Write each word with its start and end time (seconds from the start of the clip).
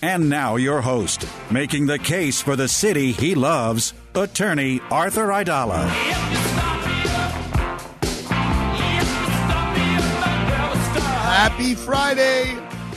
And 0.00 0.30
now, 0.30 0.54
your 0.54 0.80
host, 0.80 1.26
making 1.50 1.86
the 1.86 1.98
case 1.98 2.40
for 2.40 2.54
the 2.54 2.68
city 2.68 3.10
he 3.10 3.34
loves, 3.34 3.94
attorney 4.14 4.80
Arthur 4.92 5.26
Aidala. 5.26 5.88
Happy 11.26 11.74
Friday. 11.74 12.56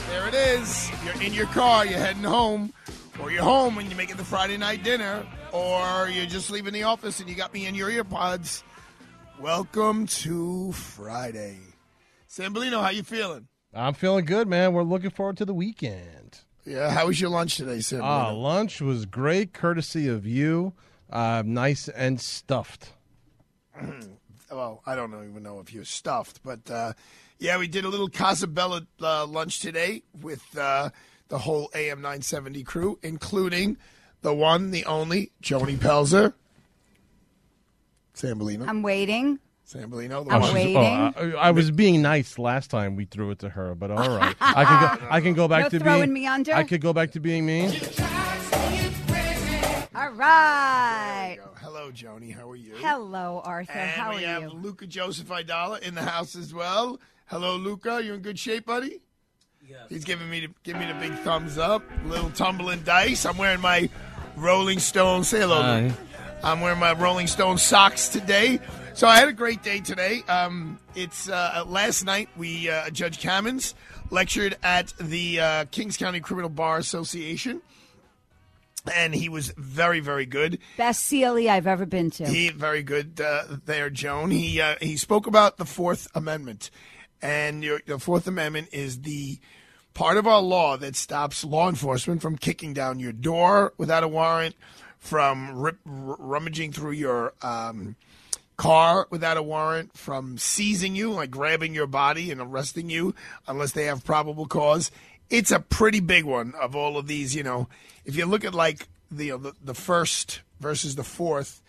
There 0.10 0.28
it 0.28 0.36
is. 0.36 0.92
You're 1.04 1.20
in 1.24 1.34
your 1.34 1.48
car, 1.48 1.88
you're 1.88 1.98
heading 1.98 2.24
home, 2.24 2.72
or 3.20 3.32
you're 3.32 3.42
home 3.42 3.80
and 3.80 3.88
you're 3.90 3.98
making 3.98 4.18
the 4.18 4.24
Friday 4.24 4.58
night 4.58 4.84
dinner, 4.84 5.26
or 5.52 6.08
you're 6.08 6.28
just 6.28 6.52
leaving 6.52 6.74
the 6.74 6.84
office 6.84 7.20
and 7.20 7.28
you 7.28 7.34
got 7.34 7.52
me 7.52 7.66
in 7.66 7.74
your 7.74 7.90
earpods. 7.90 8.62
Welcome 9.40 10.06
to 10.06 10.72
Friday. 10.74 11.58
Sambolino, 12.30 12.84
how 12.84 12.90
you 12.90 13.02
feeling? 13.02 13.48
I'm 13.74 13.96
feeling 13.96 14.26
good, 14.26 14.48
man. 14.48 14.74
We're 14.74 14.84
looking 14.84 15.10
forward 15.10 15.38
to 15.38 15.46
the 15.46 15.54
weekend. 15.54 16.21
Yeah, 16.66 16.92
how 16.92 17.08
was 17.08 17.20
your 17.20 17.30
lunch 17.30 17.58
today, 17.58 17.78
Sambolino? 17.78 18.02
Ah, 18.04 18.32
lunch 18.32 18.82
was 18.82 19.06
great, 19.06 19.54
courtesy 19.54 20.08
of 20.08 20.26
you. 20.26 20.74
Uh, 21.10 21.44
nice 21.46 21.88
and 21.90 22.22
stuffed. 22.22 22.94
well, 24.52 24.82
I 24.86 24.96
don't 24.96 25.14
even 25.14 25.44
know 25.44 25.60
if 25.60 25.74
you're 25.74 25.86
stuffed, 25.86 26.42
but 26.44 26.70
uh, 26.70 26.94
yeah, 27.40 27.58
we 27.58 27.68
did 27.68 27.84
a 27.84 27.90
little 27.90 28.10
Casabella 28.10 28.86
uh, 29.02 29.26
lunch 29.26 29.60
today 29.60 30.04
with 30.22 30.44
uh, 30.58 30.92
the 31.30 31.40
whole 31.40 31.70
AM 31.74 31.98
970 32.02 32.64
crew, 32.64 33.00
including 33.02 33.78
the 34.22 34.34
one, 34.34 34.72
the 34.72 34.86
only, 34.86 35.32
Joni 35.42 35.78
Pelzer, 35.78 36.34
Sambolino, 38.16 38.68
I'm 38.68 38.84
waiting. 38.84 39.40
Sambolino, 39.74 40.26
the 40.26 40.32
I'm 40.32 40.42
one. 40.42 40.50
Oh, 40.50 40.54
waiting. 40.54 40.76
Oh, 40.78 41.14
I, 41.38 41.48
I 41.48 41.52
was 41.52 41.72
being 41.72 42.02
nice 42.02 42.38
last 42.38 42.70
time 42.70 42.96
we 42.96 43.06
threw 43.06 43.32
it 43.32 43.40
to 43.40 43.50
her, 43.50 43.74
but 43.76 43.90
all 43.92 44.10
right. 44.18 44.36
I 44.42 44.66
can 44.66 45.00
go. 45.00 45.08
I 45.10 45.22
can 45.22 45.34
go 45.34 45.48
back 45.48 45.64
No 45.64 45.70
to 45.70 45.80
throwing 45.80 46.02
being. 46.02 46.14
me 46.14 46.28
under? 46.28 46.54
I 46.54 46.64
could 46.64 46.82
go 46.82 46.94
back 46.94 47.12
to 47.12 47.20
being 47.20 47.46
mean. 47.46 47.72
All 49.96 50.10
right. 50.12 51.38
Hello, 51.62 51.92
Joni. 51.92 52.34
How 52.36 52.50
are 52.50 52.56
you? 52.56 52.74
Hello, 52.78 53.42
Arthur. 53.44 53.72
How 53.74 54.12
are 54.12 54.20
you? 54.20 54.20
And 54.20 54.26
How 54.26 54.26
we 54.26 54.26
are 54.26 54.42
have 54.42 54.54
you? 54.54 54.60
Luca 54.60 54.88
Joseph 54.88 55.28
Aidala 55.28 55.82
in 55.82 55.96
the 55.96 56.02
house 56.02 56.36
as 56.36 56.54
well. 56.54 57.00
Hello, 57.28 57.56
Luca. 57.56 58.02
You 58.04 58.14
in 58.16 58.22
good 58.22 58.40
shape, 58.40 58.66
buddy? 58.66 59.02
Yes. 59.68 59.82
He's 59.90 60.04
giving 60.04 60.30
me 60.30 60.42
the, 60.42 60.48
give 60.64 60.76
me 60.78 60.86
the 60.86 60.96
big 60.96 61.14
thumbs 61.20 61.58
up. 61.58 61.84
Little 62.06 62.32
tumbling 62.32 62.82
dice. 62.82 63.26
I'm 63.26 63.38
wearing 63.38 63.62
my 63.62 63.90
Rolling 64.36 64.80
Stone. 64.80 65.24
Say 65.24 65.40
hello. 65.40 65.82
Luca. 65.84 65.98
I'm 66.44 66.62
wearing 66.62 66.80
my 66.80 66.94
Rolling 66.94 67.28
Stone 67.28 67.60
socks 67.60 68.10
today. 68.10 68.60
So 68.94 69.08
I 69.08 69.18
had 69.18 69.30
a 69.30 69.34
great 69.34 69.64
day 69.64 69.80
today. 69.80 70.22
Um, 70.28 70.78
it's 70.96 71.30
uh, 71.30 71.64
last 71.66 72.04
night 72.04 72.30
we 72.38 72.70
uh, 72.70 72.90
Judge 72.90 73.20
Kamins 73.20 73.74
lectured 74.10 74.58
at 74.62 74.94
the 75.00 75.40
uh, 75.40 75.66
Kings 75.72 75.98
County 75.98 76.20
Criminal 76.20 76.50
Bar 76.50 76.78
Association, 76.78 77.62
and 78.94 79.16
he 79.16 79.30
was 79.30 79.54
very 79.58 80.02
very 80.02 80.26
good. 80.26 80.60
Best 80.78 81.10
CLE 81.10 81.50
I've 81.50 81.68
ever 81.68 81.86
been 81.86 82.12
to. 82.12 82.28
He 82.28 82.50
very 82.50 82.84
good 82.84 83.20
uh, 83.22 83.58
there, 83.66 83.90
Joan. 83.90 84.30
He 84.30 84.60
uh, 84.62 84.76
he 84.82 84.98
spoke 84.98 85.26
about 85.26 85.58
the 85.58 85.66
Fourth 85.66 86.08
Amendment, 86.14 86.70
and 87.22 87.64
your, 87.64 87.82
the 87.88 87.98
Fourth 87.98 88.28
Amendment 88.28 88.70
is 88.72 89.02
the 89.02 89.40
part 89.94 90.18
of 90.18 90.28
our 90.28 90.42
law 90.42 90.78
that 90.78 90.96
stops 90.96 91.44
law 91.44 91.70
enforcement 91.70 92.22
from 92.22 92.38
kicking 92.38 92.74
down 92.74 93.00
your 93.00 93.14
door 93.14 93.74
without 93.78 94.04
a 94.04 94.08
warrant, 94.08 94.56
from 95.00 95.58
rip, 95.60 95.78
r- 95.86 96.18
rummaging 96.20 96.72
through 96.72 96.92
your 96.92 97.34
um, 97.42 97.96
car 98.62 99.08
without 99.10 99.38
a 99.38 99.42
warrant, 99.42 99.98
from 99.98 100.38
seizing 100.38 100.96
you, 100.96 101.12
like 101.12 101.32
grabbing 101.32 101.74
your 101.74 101.88
body 101.88 102.30
and 102.30 102.40
arresting 102.40 102.92
you 102.92 103.16
unless 103.48 103.72
they 103.72 103.86
have 103.86 104.06
probable 104.06 104.46
cause. 104.46 104.92
It's 105.32 105.50
a 105.50 105.60
pretty 105.60 106.00
big 106.00 106.26
one 106.26 106.54
of 106.62 106.76
all 106.76 106.96
of 106.96 107.08
these. 107.08 107.36
You 107.36 107.42
know, 107.42 107.70
if 108.06 108.16
you 108.16 108.28
look 108.28 108.46
at 108.46 108.54
like 108.54 108.88
the 109.10 109.32
the, 109.32 109.54
the 109.64 109.74
first 109.74 110.42
versus 110.60 110.94
the 110.94 111.04
fourth, 111.04 111.60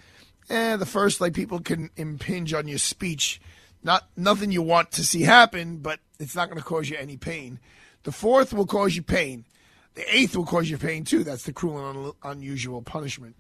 eh, 0.50 0.76
the 0.76 0.84
first 0.84 1.18
like 1.18 1.32
people 1.32 1.60
can 1.60 1.88
impinge 1.96 2.52
on 2.52 2.68
your 2.68 2.76
speech. 2.76 3.40
Not 3.82 4.06
nothing 4.14 4.52
you 4.52 4.60
want 4.60 4.92
to 4.92 5.02
see 5.02 5.22
happen, 5.22 5.78
but 5.78 5.98
it's 6.20 6.36
not 6.36 6.50
going 6.50 6.58
to 6.58 6.64
cause 6.64 6.90
you 6.90 6.98
any 6.98 7.16
pain. 7.16 7.58
The 8.02 8.12
fourth 8.12 8.52
will 8.52 8.66
cause 8.66 8.96
you 8.96 9.02
pain. 9.02 9.46
The 9.94 10.04
eighth 10.14 10.36
will 10.36 10.44
cause 10.44 10.68
you 10.68 10.76
pain 10.76 11.04
too. 11.04 11.24
That's 11.24 11.44
the 11.44 11.54
cruel 11.54 11.88
and 11.88 12.06
un- 12.06 12.12
unusual 12.22 12.82
punishment. 12.82 13.34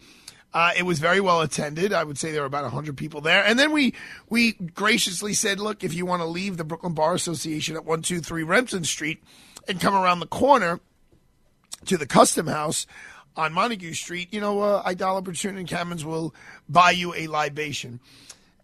Uh, 0.54 0.72
it 0.76 0.82
was 0.82 0.98
very 0.98 1.20
well 1.20 1.40
attended. 1.40 1.92
I 1.94 2.04
would 2.04 2.18
say 2.18 2.30
there 2.30 2.42
were 2.42 2.46
about 2.46 2.70
hundred 2.70 2.96
people 2.96 3.22
there, 3.22 3.42
and 3.44 3.58
then 3.58 3.72
we 3.72 3.94
we 4.28 4.52
graciously 4.52 5.32
said, 5.32 5.58
"Look, 5.58 5.82
if 5.82 5.94
you 5.94 6.04
want 6.04 6.20
to 6.20 6.26
leave 6.26 6.58
the 6.58 6.64
Brooklyn 6.64 6.92
Bar 6.92 7.14
Association 7.14 7.74
at 7.74 7.86
one 7.86 8.02
two 8.02 8.20
three 8.20 8.42
Remsen 8.42 8.84
Street 8.84 9.22
and 9.66 9.80
come 9.80 9.94
around 9.94 10.20
the 10.20 10.26
corner 10.26 10.80
to 11.86 11.96
the 11.96 12.06
Custom 12.06 12.48
House 12.48 12.86
on 13.34 13.54
Montague 13.54 13.94
Street, 13.94 14.28
you 14.30 14.40
know, 14.40 14.60
uh, 14.60 14.82
Aidala 14.82 15.24
Bertuna 15.24 15.58
and 15.58 15.68
Kamins 15.68 16.04
will 16.04 16.34
buy 16.68 16.90
you 16.90 17.14
a 17.14 17.28
libation." 17.28 17.98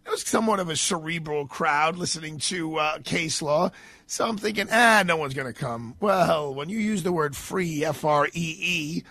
It 0.05 0.11
was 0.11 0.25
somewhat 0.25 0.59
of 0.59 0.69
a 0.69 0.75
cerebral 0.75 1.45
crowd 1.45 1.95
listening 1.97 2.39
to 2.39 2.77
uh, 2.77 2.99
case 2.99 3.43
law. 3.43 3.71
So 4.07 4.27
I'm 4.27 4.37
thinking, 4.37 4.67
ah, 4.71 5.03
no 5.05 5.17
one's 5.17 5.35
going 5.35 5.53
to 5.53 5.59
come. 5.59 5.95
Well, 5.99 6.51
when 6.53 6.67
you 6.69 6.79
use 6.79 7.03
the 7.03 7.11
word 7.11 7.35
free, 7.35 7.85
F 7.85 8.03
R 8.03 8.27
E 8.27 8.29
E, 8.33 9.03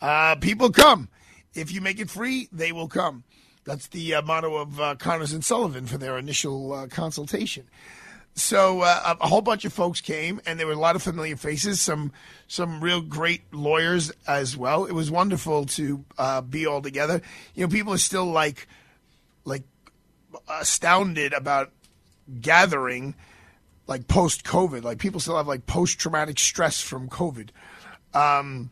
uh, 0.00 0.36
people 0.36 0.70
come. 0.70 1.10
If 1.56 1.72
you 1.72 1.80
make 1.80 1.98
it 1.98 2.10
free, 2.10 2.48
they 2.52 2.72
will 2.72 2.88
come. 2.88 3.24
That's 3.64 3.88
the 3.88 4.14
uh, 4.14 4.22
motto 4.22 4.56
of 4.56 4.80
uh, 4.80 4.94
Connors 4.96 5.32
and 5.32 5.44
Sullivan 5.44 5.86
for 5.86 5.98
their 5.98 6.18
initial 6.18 6.72
uh, 6.72 6.86
consultation. 6.86 7.68
So 8.34 8.82
uh, 8.82 9.14
a 9.18 9.26
whole 9.26 9.40
bunch 9.40 9.64
of 9.64 9.72
folks 9.72 10.02
came, 10.02 10.42
and 10.44 10.60
there 10.60 10.66
were 10.66 10.74
a 10.74 10.78
lot 10.78 10.94
of 10.94 11.02
familiar 11.02 11.36
faces, 11.36 11.80
some 11.80 12.12
some 12.46 12.84
real 12.84 13.00
great 13.00 13.52
lawyers 13.52 14.12
as 14.28 14.56
well. 14.56 14.84
It 14.84 14.92
was 14.92 15.10
wonderful 15.10 15.64
to 15.64 16.04
uh, 16.18 16.42
be 16.42 16.66
all 16.66 16.82
together. 16.82 17.22
You 17.54 17.64
know, 17.64 17.70
people 17.70 17.94
are 17.94 17.98
still 17.98 18.26
like 18.26 18.68
like 19.46 19.62
astounded 20.48 21.32
about 21.32 21.72
gathering 22.40 23.14
like 23.86 24.06
post 24.06 24.44
COVID. 24.44 24.82
Like 24.82 24.98
people 24.98 25.18
still 25.18 25.38
have 25.38 25.48
like 25.48 25.64
post 25.64 25.98
traumatic 25.98 26.38
stress 26.38 26.80
from 26.80 27.08
COVID. 27.08 27.48
Um, 28.12 28.70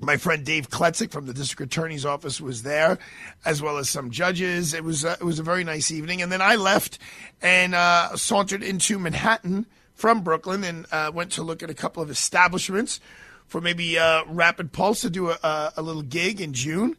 my 0.00 0.16
friend 0.16 0.44
Dave 0.44 0.70
Kletzik 0.70 1.10
from 1.10 1.26
the 1.26 1.34
district 1.34 1.72
attorney's 1.72 2.06
office 2.06 2.40
was 2.40 2.62
there, 2.62 2.98
as 3.44 3.60
well 3.62 3.78
as 3.78 3.88
some 3.88 4.10
judges. 4.10 4.74
It 4.74 4.84
was 4.84 5.04
uh, 5.04 5.16
it 5.20 5.24
was 5.24 5.38
a 5.38 5.42
very 5.42 5.64
nice 5.64 5.90
evening, 5.90 6.22
and 6.22 6.32
then 6.32 6.40
I 6.42 6.56
left 6.56 6.98
and 7.42 7.74
uh, 7.74 8.16
sauntered 8.16 8.62
into 8.62 8.98
Manhattan 8.98 9.66
from 9.94 10.22
Brooklyn 10.22 10.64
and 10.64 10.86
uh, 10.90 11.10
went 11.12 11.32
to 11.32 11.42
look 11.42 11.62
at 11.62 11.70
a 11.70 11.74
couple 11.74 12.02
of 12.02 12.10
establishments 12.10 13.00
for 13.46 13.60
maybe 13.60 13.98
uh, 13.98 14.24
Rapid 14.26 14.72
Pulse 14.72 15.02
to 15.02 15.10
do 15.10 15.30
a, 15.30 15.38
a, 15.42 15.72
a 15.78 15.82
little 15.82 16.02
gig 16.02 16.40
in 16.40 16.52
June. 16.52 16.96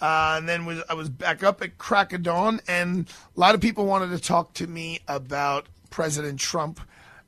Uh, 0.00 0.36
and 0.38 0.48
then 0.48 0.64
was, 0.64 0.82
I 0.88 0.94
was 0.94 1.10
back 1.10 1.42
up 1.42 1.60
at 1.60 1.76
crack 1.76 2.14
of 2.14 2.22
dawn, 2.22 2.60
and 2.66 3.06
a 3.36 3.40
lot 3.40 3.54
of 3.54 3.60
people 3.60 3.84
wanted 3.84 4.08
to 4.10 4.18
talk 4.18 4.54
to 4.54 4.66
me 4.66 5.00
about 5.06 5.66
President 5.90 6.40
Trump 6.40 6.80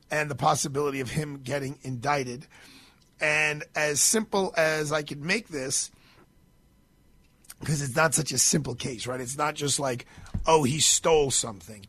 and 0.09 0.31
the 0.31 0.35
possibility 0.35 0.99
of 0.99 1.11
him 1.11 1.41
getting 1.43 1.77
indicted. 1.83 2.47
And 3.19 3.63
as 3.75 4.01
simple 4.01 4.53
as 4.57 4.91
I 4.91 5.01
could 5.03 5.23
make 5.23 5.47
this, 5.47 5.91
because 7.59 7.81
it's 7.81 7.95
not 7.95 8.13
such 8.13 8.31
a 8.33 8.37
simple 8.37 8.75
case, 8.75 9.07
right? 9.07 9.21
It's 9.21 9.37
not 9.37 9.55
just 9.55 9.79
like, 9.79 10.05
oh, 10.45 10.63
he 10.63 10.79
stole 10.79 11.31
something, 11.31 11.85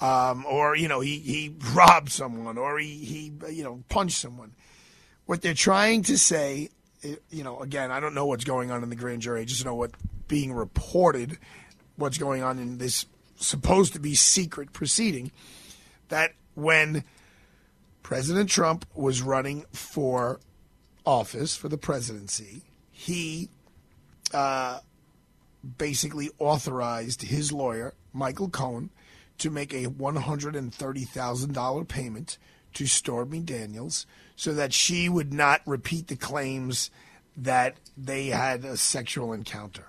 um, 0.00 0.44
or 0.46 0.74
you 0.74 0.88
know, 0.88 0.98
he 1.00 1.18
he 1.18 1.54
robbed 1.72 2.10
someone, 2.10 2.58
or 2.58 2.78
he 2.78 2.96
he 3.04 3.32
you 3.54 3.62
know 3.62 3.84
punched 3.88 4.18
someone. 4.18 4.54
what 5.26 5.42
they're 5.42 5.54
trying 5.54 6.02
to 6.02 6.18
say, 6.18 6.68
you 7.30 7.44
know, 7.44 7.60
again, 7.60 7.90
I 7.90 8.00
don't 8.00 8.14
know 8.14 8.26
what's 8.26 8.44
going 8.44 8.70
on 8.70 8.82
in 8.82 8.90
the 8.90 8.96
grand 8.96 9.22
jury. 9.22 9.42
I 9.42 9.44
just 9.44 9.64
know 9.64 9.74
what 9.74 9.92
being 10.28 10.52
reported, 10.52 11.38
what's 11.96 12.18
going 12.18 12.42
on 12.42 12.58
in 12.58 12.78
this 12.78 13.06
supposed 13.36 13.92
to 13.94 14.00
be 14.00 14.14
secret 14.14 14.72
proceeding. 14.72 15.30
That 16.08 16.32
when 16.54 17.04
President 18.02 18.50
Trump 18.50 18.86
was 18.94 19.22
running 19.22 19.64
for 19.72 20.40
office 21.04 21.56
for 21.56 21.68
the 21.68 21.78
presidency, 21.78 22.62
he 22.90 23.48
uh, 24.32 24.78
basically 25.78 26.30
authorized 26.38 27.22
his 27.22 27.52
lawyer, 27.52 27.94
Michael 28.12 28.48
Cohen, 28.48 28.90
to 29.38 29.50
make 29.50 29.72
a 29.72 29.86
$130,000 29.86 31.88
payment 31.88 32.38
to 32.74 32.86
Stormy 32.86 33.40
Daniels 33.40 34.06
so 34.36 34.54
that 34.54 34.72
she 34.72 35.08
would 35.08 35.32
not 35.32 35.60
repeat 35.66 36.06
the 36.08 36.16
claims 36.16 36.90
that 37.36 37.76
they 37.96 38.26
had 38.26 38.64
a 38.64 38.76
sexual 38.76 39.32
encounter 39.32 39.86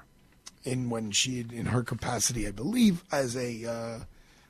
in 0.64 0.90
when 0.90 1.12
she 1.12 1.46
in 1.52 1.68
her 1.68 1.84
capacity, 1.84 2.48
I 2.48 2.52
believe, 2.52 3.04
as 3.12 3.36
a 3.36 3.66
uh, 3.66 4.00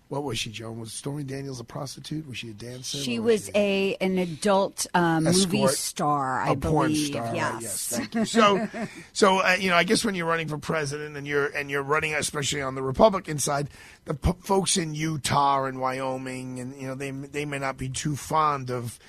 what 0.10 0.24
was 0.24 0.38
she, 0.38 0.52
Joan? 0.52 0.80
Was 0.80 0.94
Stormy 0.94 1.24
Daniels 1.24 1.60
a 1.60 1.64
prostitute? 1.64 2.28
Was 2.28 2.38
she 2.38 2.50
a 2.50 2.54
dancer? 2.54 2.98
She 2.98 3.18
What 3.20 3.26
was 3.26 3.52
a 3.56 3.96
an 4.00 4.18
adult 4.20 4.86
um, 4.94 5.24
movie 5.24 5.66
star, 5.68 6.42
I 6.42 6.52
a 6.52 6.56
believe. 6.56 6.72
porn 6.74 6.96
star. 6.96 7.24
right, 7.24 7.36
Yes. 7.36 7.62
Yes, 7.62 7.88
thank 7.98 8.16
you. 8.16 8.26
So, 8.26 8.68
so 9.14 9.40
uh, 9.40 9.56
you 9.60 9.70
know, 9.72 9.76
I 9.76 9.84
guess 9.84 10.06
when 10.06 10.14
you're 10.14 10.28
running 10.28 10.48
for 10.48 10.58
president 10.60 11.18
and 11.18 11.26
you're 11.26 11.48
and 11.48 11.72
you're 11.72 11.82
running, 11.84 12.14
especially 12.14 12.62
on 12.62 12.76
the 12.76 12.84
Republican 12.84 13.40
side, 13.40 13.70
the 14.06 14.14
p- 14.14 14.34
folks 14.42 14.78
in 14.78 14.94
Utah 14.94 15.64
and 15.66 15.80
Wyoming, 15.80 16.60
and 16.60 16.76
you 16.80 16.88
know, 16.88 16.96
they 16.96 17.10
they 17.12 17.46
may 17.46 17.58
not 17.60 17.78
be 17.78 17.90
too 17.90 18.16
fond 18.16 18.70
of 18.70 19.00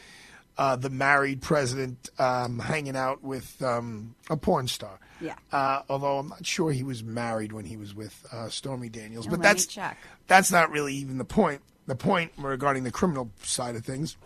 uh, 0.56 0.76
the 0.76 0.90
married 0.90 1.42
president 1.42 2.10
um, 2.18 2.58
hanging 2.58 2.96
out 2.96 3.22
with 3.22 3.60
um, 3.62 4.14
a 4.30 4.36
porn 4.36 4.68
star. 4.68 4.98
Yeah. 5.20 5.34
Uh, 5.52 5.82
although 5.88 6.18
I'm 6.18 6.28
not 6.28 6.44
sure 6.46 6.70
he 6.72 6.82
was 6.82 7.02
married 7.02 7.52
when 7.52 7.64
he 7.64 7.76
was 7.76 7.94
with 7.94 8.26
uh, 8.32 8.48
Stormy 8.48 8.88
Daniels, 8.88 9.26
but 9.26 9.40
that's 9.42 9.66
check. 9.66 9.96
that's 10.26 10.50
not 10.52 10.70
really 10.70 10.94
even 10.94 11.18
the 11.18 11.24
point. 11.24 11.62
The 11.86 11.94
point 11.94 12.32
regarding 12.38 12.84
the 12.84 12.90
criminal 12.90 13.30
side 13.42 13.76
of 13.76 13.84
things. 13.84 14.16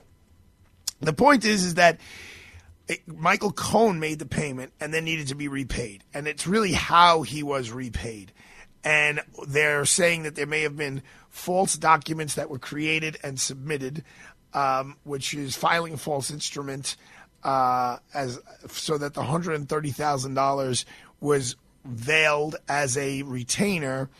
The 1.00 1.12
point 1.12 1.44
is, 1.44 1.64
is 1.64 1.74
that 1.74 1.98
it- 2.88 3.06
Michael 3.06 3.52
Cohen 3.52 4.00
made 4.00 4.18
the 4.18 4.26
payment 4.26 4.72
and 4.80 4.92
then 4.92 5.04
needed 5.04 5.28
to 5.28 5.34
be 5.34 5.48
repaid, 5.48 6.04
and 6.14 6.26
it's 6.26 6.46
really 6.46 6.72
how 6.72 7.22
he 7.22 7.42
was 7.42 7.70
repaid. 7.70 8.32
And 8.84 9.20
they're 9.46 9.84
saying 9.84 10.22
that 10.22 10.34
there 10.36 10.46
may 10.46 10.62
have 10.62 10.76
been 10.76 11.02
false 11.30 11.76
documents 11.76 12.34
that 12.36 12.48
were 12.48 12.58
created 12.58 13.18
and 13.22 13.38
submitted, 13.38 14.04
um, 14.54 14.96
which 15.04 15.34
is 15.34 15.56
filing 15.56 15.94
a 15.94 15.96
false 15.96 16.30
instrument, 16.30 16.96
uh, 17.44 17.98
as 18.14 18.40
so 18.68 18.98
that 18.98 19.14
the 19.14 19.22
hundred 19.22 19.54
and 19.54 19.68
thirty 19.68 19.90
thousand 19.90 20.34
dollars 20.34 20.84
was 21.20 21.56
veiled 21.84 22.56
as 22.68 22.96
a 22.96 23.22
retainer 23.22 24.10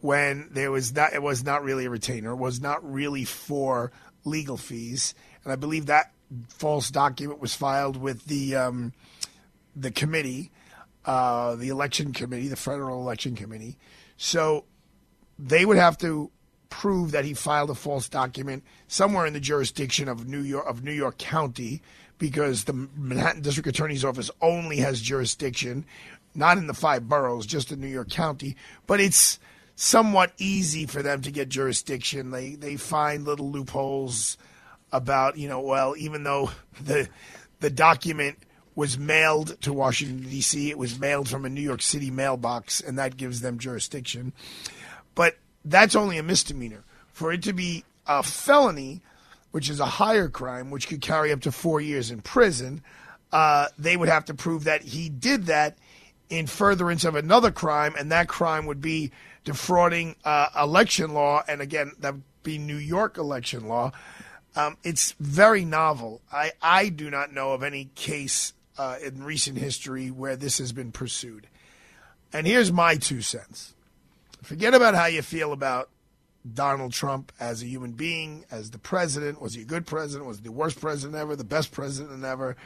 when 0.00 0.48
there 0.50 0.70
was 0.70 0.94
not 0.94 1.12
it 1.12 1.22
was 1.22 1.44
not 1.44 1.62
really 1.62 1.86
a 1.86 1.90
retainer, 1.90 2.32
it 2.32 2.36
was 2.36 2.60
not 2.60 2.90
really 2.90 3.24
for 3.24 3.92
legal 4.24 4.56
fees, 4.56 5.14
and 5.44 5.52
I 5.52 5.56
believe 5.56 5.86
that 5.86 6.12
false 6.48 6.90
document 6.90 7.40
was 7.40 7.54
filed 7.54 7.96
with 7.96 8.24
the 8.26 8.56
um, 8.56 8.92
the 9.76 9.90
committee, 9.90 10.50
uh, 11.04 11.54
the 11.56 11.68
election 11.68 12.12
committee, 12.12 12.48
the 12.48 12.56
federal 12.56 13.00
election 13.00 13.34
committee. 13.34 13.78
So 14.16 14.64
they 15.38 15.64
would 15.64 15.78
have 15.78 15.96
to 15.98 16.30
prove 16.70 17.10
that 17.10 17.24
he 17.24 17.34
filed 17.34 17.68
a 17.68 17.74
false 17.74 18.08
document 18.08 18.64
somewhere 18.88 19.26
in 19.26 19.32
the 19.32 19.40
jurisdiction 19.40 20.08
of 20.08 20.26
New 20.26 20.40
York 20.40 20.64
of 20.66 20.82
New 20.82 20.92
York 20.92 21.18
County 21.18 21.82
because 22.18 22.64
the 22.64 22.72
Manhattan 22.72 23.42
District 23.42 23.68
Attorney's 23.68 24.04
Office 24.04 24.30
only 24.40 24.78
has 24.78 25.00
jurisdiction 25.00 25.84
not 26.34 26.58
in 26.58 26.68
the 26.68 26.74
five 26.74 27.08
boroughs 27.08 27.44
just 27.44 27.72
in 27.72 27.80
New 27.80 27.88
York 27.88 28.08
County 28.08 28.56
but 28.86 29.00
it's 29.00 29.38
somewhat 29.74 30.32
easy 30.38 30.86
for 30.86 31.02
them 31.02 31.20
to 31.22 31.30
get 31.30 31.48
jurisdiction 31.48 32.30
they 32.30 32.54
they 32.54 32.76
find 32.76 33.24
little 33.24 33.50
loopholes 33.50 34.38
about 34.92 35.36
you 35.36 35.48
know 35.48 35.60
well 35.60 35.94
even 35.98 36.22
though 36.22 36.50
the 36.80 37.08
the 37.58 37.70
document 37.70 38.38
was 38.76 38.96
mailed 38.96 39.60
to 39.60 39.72
Washington 39.72 40.30
D.C. 40.30 40.70
it 40.70 40.78
was 40.78 40.98
mailed 40.98 41.28
from 41.28 41.44
a 41.44 41.50
New 41.50 41.60
York 41.60 41.82
City 41.82 42.10
mailbox 42.12 42.80
and 42.80 42.98
that 42.98 43.16
gives 43.16 43.40
them 43.40 43.58
jurisdiction 43.58 44.32
but 45.16 45.36
that's 45.64 45.96
only 45.96 46.18
a 46.18 46.22
misdemeanor. 46.22 46.84
For 47.12 47.32
it 47.32 47.42
to 47.44 47.52
be 47.52 47.84
a 48.06 48.22
felony, 48.22 49.00
which 49.50 49.68
is 49.68 49.80
a 49.80 49.86
higher 49.86 50.28
crime, 50.28 50.70
which 50.70 50.88
could 50.88 51.00
carry 51.00 51.32
up 51.32 51.40
to 51.42 51.52
four 51.52 51.80
years 51.80 52.10
in 52.10 52.22
prison, 52.22 52.82
uh, 53.32 53.66
they 53.78 53.96
would 53.96 54.08
have 54.08 54.24
to 54.26 54.34
prove 54.34 54.64
that 54.64 54.82
he 54.82 55.08
did 55.08 55.46
that 55.46 55.76
in 56.28 56.46
furtherance 56.46 57.04
of 57.04 57.16
another 57.16 57.50
crime, 57.50 57.94
and 57.98 58.12
that 58.12 58.28
crime 58.28 58.66
would 58.66 58.80
be 58.80 59.10
defrauding 59.44 60.14
uh, 60.24 60.48
election 60.60 61.12
law, 61.12 61.42
and 61.48 61.60
again, 61.60 61.92
that 61.98 62.14
would 62.14 62.22
be 62.42 62.58
New 62.58 62.76
York 62.76 63.18
election 63.18 63.66
law. 63.66 63.92
Um, 64.56 64.76
it's 64.82 65.12
very 65.20 65.64
novel. 65.64 66.20
I, 66.32 66.52
I 66.62 66.88
do 66.88 67.10
not 67.10 67.32
know 67.32 67.52
of 67.52 67.62
any 67.62 67.90
case 67.94 68.52
uh, 68.78 68.96
in 69.02 69.22
recent 69.22 69.58
history 69.58 70.10
where 70.10 70.36
this 70.36 70.58
has 70.58 70.72
been 70.72 70.92
pursued. 70.92 71.46
And 72.32 72.46
here's 72.46 72.72
my 72.72 72.96
two 72.96 73.22
cents. 73.22 73.74
Forget 74.42 74.74
about 74.74 74.94
how 74.94 75.06
you 75.06 75.22
feel 75.22 75.52
about 75.52 75.90
Donald 76.54 76.92
Trump 76.92 77.32
as 77.38 77.62
a 77.62 77.66
human 77.66 77.92
being, 77.92 78.44
as 78.50 78.70
the 78.70 78.78
president. 78.78 79.40
Was 79.40 79.54
he 79.54 79.62
a 79.62 79.66
good 79.66 79.86
president? 79.86 80.26
Was 80.26 80.38
he 80.38 80.44
the 80.44 80.52
worst 80.52 80.80
president 80.80 81.16
ever? 81.16 81.36
The 81.36 81.44
best 81.44 81.72
president 81.72 82.24
ever? 82.24 82.56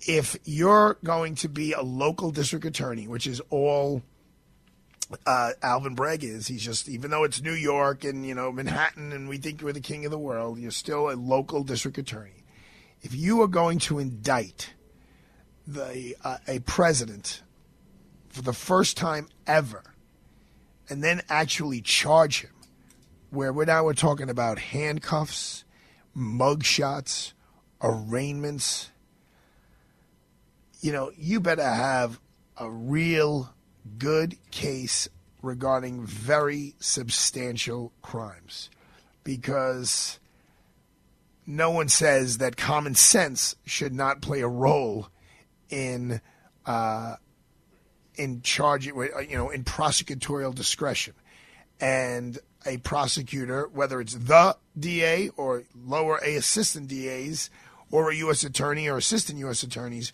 If 0.00 0.36
you're 0.44 0.98
going 1.02 1.34
to 1.36 1.48
be 1.48 1.72
a 1.72 1.82
local 1.82 2.30
district 2.30 2.64
attorney, 2.64 3.08
which 3.08 3.26
is 3.26 3.40
all 3.50 4.02
uh, 5.26 5.52
Alvin 5.62 5.94
Bragg 5.94 6.22
is, 6.22 6.46
he's 6.46 6.62
just, 6.62 6.88
even 6.88 7.10
though 7.10 7.24
it's 7.24 7.42
New 7.42 7.52
York 7.52 8.04
and, 8.04 8.24
you 8.24 8.34
know, 8.34 8.52
Manhattan 8.52 9.12
and 9.12 9.28
we 9.28 9.38
think 9.38 9.60
you're 9.60 9.72
the 9.72 9.80
king 9.80 10.04
of 10.04 10.12
the 10.12 10.18
world, 10.18 10.58
you're 10.58 10.70
still 10.70 11.10
a 11.10 11.16
local 11.16 11.64
district 11.64 11.98
attorney. 11.98 12.44
If 13.02 13.14
you 13.14 13.42
are 13.42 13.48
going 13.48 13.78
to 13.80 13.98
indict 13.98 14.74
the 15.66 16.16
uh, 16.22 16.38
a 16.46 16.60
president 16.60 17.42
for 18.36 18.42
the 18.42 18.52
first 18.52 18.98
time 18.98 19.28
ever 19.46 19.82
and 20.90 21.02
then 21.02 21.22
actually 21.30 21.80
charge 21.80 22.42
him 22.42 22.50
where 23.30 23.50
we're 23.50 23.64
now 23.64 23.82
we're 23.82 23.94
talking 23.94 24.28
about 24.28 24.58
handcuffs 24.58 25.64
mugshots 26.14 27.32
arraignments. 27.80 28.90
You 30.82 30.92
know 30.92 31.12
you 31.16 31.40
better 31.40 31.64
have 31.64 32.20
a 32.58 32.70
real 32.70 33.54
good 33.96 34.36
case 34.50 35.08
regarding 35.40 36.04
very 36.04 36.74
substantial 36.78 37.90
crimes 38.02 38.68
because 39.24 40.18
no 41.46 41.70
one 41.70 41.88
says 41.88 42.36
that 42.36 42.58
common 42.58 42.96
sense 42.96 43.56
should 43.64 43.94
not 43.94 44.20
play 44.20 44.42
a 44.42 44.48
role 44.48 45.08
in 45.70 46.20
uh, 46.66 47.14
in 48.16 48.42
charge, 48.42 48.88
uh, 48.88 49.18
you 49.20 49.36
know, 49.36 49.50
in 49.50 49.64
prosecutorial 49.64 50.54
discretion. 50.54 51.14
And 51.80 52.38
a 52.64 52.78
prosecutor, 52.78 53.68
whether 53.72 54.00
it's 54.00 54.14
the 54.14 54.56
DA 54.78 55.28
or 55.36 55.64
lower 55.84 56.20
A 56.24 56.36
assistant 56.36 56.88
DAs 56.88 57.50
or 57.90 58.10
a 58.10 58.16
U.S. 58.16 58.44
attorney 58.44 58.88
or 58.88 58.96
assistant 58.96 59.38
U.S. 59.40 59.62
attorneys, 59.62 60.12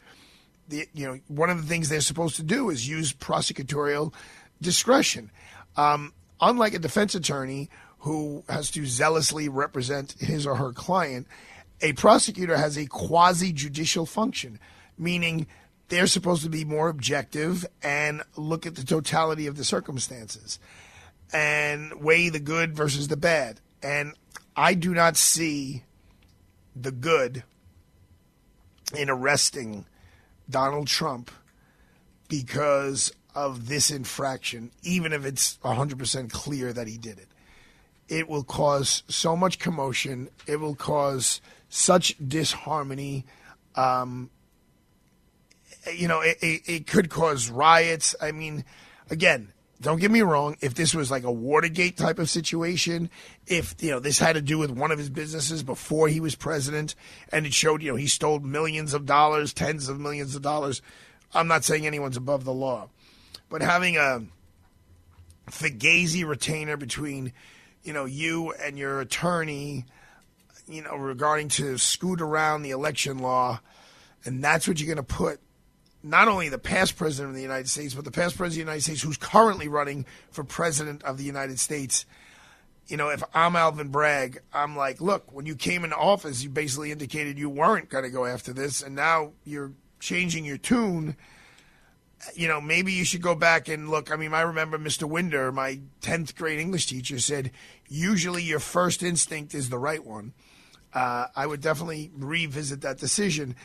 the, 0.68 0.88
you 0.92 1.06
know, 1.06 1.21
one 1.28 1.50
of 1.50 1.62
the 1.62 1.68
things 1.68 1.88
they're 1.88 2.00
supposed 2.00 2.37
to 2.37 2.42
do 2.42 2.71
is 2.71 2.88
use 2.88 3.12
prosecutorial 3.12 4.12
discretion. 4.61 5.30
Um, 5.76 6.12
unlike 6.40 6.75
a 6.75 6.78
defense 6.78 7.14
attorney 7.14 7.71
who 8.00 8.44
has 8.49 8.71
to 8.73 8.85
zealously 8.85 9.49
represent 9.49 10.12
his 10.18 10.47
or 10.47 10.56
her 10.56 10.73
client, 10.73 11.26
a 11.80 11.92
prosecutor 11.92 12.56
has 12.56 12.76
a 12.76 12.87
quasi 12.87 13.52
judicial 13.52 14.06
function, 14.06 14.59
meaning 14.99 15.47
they're 15.92 16.06
supposed 16.06 16.42
to 16.42 16.49
be 16.49 16.64
more 16.64 16.88
objective 16.88 17.66
and 17.82 18.22
look 18.34 18.64
at 18.64 18.76
the 18.76 18.82
totality 18.82 19.46
of 19.46 19.58
the 19.58 19.64
circumstances 19.64 20.58
and 21.34 22.02
weigh 22.02 22.30
the 22.30 22.40
good 22.40 22.75
versus 22.75 23.08
the 23.08 23.16
bad. 23.16 23.61
And 23.82 24.14
I 24.56 24.72
do 24.72 24.94
not 24.94 25.18
see 25.18 25.82
the 26.75 26.92
good 26.92 27.44
in 28.96 29.11
arresting 29.11 29.84
Donald 30.49 30.87
Trump 30.87 31.30
because 32.26 33.12
of 33.34 33.68
this 33.68 33.90
infraction, 33.90 34.70
even 34.82 35.12
if 35.12 35.26
it's 35.26 35.58
100% 35.58 36.32
clear 36.32 36.72
that 36.72 36.88
he 36.88 36.96
did 36.96 37.18
it. 37.18 37.28
It 38.08 38.30
will 38.30 38.44
cause 38.44 39.02
so 39.08 39.37
much 39.37 39.58
commotion. 39.58 40.30
It 40.46 40.56
will 40.56 40.75
cause 40.75 41.42
such 41.68 42.16
disharmony. 42.26 43.26
Um, 43.75 44.30
you 45.90 46.08
know, 46.08 46.20
it, 46.20 46.38
it, 46.40 46.62
it 46.66 46.86
could 46.86 47.10
cause 47.10 47.50
riots. 47.50 48.14
I 48.20 48.32
mean, 48.32 48.64
again, 49.10 49.52
don't 49.82 50.00
get 50.00 50.12
me 50.12 50.22
wrong. 50.22 50.56
If 50.60 50.74
this 50.74 50.94
was 50.94 51.10
like 51.10 51.24
a 51.24 51.32
Watergate 51.32 51.96
type 51.96 52.20
of 52.20 52.30
situation, 52.30 53.10
if 53.48 53.74
you 53.80 53.90
know 53.90 53.98
this 53.98 54.20
had 54.20 54.34
to 54.34 54.40
do 54.40 54.56
with 54.58 54.70
one 54.70 54.92
of 54.92 54.98
his 54.98 55.10
businesses 55.10 55.62
before 55.64 56.08
he 56.08 56.20
was 56.20 56.36
president, 56.36 56.94
and 57.30 57.44
it 57.44 57.52
showed 57.52 57.82
you 57.82 57.90
know 57.90 57.96
he 57.96 58.06
stole 58.06 58.38
millions 58.38 58.94
of 58.94 59.06
dollars, 59.06 59.52
tens 59.52 59.88
of 59.88 59.98
millions 59.98 60.36
of 60.36 60.42
dollars, 60.42 60.82
I'm 61.34 61.48
not 61.48 61.64
saying 61.64 61.84
anyone's 61.84 62.16
above 62.16 62.44
the 62.44 62.52
law, 62.52 62.90
but 63.50 63.60
having 63.60 63.96
a 63.96 64.22
Fugazi 65.50 66.24
retainer 66.24 66.76
between 66.76 67.32
you 67.82 67.92
know 67.92 68.04
you 68.04 68.52
and 68.52 68.78
your 68.78 69.00
attorney, 69.00 69.84
you 70.68 70.82
know 70.82 70.94
regarding 70.94 71.48
to 71.48 71.76
scoot 71.76 72.20
around 72.20 72.62
the 72.62 72.70
election 72.70 73.18
law, 73.18 73.60
and 74.24 74.44
that's 74.44 74.68
what 74.68 74.78
you're 74.78 74.94
going 74.94 75.04
to 75.04 75.14
put 75.14 75.40
not 76.02 76.28
only 76.28 76.49
the 76.49 76.59
past 76.59 76.97
president 76.97 77.30
of 77.30 77.37
the 77.37 77.42
United 77.42 77.68
States, 77.68 77.94
but 77.94 78.04
the 78.04 78.11
past 78.11 78.37
president 78.37 78.62
of 78.62 78.66
the 78.66 78.73
United 78.73 78.82
States 78.82 79.02
who's 79.02 79.16
currently 79.16 79.68
running 79.68 80.04
for 80.30 80.44
president 80.44 81.02
of 81.04 81.18
the 81.18 81.25
United 81.25 81.59
States. 81.59 82.04
You 82.88 82.97
know, 82.97 83.09
if 83.11 83.23
I'm 83.32 83.54
Alvin 83.54 83.88
Bragg, 83.88 84.40
I'm 84.52 84.76
like, 84.76 85.00
look, 85.00 85.32
when 85.32 85.47
you 85.47 85.54
came 85.54 85.85
into 85.85 85.97
office, 85.97 86.42
you 86.42 86.50
basically 86.50 86.90
indicated 86.90 87.38
you 87.38 87.49
weren't 87.49 87.88
going 87.88 88.04
to 88.04 88.11
go 88.11 88.26
after 88.26 88.52
this, 88.52 88.82
and 88.82 88.97
now 88.97 89.32
you're 89.44 89.73
changing 90.00 90.44
your 90.44 90.59
tune. 90.59 91.16
You 92.35 92.49
know, 92.49 92.61
maybe 92.61 92.92
you 92.92 93.04
should 93.04 93.23
go 93.23 93.35
back 93.35 93.68
and 93.68 93.88
look. 93.88 94.11
I 94.11 94.16
mean, 94.16 94.35
I 94.35 94.42
remember 94.42 94.78
Mr. 94.78 95.04
Winder, 95.04 95.52
my 95.52 95.80
10th 96.02 96.35
grade 96.37 96.59
English 96.59 96.87
teacher, 96.87 97.18
said, 97.18 97.52
usually 97.88 98.42
your 98.42 98.61
first 98.61 99.02
instinct 99.02 99.54
is 99.54 99.71
the 99.71 99.78
right 99.78 100.04
one. 100.04 100.32
Uh, 100.92 101.26
I 101.35 101.47
would 101.47 101.61
definitely 101.61 102.11
revisit 102.14 102.82
that 102.82 102.99
decision 102.99 103.56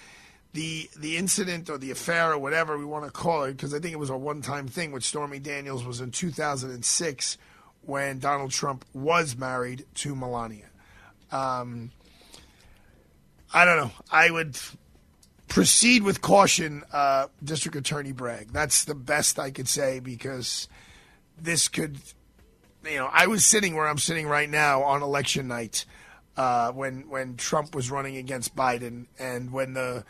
the 0.54 0.90
the 0.98 1.18
incident 1.18 1.70
or 1.70 1.78
the 1.78 1.92
affair 1.92 2.34
or 2.34 2.40
whatever 2.40 2.78
we 2.78 2.86
want 2.86 3.06
to 3.06 3.12
call 3.12 3.44
it, 3.44 3.54
because 3.54 3.74
I 3.74 3.80
think 3.80 3.94
it 3.94 4.00
was 4.00 4.10
a 4.10 4.18
one 4.18 4.42
time 4.42 4.68
thing 4.68 4.92
with 4.92 5.04
Stormy 5.04 5.40
Daniels 5.40 5.86
was 5.86 6.02
in 6.02 6.12
2006 6.12 7.38
when 7.82 8.20
Donald 8.20 8.52
Trump 8.52 8.86
was 8.94 9.38
married 9.38 9.86
to 9.96 10.16
Melania. 10.16 10.70
Um, 11.32 11.92
I 13.54 13.66
don't 13.66 13.78
know. 13.78 13.92
I 14.12 14.30
would 14.30 14.58
proceed 15.48 16.04
with 16.04 16.22
caution, 16.22 16.84
uh, 16.92 17.28
District 17.44 17.78
Attorney 17.78 18.12
Bragg. 18.12 18.52
That's 18.52 18.84
the 18.84 18.96
best 18.96 19.40
I 19.40 19.52
could 19.52 19.68
say 19.68 20.00
because 20.00 20.68
this 21.40 21.68
could, 21.68 21.98
you 22.86 22.98
know, 22.98 23.10
I 23.12 23.28
was 23.28 23.46
sitting 23.46 23.76
where 23.76 23.88
I'm 23.88 23.98
sitting 23.98 24.28
right 24.28 24.50
now 24.50 24.84
on 24.84 25.02
election 25.02 25.48
night 25.48 25.86
uh, 26.36 26.72
when 26.72 27.10
when 27.10 27.36
Trump 27.38 27.74
was 27.74 27.90
running 27.90 28.18
against 28.18 28.56
Biden 28.56 29.08
and 29.18 29.52
when 29.52 29.74
the 29.74 30.04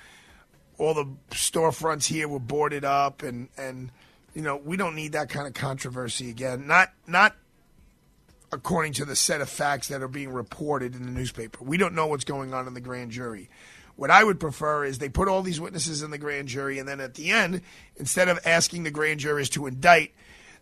all 0.78 0.94
the 0.94 1.06
storefronts 1.32 2.06
here 2.06 2.28
were 2.28 2.40
boarded 2.40 2.86
up, 2.86 3.24
and 3.24 3.50
and 3.58 3.92
you 4.34 4.42
know 4.42 4.58
we 4.58 4.78
don't 4.78 4.96
need 4.96 5.14
that 5.14 5.30
kind 5.30 5.48
of 5.48 5.54
controversy 5.54 6.30
again. 6.30 6.68
Not 6.68 6.94
not 7.06 7.36
according 8.52 8.94
to 8.94 9.06
the 9.06 9.16
set 9.16 9.42
of 9.42 9.50
facts 9.50 9.90
that 9.90 10.02
are 10.02 10.08
being 10.08 10.30
reported 10.30 10.96
in 10.96 11.04
the 11.04 11.12
newspaper. 11.12 11.64
We 11.64 11.78
don't 11.78 11.94
know 11.94 12.08
what's 12.08 12.24
going 12.24 12.54
on 12.54 12.68
in 12.68 12.74
the 12.74 12.82
grand 12.82 13.12
jury. 13.12 13.50
What 13.98 14.12
I 14.12 14.24
would 14.24 14.40
prefer 14.40 14.86
is 14.86 15.00
they 15.00 15.10
put 15.10 15.28
all 15.28 15.42
these 15.42 15.60
witnesses 15.60 16.04
in 16.04 16.12
the 16.12 16.18
grand 16.18 16.48
jury, 16.48 16.78
and 16.80 16.88
then 16.88 17.00
at 17.00 17.16
the 17.16 17.32
end, 17.32 17.62
instead 17.98 18.30
of 18.30 18.40
asking 18.46 18.84
the 18.84 18.92
grand 18.92 19.20
jurors 19.20 19.50
to 19.50 19.66
indict, 19.66 20.12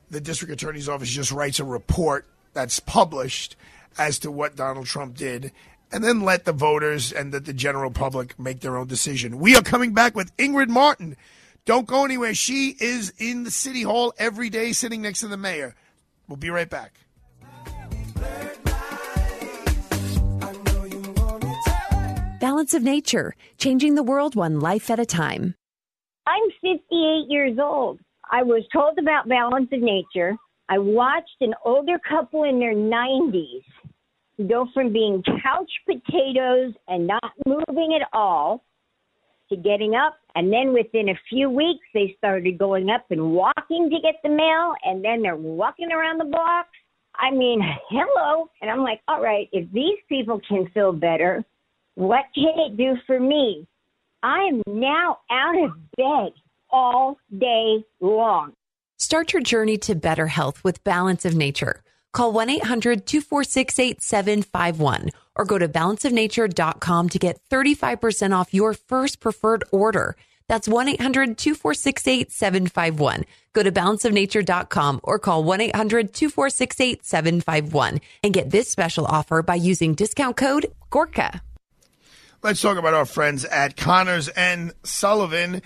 the 0.10 0.22
district 0.22 0.54
attorney's 0.54 0.88
office 0.88 1.10
just 1.10 1.32
writes 1.32 1.60
a 1.60 1.66
report 1.66 2.26
that's 2.54 2.80
published 2.80 3.58
as 3.98 4.20
to 4.20 4.32
what 4.32 4.56
Donald 4.56 4.86
Trump 4.86 5.16
did, 5.16 5.52
and 5.92 6.04
then 6.04 6.22
let 6.22 6.46
the 6.46 6.54
voters 6.54 7.12
and 7.12 7.34
the, 7.34 7.40
the 7.40 7.54
general 7.54 7.92
public 7.92 8.38
make 8.40 8.62
their 8.62 8.78
own 8.78 8.88
decision. 8.88 9.40
We 9.40 9.56
are 9.56 9.62
coming 9.62 9.94
back 9.94 10.16
with 10.16 10.36
Ingrid 10.38 10.70
Martin. 10.70 11.16
Don't 11.66 11.88
go 11.88 12.06
anywhere. 12.06 12.34
She 12.34 12.76
is 12.80 13.14
in 13.18 13.44
the 13.44 13.52
city 13.52 13.82
hall 13.82 14.14
every 14.18 14.50
day 14.50 14.72
sitting 14.72 15.02
next 15.02 15.22
to 15.22 15.28
the 15.28 15.38
mayor. 15.38 15.76
We'll 16.28 16.38
be 16.38 16.50
right 16.50 16.70
back. 16.70 17.00
Balance 22.40 22.74
of 22.76 22.84
Nature, 22.84 23.36
changing 23.58 23.96
the 23.96 24.04
world 24.04 24.36
one 24.36 24.60
life 24.60 24.92
at 24.92 25.00
a 25.00 25.06
time. 25.06 25.56
I'm 26.28 26.50
58 26.62 27.26
years 27.28 27.58
old. 27.60 28.00
I 28.32 28.44
was 28.44 28.64
told 28.72 28.98
about 28.98 29.28
Balance 29.28 29.70
of 29.72 29.82
Nature. 29.82 30.36
I 30.70 30.78
watched 30.80 31.38
an 31.42 31.54
older 31.64 31.98
couple 32.08 32.44
in 32.44 32.60
their 32.60 32.74
90s 32.74 33.64
go 34.44 34.68
from 34.74 34.92
being 34.92 35.24
couch 35.44 35.72
potatoes 35.86 36.74
and 36.88 37.08
not 37.08 37.32
moving 37.46 37.98
at 38.00 38.08
all 38.14 38.64
to 39.50 39.56
getting 39.56 39.96
up. 39.96 40.18
And 40.36 40.52
then 40.52 40.74
within 40.74 41.10
a 41.10 41.20
few 41.30 41.50
weeks, 41.50 41.86
they 41.94 42.16
started 42.18 42.58
going 42.58 42.90
up 42.90 43.06
and 43.10 43.32
walking 43.32 43.90
to 43.90 44.00
get 44.02 44.16
the 44.24 44.30
mail. 44.30 44.74
And 44.84 45.04
then 45.04 45.22
they're 45.22 45.36
walking 45.36 45.92
around 45.92 46.20
the 46.20 46.26
block. 46.26 46.68
I 47.16 47.32
mean, 47.32 47.62
hello. 47.90 48.50
And 48.62 48.70
I'm 48.70 48.82
like, 48.82 49.02
all 49.08 49.22
right, 49.22 49.48
if 49.54 49.72
these 49.72 50.00
people 50.10 50.42
can 50.48 50.68
feel 50.74 50.92
better, 50.92 51.46
what 51.96 52.26
can 52.34 52.54
it 52.58 52.76
do 52.76 52.96
for 53.08 53.20
me? 53.20 53.68
I 54.22 54.40
am 54.40 54.62
now 54.68 55.20
out 55.32 55.64
of 55.64 55.72
bed 55.96 56.34
all 56.70 57.18
day 57.38 57.86
long. 58.02 58.54
Start 58.98 59.34
your 59.34 59.42
journey 59.42 59.78
to 59.80 59.96
better 59.96 60.28
health 60.28 60.64
with 60.64 60.84
Balance 60.84 61.26
of 61.26 61.36
Nature. 61.36 61.84
Call 62.16 62.32
1 62.32 62.50
800 62.50 63.06
246 63.06 63.78
8751 63.78 65.10
or 65.36 65.44
go 65.44 65.58
to 65.58 65.68
balanceofnature.com 65.68 67.10
to 67.10 67.20
get 67.20 67.42
35% 67.52 68.34
off 68.34 68.54
your 68.54 68.74
first 68.74 69.20
preferred 69.20 69.66
order. 69.70 70.16
That's 70.48 70.66
1 70.66 70.88
800 70.88 71.38
246 71.38 72.08
8751. 72.08 73.26
Go 73.52 73.64
to 73.64 73.72
balanceofnature.com 73.72 75.02
or 75.04 75.20
call 75.20 75.44
1 75.44 75.60
800 75.60 76.14
246 76.14 76.80
8751 76.80 78.00
and 78.24 78.34
get 78.34 78.50
this 78.50 78.70
special 78.70 79.06
offer 79.06 79.42
by 79.42 79.56
using 79.56 79.94
discount 79.94 80.38
code 80.38 80.68
GORKA. 80.90 81.42
Let's 82.42 82.62
talk 82.62 82.78
about 82.78 82.94
our 82.94 83.06
friends 83.06 83.44
at 83.44 83.76
Connors 83.76 84.30
and 84.30 84.72
Sullivan. 84.84 85.64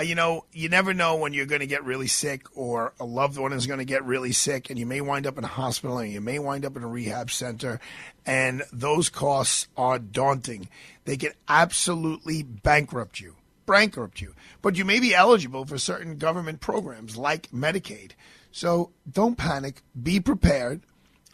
Uh, 0.00 0.02
you 0.02 0.14
know, 0.14 0.46
you 0.50 0.70
never 0.70 0.94
know 0.94 1.16
when 1.16 1.34
you're 1.34 1.44
going 1.44 1.60
to 1.60 1.66
get 1.66 1.84
really 1.84 2.06
sick 2.06 2.46
or 2.56 2.94
a 2.98 3.04
loved 3.04 3.36
one 3.36 3.52
is 3.52 3.66
going 3.66 3.80
to 3.80 3.84
get 3.84 4.02
really 4.06 4.32
sick, 4.32 4.70
and 4.70 4.78
you 4.78 4.86
may 4.86 5.02
wind 5.02 5.26
up 5.26 5.36
in 5.36 5.44
a 5.44 5.48
hospital 5.48 5.98
and 5.98 6.10
you 6.10 6.22
may 6.22 6.38
wind 6.38 6.64
up 6.64 6.74
in 6.74 6.82
a 6.82 6.88
rehab 6.88 7.30
center, 7.30 7.78
and 8.24 8.62
those 8.72 9.10
costs 9.10 9.68
are 9.76 9.98
daunting. 9.98 10.70
They 11.04 11.18
can 11.18 11.32
absolutely 11.46 12.42
bankrupt 12.42 13.20
you, 13.20 13.36
bankrupt 13.66 14.22
you. 14.22 14.34
But 14.62 14.76
you 14.76 14.86
may 14.86 15.00
be 15.00 15.14
eligible 15.14 15.66
for 15.66 15.76
certain 15.76 16.16
government 16.16 16.60
programs 16.60 17.18
like 17.18 17.50
Medicaid. 17.50 18.12
So 18.52 18.92
don't 19.10 19.36
panic. 19.36 19.82
Be 20.02 20.18
prepared. 20.18 20.80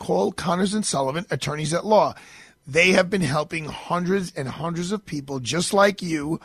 Call 0.00 0.32
Connors 0.32 0.74
and 0.74 0.84
Sullivan, 0.84 1.24
attorneys 1.30 1.72
at 1.72 1.86
law. 1.86 2.14
They 2.66 2.92
have 2.92 3.10
been 3.10 3.20
helping 3.20 3.66
hundreds 3.66 4.32
and 4.34 4.48
hundreds 4.48 4.90
of 4.90 5.06
people 5.06 5.38
just 5.38 5.72
like 5.72 6.02
you 6.02 6.40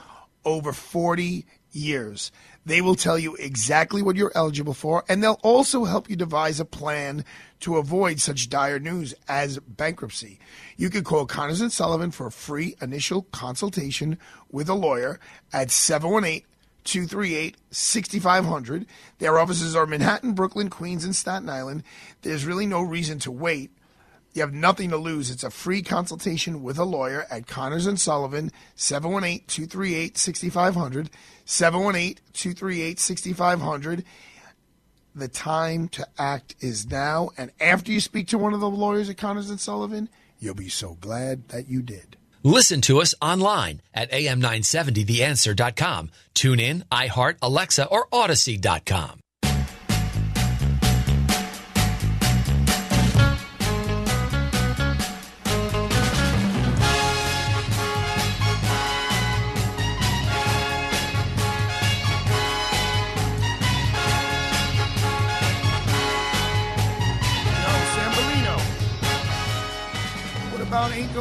over 0.45 0.71
40 0.71 1.45
years. 1.71 2.31
They 2.65 2.81
will 2.81 2.95
tell 2.95 3.17
you 3.17 3.35
exactly 3.35 4.01
what 4.01 4.15
you're 4.15 4.31
eligible 4.35 4.73
for, 4.73 5.03
and 5.09 5.23
they'll 5.23 5.39
also 5.41 5.85
help 5.85 6.09
you 6.09 6.15
devise 6.15 6.59
a 6.59 6.65
plan 6.65 7.25
to 7.61 7.77
avoid 7.77 8.19
such 8.19 8.49
dire 8.49 8.79
news 8.79 9.13
as 9.27 9.59
bankruptcy. 9.59 10.39
You 10.77 10.89
can 10.89 11.03
call 11.03 11.25
Connors 11.25 11.61
and 11.61 11.71
Sullivan 11.71 12.11
for 12.11 12.27
a 12.27 12.31
free 12.31 12.75
initial 12.81 13.23
consultation 13.31 14.17
with 14.51 14.69
a 14.69 14.73
lawyer 14.73 15.19
at 15.53 15.71
718 15.71 16.45
238 16.83 17.57
6500. 17.69 18.85
Their 19.19 19.39
offices 19.39 19.75
are 19.75 19.85
Manhattan, 19.85 20.33
Brooklyn, 20.33 20.69
Queens, 20.69 21.05
and 21.05 21.15
Staten 21.15 21.49
Island. 21.49 21.83
There's 22.21 22.45
really 22.45 22.65
no 22.65 22.81
reason 22.81 23.19
to 23.19 23.31
wait. 23.31 23.71
You 24.33 24.41
have 24.41 24.53
nothing 24.53 24.89
to 24.91 24.97
lose. 24.97 25.29
It's 25.29 25.43
a 25.43 25.49
free 25.49 25.81
consultation 25.81 26.63
with 26.63 26.77
a 26.77 26.85
lawyer 26.85 27.25
at 27.29 27.47
Connors 27.47 27.85
and 27.85 27.99
Sullivan, 27.99 28.51
718 28.75 29.45
238 29.47 30.17
6500. 30.17 31.09
718 31.45 32.15
238 32.33 32.99
6500. 32.99 34.05
The 35.13 35.27
time 35.27 35.89
to 35.89 36.07
act 36.17 36.55
is 36.61 36.89
now. 36.89 37.31
And 37.37 37.51
after 37.59 37.91
you 37.91 37.99
speak 37.99 38.27
to 38.29 38.37
one 38.37 38.53
of 38.53 38.61
the 38.61 38.69
lawyers 38.69 39.09
at 39.09 39.17
Connors 39.17 39.49
and 39.49 39.59
Sullivan, 39.59 40.07
you'll 40.39 40.55
be 40.55 40.69
so 40.69 40.97
glad 41.01 41.49
that 41.49 41.67
you 41.67 41.81
did. 41.81 42.15
Listen 42.43 42.81
to 42.81 43.01
us 43.01 43.13
online 43.21 43.81
at 43.93 44.09
am970theanswer.com. 44.11 46.09
Tune 46.33 46.59
in, 46.59 46.83
iHeart, 46.91 47.35
Alexa, 47.41 47.85
or 47.87 48.07
Odyssey.com. 48.11 49.20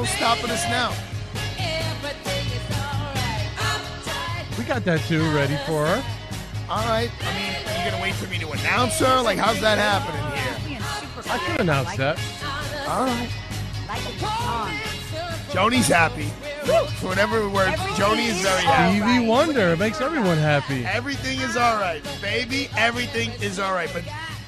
No 0.00 0.07
Stopping 0.07 0.50
Us 0.50 0.64
Now? 0.64 0.95
We 4.57 4.64
got 4.64 4.83
that 4.87 5.00
too 5.00 5.21
ready 5.35 5.57
for 5.66 5.85
her. 5.85 6.02
All 6.71 6.83
right. 6.88 7.11
I 7.21 7.35
mean, 7.35 7.54
are 7.66 7.85
you 7.85 7.90
gonna 7.90 8.02
wait 8.02 8.14
for 8.14 8.26
me 8.28 8.38
to 8.38 8.50
announce 8.50 8.99
her? 9.00 9.21
Like, 9.21 9.37
how's 9.37 9.61
that 9.61 9.76
happening 9.76 10.25
here? 10.38 10.80
I 11.30 11.37
can 11.37 11.61
announce 11.61 11.95
that. 11.97 12.19
All 12.88 13.04
right. 13.04 13.28
Joni's 15.50 15.88
happy. 15.88 16.30
For 16.97 17.09
whatever 17.09 17.47
words, 17.50 17.76
Joni 17.99 18.28
is 18.28 18.40
very 18.40 18.62
happy. 18.62 19.00
Stevie 19.00 19.26
Wonder. 19.26 19.75
It 19.75 19.80
makes 19.80 20.00
everyone 20.00 20.38
happy. 20.38 20.83
Everything 20.87 21.40
is 21.42 21.59
all 21.59 21.78
right, 21.78 22.02
baby. 22.23 22.71
Everything 22.75 23.33
is 23.42 23.59
all 23.59 23.75
right, 23.75 23.90
but 23.92 24.04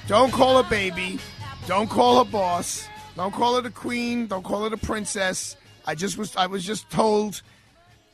don't 0.06 0.32
call 0.32 0.62
her 0.62 0.70
baby. 0.70 1.18
Don't 1.66 1.90
call 1.90 2.24
her 2.24 2.30
boss. 2.30 2.88
Don't 3.16 3.32
call 3.32 3.56
her 3.56 3.60
the 3.60 3.70
queen. 3.70 4.26
Don't 4.26 4.42
call 4.42 4.64
her 4.64 4.70
the 4.70 4.76
princess. 4.76 5.56
I 5.86 5.94
just 5.94 6.16
was. 6.16 6.34
I 6.36 6.46
was 6.46 6.64
just 6.64 6.90
told. 6.90 7.42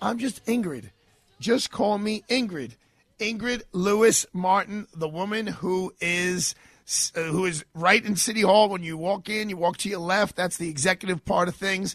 I'm 0.02 0.19
just 0.19 0.45
Ingrid. 0.47 0.90
Just 1.40 1.71
call 1.71 1.99
me 1.99 2.25
Ingrid. 2.28 2.73
Ingrid 3.21 3.62
Lewis 3.73 4.26
Martin, 4.33 4.87
the 4.95 5.09
woman 5.09 5.47
who 5.47 5.93
is 6.00 6.55
uh, 7.14 7.23
who 7.23 7.45
is 7.45 7.64
right 7.75 8.05
in 8.05 8.17
City 8.17 8.43
Hall 8.43 8.69
when 8.69 8.83
you 8.83 8.97
walk 8.97 9.28
in. 9.28 9.50
You 9.50 9.57
walk 9.57 9.76
to 9.78 9.88
your 9.88 10.00
left. 10.00 10.37
That's 10.37 10.57
the 10.57 10.69
executive 10.69 11.25
part 11.25 11.49
of 11.49 11.55
things. 11.55 11.95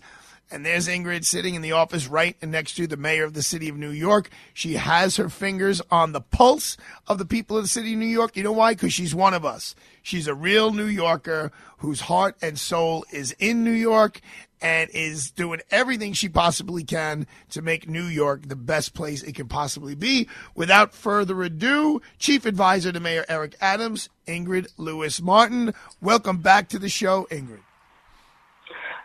And 0.53 0.63
there's 0.63 0.87
Ingrid 0.87 1.25
sitting 1.25 1.55
in 1.55 1.63
the 1.63 1.71
office 1.71 2.05
right 2.05 2.37
next 2.43 2.75
to 2.75 2.85
the 2.85 2.95
mayor 2.95 3.23
of 3.23 3.33
the 3.33 3.41
city 3.41 3.69
of 3.69 3.75
New 3.75 3.89
York. 3.89 4.29
She 4.53 4.73
has 4.73 5.15
her 5.15 5.27
fingers 5.27 5.81
on 5.89 6.11
the 6.11 6.21
pulse 6.21 6.77
of 7.07 7.17
the 7.17 7.25
people 7.25 7.57
of 7.57 7.63
the 7.63 7.69
city 7.69 7.93
of 7.93 7.99
New 7.99 8.05
York. 8.05 8.37
You 8.37 8.43
know 8.43 8.51
why? 8.51 8.75
Because 8.75 8.93
she's 8.93 9.15
one 9.15 9.33
of 9.33 9.43
us. 9.43 9.73
She's 10.03 10.27
a 10.27 10.35
real 10.35 10.71
New 10.71 10.85
Yorker 10.85 11.51
whose 11.77 12.01
heart 12.01 12.37
and 12.39 12.59
soul 12.59 13.03
is 13.11 13.35
in 13.39 13.63
New 13.63 13.71
York 13.71 14.21
and 14.61 14.91
is 14.91 15.31
doing 15.31 15.59
everything 15.71 16.13
she 16.13 16.29
possibly 16.29 16.83
can 16.83 17.25
to 17.49 17.63
make 17.63 17.89
New 17.89 18.05
York 18.05 18.47
the 18.47 18.55
best 18.55 18.93
place 18.93 19.23
it 19.23 19.33
can 19.33 19.47
possibly 19.47 19.95
be. 19.95 20.29
Without 20.53 20.93
further 20.93 21.41
ado, 21.41 21.99
Chief 22.19 22.45
Advisor 22.45 22.91
to 22.91 22.99
Mayor 22.99 23.25
Eric 23.27 23.55
Adams, 23.59 24.07
Ingrid 24.27 24.67
Lewis 24.77 25.19
Martin. 25.19 25.73
Welcome 25.99 26.37
back 26.37 26.69
to 26.69 26.77
the 26.77 26.89
show, 26.89 27.25
Ingrid. 27.31 27.61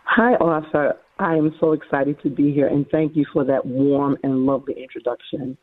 Hi, 0.03 0.35
Arthur. 0.35 0.95
I 1.19 1.35
am 1.35 1.53
so 1.59 1.73
excited 1.73 2.17
to 2.23 2.29
be 2.29 2.53
here, 2.53 2.67
and 2.67 2.85
thank 2.89 3.15
you 3.15 3.25
for 3.33 3.43
that 3.43 3.65
warm 3.65 4.17
and 4.23 4.45
lovely 4.45 4.75
introduction. 4.81 5.57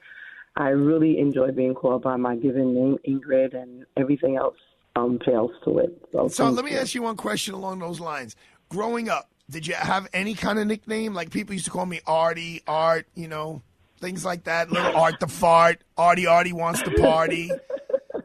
I 0.56 0.68
really 0.68 1.18
enjoy 1.18 1.50
being 1.52 1.74
called 1.74 2.02
by 2.02 2.16
my 2.16 2.36
given 2.36 2.74
name, 2.74 2.98
Ingrid, 3.08 3.54
and 3.54 3.84
everything 3.96 4.36
else 4.36 4.56
um, 4.96 5.18
pales 5.18 5.50
to 5.64 5.78
it. 5.78 5.98
So, 6.12 6.28
So 6.28 6.50
let 6.50 6.64
me 6.64 6.72
you. 6.72 6.78
ask 6.78 6.94
you 6.94 7.02
one 7.02 7.16
question 7.16 7.54
along 7.54 7.78
those 7.78 8.00
lines. 8.00 8.36
Growing 8.68 9.08
up, 9.08 9.30
did 9.50 9.66
you 9.66 9.74
have 9.74 10.08
any 10.12 10.34
kind 10.34 10.58
of 10.58 10.66
nickname? 10.66 11.14
Like 11.14 11.30
people 11.30 11.54
used 11.54 11.66
to 11.66 11.70
call 11.70 11.86
me 11.86 12.00
Artie, 12.06 12.62
Art, 12.66 13.06
you 13.14 13.28
know, 13.28 13.62
things 14.00 14.24
like 14.26 14.44
that. 14.44 14.70
Little 14.70 14.94
Art 15.00 15.20
the 15.20 15.26
fart, 15.26 15.80
Artie 15.96 16.26
Artie 16.26 16.52
wants 16.52 16.82
to 16.82 16.90
party. 17.00 17.50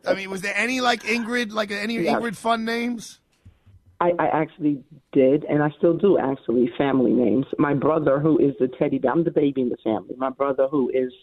I 0.06 0.16
mean, 0.16 0.30
was 0.30 0.42
there 0.42 0.56
any 0.58 0.82
like 0.82 1.04
Ingrid, 1.04 1.52
like 1.54 1.72
any 1.72 1.96
Yes. 1.96 2.16
Ingrid 2.22 2.36
fun 2.36 2.66
names? 2.66 3.20
I, 4.02 4.10
I 4.18 4.42
actually 4.42 4.84
did, 5.14 5.44
and 5.44 5.62
I 5.62 5.70
still 5.78 5.96
do 5.96 6.18
actually, 6.18 6.72
family 6.76 7.12
names. 7.12 7.46
My 7.60 7.76
brother, 7.76 8.20
who 8.20 8.40
is 8.40 8.54
the 8.60 8.68
teddy 8.80 8.98
bear, 8.98 9.12
I'm 9.12 9.24
the 9.24 9.30
baby 9.32 9.62
in 9.62 9.70
the 9.70 9.78
family. 9.84 10.16
My 10.18 10.32
brother, 10.32 10.68
who 10.68 10.90
is 10.90 11.14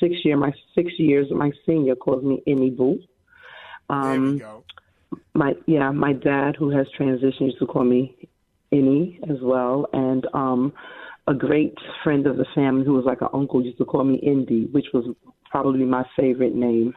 six 0.00 0.14
year, 0.24 0.36
my 0.36 0.52
six 0.74 0.90
years, 0.98 1.26
my 1.30 1.50
senior, 1.66 1.94
calls 1.94 2.24
me 2.24 2.42
Emmy 2.46 2.70
Boo. 2.70 2.98
Um, 3.90 4.40
My 5.34 5.54
yeah, 5.66 5.90
my 5.90 6.14
dad, 6.14 6.56
who 6.58 6.70
has 6.70 6.86
transitioned, 6.98 7.40
used 7.40 7.58
to 7.58 7.66
call 7.66 7.84
me 7.84 8.16
Emmy 8.72 9.20
as 9.28 9.36
well, 9.42 9.86
and 9.92 10.26
um, 10.32 10.72
a 11.28 11.34
great 11.34 11.76
friend 12.02 12.26
of 12.26 12.38
the 12.38 12.46
family, 12.54 12.84
who 12.86 12.94
was 12.94 13.04
like 13.04 13.20
an 13.20 13.28
uncle, 13.34 13.62
used 13.62 13.78
to 13.78 13.84
call 13.84 14.04
me 14.04 14.16
Indy, 14.16 14.66
which 14.72 14.86
was 14.94 15.04
probably 15.50 15.84
my 15.84 16.04
favorite 16.16 16.54
name. 16.54 16.94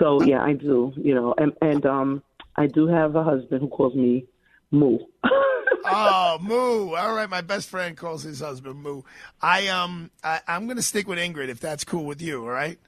So 0.00 0.22
yeah, 0.24 0.42
I 0.42 0.54
do, 0.54 0.92
you 0.96 1.14
know, 1.14 1.34
and 1.38 1.52
and 1.62 1.86
um, 1.86 2.22
I 2.56 2.66
do 2.66 2.88
have 2.88 3.14
a 3.14 3.22
husband 3.22 3.60
who 3.60 3.68
calls 3.68 3.94
me 3.94 4.26
Moo. 4.70 4.98
oh, 5.24 6.38
Moo. 6.40 6.94
All 6.94 7.14
right, 7.14 7.28
my 7.28 7.40
best 7.40 7.68
friend 7.68 7.96
calls 7.96 8.22
his 8.22 8.40
husband 8.40 8.82
Moo. 8.82 9.02
I 9.40 9.68
um, 9.68 10.10
I, 10.22 10.40
I'm 10.46 10.66
going 10.66 10.76
to 10.76 10.82
stick 10.82 11.08
with 11.08 11.18
Ingrid 11.18 11.48
if 11.48 11.60
that's 11.60 11.84
cool 11.84 12.04
with 12.04 12.20
you. 12.20 12.42
All 12.42 12.50
right. 12.50 12.78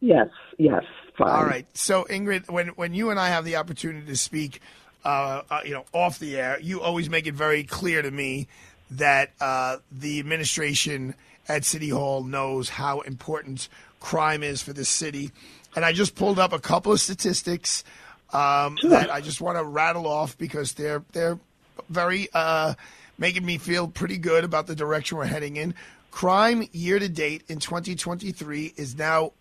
Yes, 0.00 0.28
yes, 0.58 0.82
fine. 1.16 1.30
All 1.30 1.44
right. 1.44 1.66
So 1.76 2.04
Ingrid, 2.04 2.50
when 2.50 2.68
when 2.68 2.94
you 2.94 3.10
and 3.10 3.18
I 3.18 3.28
have 3.28 3.44
the 3.44 3.56
opportunity 3.56 4.06
to 4.06 4.16
speak, 4.16 4.60
uh, 5.04 5.42
uh, 5.50 5.60
you 5.64 5.72
know, 5.72 5.84
off 5.92 6.18
the 6.18 6.36
air, 6.36 6.58
you 6.60 6.80
always 6.80 7.08
make 7.08 7.26
it 7.26 7.34
very 7.34 7.64
clear 7.64 8.02
to 8.02 8.10
me 8.10 8.46
that 8.90 9.32
uh, 9.40 9.78
the 9.90 10.20
administration 10.20 11.14
at 11.48 11.64
City 11.64 11.88
Hall 11.88 12.22
knows 12.22 12.68
how 12.68 13.00
important 13.00 13.68
crime 14.00 14.42
is 14.42 14.62
for 14.62 14.72
this 14.72 14.88
city, 14.88 15.30
and 15.74 15.84
I 15.84 15.92
just 15.92 16.14
pulled 16.14 16.38
up 16.38 16.52
a 16.52 16.58
couple 16.58 16.92
of 16.92 17.00
statistics 17.00 17.82
um, 18.34 18.76
that 18.82 19.10
I 19.10 19.20
just 19.20 19.40
want 19.40 19.56
to 19.58 19.64
rattle 19.64 20.06
off 20.06 20.36
because 20.36 20.72
they're 20.74 21.02
they're 21.12 21.38
very 21.88 22.28
uh, 22.34 22.74
making 23.18 23.44
me 23.46 23.58
feel 23.58 23.88
pretty 23.88 24.18
good 24.18 24.44
about 24.44 24.66
the 24.66 24.74
direction 24.74 25.16
we're 25.18 25.24
heading 25.26 25.56
in. 25.56 25.74
Crime 26.10 26.68
year 26.72 26.98
to 26.98 27.08
date 27.08 27.42
in 27.48 27.58
2023 27.60 28.74
is 28.76 28.96
now 28.96 29.32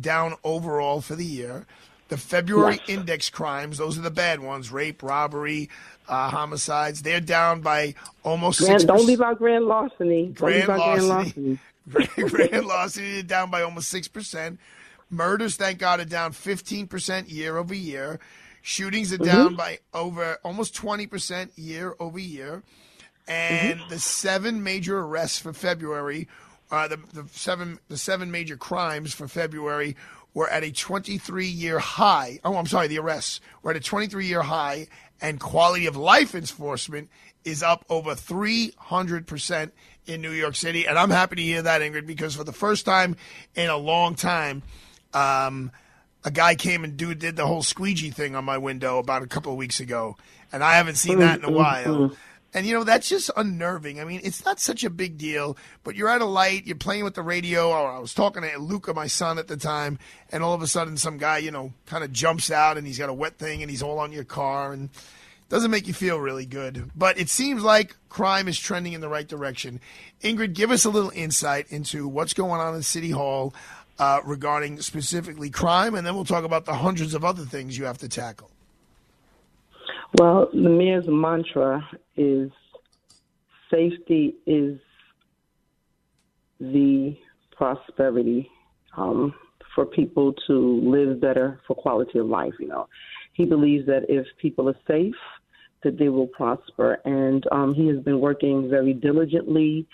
down 0.00 0.34
overall 0.44 1.00
for 1.00 1.14
the 1.16 1.24
year. 1.24 1.66
The 2.08 2.16
February 2.16 2.80
Yes. 2.86 2.98
index 2.98 3.30
crimes, 3.30 3.78
those 3.78 3.96
are 3.96 4.00
the 4.02 4.10
bad 4.10 4.40
ones 4.40 4.72
rape, 4.72 5.00
robbery, 5.02 5.70
uh, 6.08 6.28
homicides, 6.28 7.02
they're 7.02 7.20
down 7.20 7.60
by 7.60 7.94
almost 8.24 8.58
Grand, 8.60 8.82
6%. 8.82 8.86
don't 8.88 9.06
leave 9.06 9.20
out 9.20 9.38
grand 9.38 9.66
larceny. 9.66 10.26
Grand 10.34 10.66
grand 10.66 11.06
larceny. 11.06 11.58
larceny. 11.88 12.28
Grand 12.28 12.66
larceny 12.66 13.22
down 13.22 13.48
by 13.50 13.62
almost 13.62 13.92
6%. 13.94 14.58
Murders, 15.08 15.56
thank 15.56 15.78
God, 15.78 16.00
are 16.00 16.04
down 16.04 16.32
15% 16.32 17.30
year 17.30 17.56
over 17.56 17.74
year. 17.74 18.18
Shootings 18.62 19.12
are 19.12 19.18
down 19.18 19.54
Mhm. 19.54 19.56
by 19.56 19.78
over 19.94 20.38
almost 20.44 20.74
20% 20.74 21.52
year 21.56 21.94
over 21.98 22.18
year. 22.18 22.62
And 23.28 23.80
the 23.88 23.98
seven 24.00 24.62
major 24.62 24.98
arrests 25.00 25.38
for 25.38 25.52
February, 25.52 26.26
uh, 26.70 26.88
the, 26.88 26.96
the 27.12 27.26
seven 27.32 27.78
the 27.88 27.96
seven 27.96 28.30
major 28.30 28.56
crimes 28.56 29.14
for 29.14 29.28
February 29.28 29.96
were 30.34 30.48
at 30.48 30.64
a 30.64 30.72
23 30.72 31.46
year 31.46 31.78
high. 31.78 32.40
Oh, 32.44 32.56
I'm 32.56 32.66
sorry, 32.66 32.88
the 32.88 32.98
arrests 32.98 33.40
were 33.62 33.70
at 33.70 33.76
a 33.76 33.80
23 33.80 34.26
year 34.26 34.42
high, 34.42 34.88
and 35.20 35.38
quality 35.40 35.86
of 35.86 35.96
life 35.96 36.34
enforcement 36.34 37.08
is 37.44 37.62
up 37.62 37.84
over 37.88 38.14
300% 38.14 39.70
in 40.06 40.20
New 40.20 40.30
York 40.32 40.56
City. 40.56 40.86
And 40.86 40.98
I'm 40.98 41.10
happy 41.10 41.36
to 41.36 41.42
hear 41.42 41.62
that, 41.62 41.80
Ingrid, 41.82 42.06
because 42.06 42.34
for 42.36 42.44
the 42.44 42.52
first 42.52 42.84
time 42.84 43.16
in 43.54 43.68
a 43.70 43.76
long 43.76 44.14
time, 44.14 44.62
um, 45.14 45.70
a 46.24 46.30
guy 46.30 46.54
came 46.54 46.84
and 46.84 46.96
do, 46.96 47.14
did 47.14 47.36
the 47.36 47.46
whole 47.46 47.62
squeegee 47.62 48.10
thing 48.10 48.34
on 48.34 48.44
my 48.44 48.58
window 48.58 48.98
about 48.98 49.22
a 49.22 49.26
couple 49.26 49.52
of 49.52 49.58
weeks 49.58 49.80
ago. 49.80 50.16
And 50.52 50.62
I 50.62 50.74
haven't 50.74 50.96
seen 50.96 51.18
that 51.20 51.38
in 51.38 51.44
a 51.44 51.48
Mm, 51.48 51.52
mm, 51.52 51.56
while. 51.56 52.12
And 52.52 52.66
you 52.66 52.74
know 52.74 52.82
that's 52.82 53.08
just 53.08 53.30
unnerving. 53.36 54.00
I 54.00 54.04
mean, 54.04 54.20
it's 54.24 54.44
not 54.44 54.58
such 54.58 54.82
a 54.82 54.90
big 54.90 55.16
deal, 55.18 55.56
but 55.84 55.94
you're 55.94 56.08
at 56.08 56.20
a 56.20 56.24
light, 56.24 56.66
you're 56.66 56.74
playing 56.74 57.04
with 57.04 57.14
the 57.14 57.22
radio. 57.22 57.70
Or 57.70 57.92
I 57.92 57.98
was 58.00 58.12
talking 58.12 58.42
to 58.42 58.58
Luca, 58.58 58.92
my 58.92 59.06
son, 59.06 59.38
at 59.38 59.46
the 59.46 59.56
time, 59.56 60.00
and 60.32 60.42
all 60.42 60.52
of 60.52 60.60
a 60.60 60.66
sudden, 60.66 60.96
some 60.96 61.16
guy, 61.16 61.38
you 61.38 61.52
know, 61.52 61.72
kind 61.86 62.02
of 62.02 62.12
jumps 62.12 62.50
out, 62.50 62.76
and 62.76 62.86
he's 62.86 62.98
got 62.98 63.08
a 63.08 63.14
wet 63.14 63.38
thing, 63.38 63.62
and 63.62 63.70
he's 63.70 63.84
all 63.84 64.00
on 64.00 64.10
your 64.10 64.24
car, 64.24 64.72
and 64.72 64.90
doesn't 65.48 65.70
make 65.70 65.86
you 65.86 65.94
feel 65.94 66.18
really 66.18 66.46
good. 66.46 66.90
But 66.96 67.18
it 67.18 67.28
seems 67.28 67.62
like 67.62 67.96
crime 68.08 68.48
is 68.48 68.58
trending 68.58 68.94
in 68.94 69.00
the 69.00 69.08
right 69.08 69.26
direction. 69.28 69.80
Ingrid, 70.22 70.52
give 70.52 70.72
us 70.72 70.84
a 70.84 70.90
little 70.90 71.12
insight 71.14 71.66
into 71.70 72.08
what's 72.08 72.34
going 72.34 72.60
on 72.60 72.74
in 72.74 72.82
City 72.82 73.10
Hall 73.10 73.54
uh, 74.00 74.20
regarding 74.24 74.80
specifically 74.80 75.50
crime, 75.50 75.94
and 75.94 76.06
then 76.06 76.14
we'll 76.14 76.24
talk 76.24 76.44
about 76.44 76.64
the 76.64 76.74
hundreds 76.74 77.12
of 77.14 77.22
other 77.22 77.44
things 77.44 77.76
you 77.76 77.84
have 77.84 77.98
to 77.98 78.08
tackle. 78.08 78.50
Well, 80.14 80.48
the 80.52 80.70
mayor's 80.70 81.04
mantra 81.06 81.86
is 82.16 82.50
safety 83.70 84.34
is 84.46 84.80
the 86.58 87.16
prosperity 87.54 88.50
um, 88.96 89.34
for 89.74 89.84
people 89.84 90.32
to 90.46 90.80
live 90.80 91.20
better 91.20 91.60
for 91.66 91.74
quality 91.74 92.18
of 92.18 92.26
life. 92.26 92.54
You 92.58 92.68
know, 92.68 92.88
he 93.34 93.44
believes 93.44 93.86
that 93.86 94.06
if 94.08 94.26
people 94.38 94.68
are 94.70 94.78
safe, 94.88 95.14
that 95.82 95.98
they 95.98 96.08
will 96.08 96.26
prosper, 96.26 96.98
and 97.04 97.46
um, 97.52 97.74
he 97.74 97.86
has 97.88 97.98
been 97.98 98.18
working 98.18 98.70
very 98.70 98.94
diligently 98.94 99.86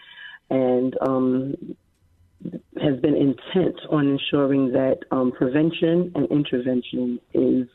and 0.49 0.97
um, 1.01 1.55
has 2.83 3.01
been 3.01 3.17
intent 3.17 3.81
on 3.91 4.07
ensuring 4.09 4.73
that 4.73 4.99
um, 5.11 5.33
prevention 5.33 6.13
and 6.15 6.31
intervention 6.31 7.19
is 7.33 7.67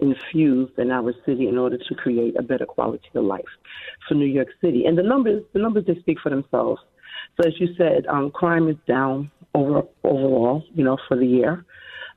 infused 0.00 0.78
in 0.78 0.90
our 0.90 1.12
city 1.26 1.46
in 1.48 1.58
order 1.58 1.76
to 1.76 1.94
create 1.94 2.34
a 2.38 2.42
better 2.42 2.66
quality 2.66 3.08
of 3.14 3.24
life 3.24 3.44
for 4.08 4.14
New 4.14 4.26
York 4.26 4.48
City. 4.60 4.86
And 4.86 4.96
the 4.96 5.02
numbers, 5.02 5.42
the 5.52 5.60
numbers, 5.60 5.84
they 5.86 5.96
speak 6.00 6.18
for 6.22 6.30
themselves. 6.30 6.80
So 7.36 7.48
as 7.48 7.54
you 7.60 7.68
said, 7.76 8.06
um, 8.06 8.30
crime 8.30 8.68
is 8.68 8.76
down 8.88 9.30
over 9.54 9.82
overall, 10.04 10.64
you 10.74 10.84
know, 10.84 10.96
for 11.06 11.16
the 11.16 11.26
year. 11.26 11.64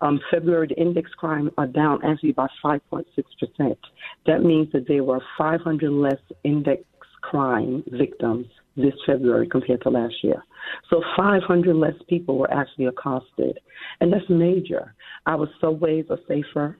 Um, 0.02 0.20
February, 0.32 0.68
the 0.68 0.82
index 0.82 1.12
crime 1.12 1.50
are 1.58 1.68
down 1.68 2.04
actually 2.04 2.34
by 2.34 2.48
5.6 2.64 3.06
percent. 3.40 3.78
That 4.26 4.44
means 4.44 4.72
that 4.74 4.88
there 4.88 5.04
were 5.04 5.22
500 5.38 5.92
less 5.92 6.20
index 6.44 6.84
crime 7.22 7.84
victims 7.88 8.48
this 8.76 8.94
February 9.06 9.48
compared 9.48 9.82
to 9.82 9.90
last 9.90 10.16
year. 10.24 10.44
So 10.90 11.04
500 11.16 11.76
less 11.76 11.94
people 12.08 12.38
were 12.38 12.52
actually 12.52 12.86
accosted, 12.86 13.60
and 14.02 14.12
that's 14.12 14.30
major. 14.30 14.94
Our 15.28 15.48
subways 15.60 16.06
are 16.10 16.20
safer. 16.28 16.78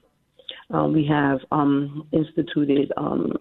Um, 0.70 0.92
we 0.92 1.06
have 1.06 1.40
um, 1.52 2.06
instituted 2.12 2.92
um, 2.96 3.32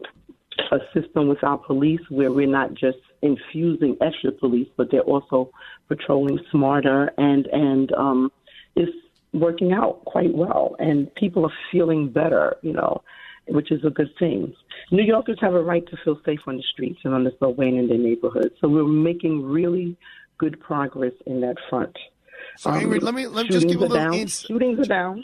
a 0.72 0.80
system 0.94 1.28
with 1.28 1.44
our 1.44 1.58
police 1.58 2.02
where 2.10 2.32
we're 2.32 2.48
not 2.48 2.74
just 2.74 2.98
infusing 3.22 3.98
extra 4.02 4.32
police, 4.32 4.68
but 4.78 4.92
they're 4.92 5.02
also 5.02 5.50
patrolling 5.88 6.40
smarter, 6.52 7.12
and 7.18 7.48
and 7.48 7.92
um, 7.94 8.32
it's 8.76 8.92
working 9.34 9.74
out 9.74 10.04
quite 10.06 10.34
well, 10.34 10.76
and 10.80 11.14
people 11.16 11.46
are 11.46 11.54
feeling 11.72 12.10
better. 12.10 12.58
You 12.62 12.74
know, 12.74 13.02
which 13.48 13.72
is 13.72 13.84
a 13.86 13.90
good 13.90 14.10
thing. 14.18 14.54
New 14.92 15.04
Yorkers 15.04 15.38
have 15.42 15.54
a 15.54 15.62
right 15.62 15.86
to 15.88 15.98
feel 16.04 16.20
safe 16.26 16.40
on 16.48 16.58
the 16.58 16.64
streets 16.72 17.00
and 17.04 17.14
on 17.14 17.24
the 17.24 17.32
subway 17.40 17.68
and 17.68 17.80
in 17.80 17.88
their 17.88 17.98
neighborhoods. 17.98 18.56
So 18.62 18.68
we're 18.68 18.86
making 18.86 19.44
really 19.44 19.98
good 20.38 20.60
progress 20.60 21.14
in 21.26 21.42
that 21.42 21.56
front. 21.70 21.96
So, 22.58 22.70
Ingrid, 22.72 23.00
um, 23.00 23.06
let 23.06 23.14
me 23.14 23.28
let 23.28 23.46
me 23.46 23.52
just 23.52 23.68
give 23.68 23.78
a 23.78 23.86
little 23.86 23.98
down. 23.98 24.14
ins- 24.14 24.42
Shootings 24.42 24.80
are 24.80 24.86
down. 24.86 25.24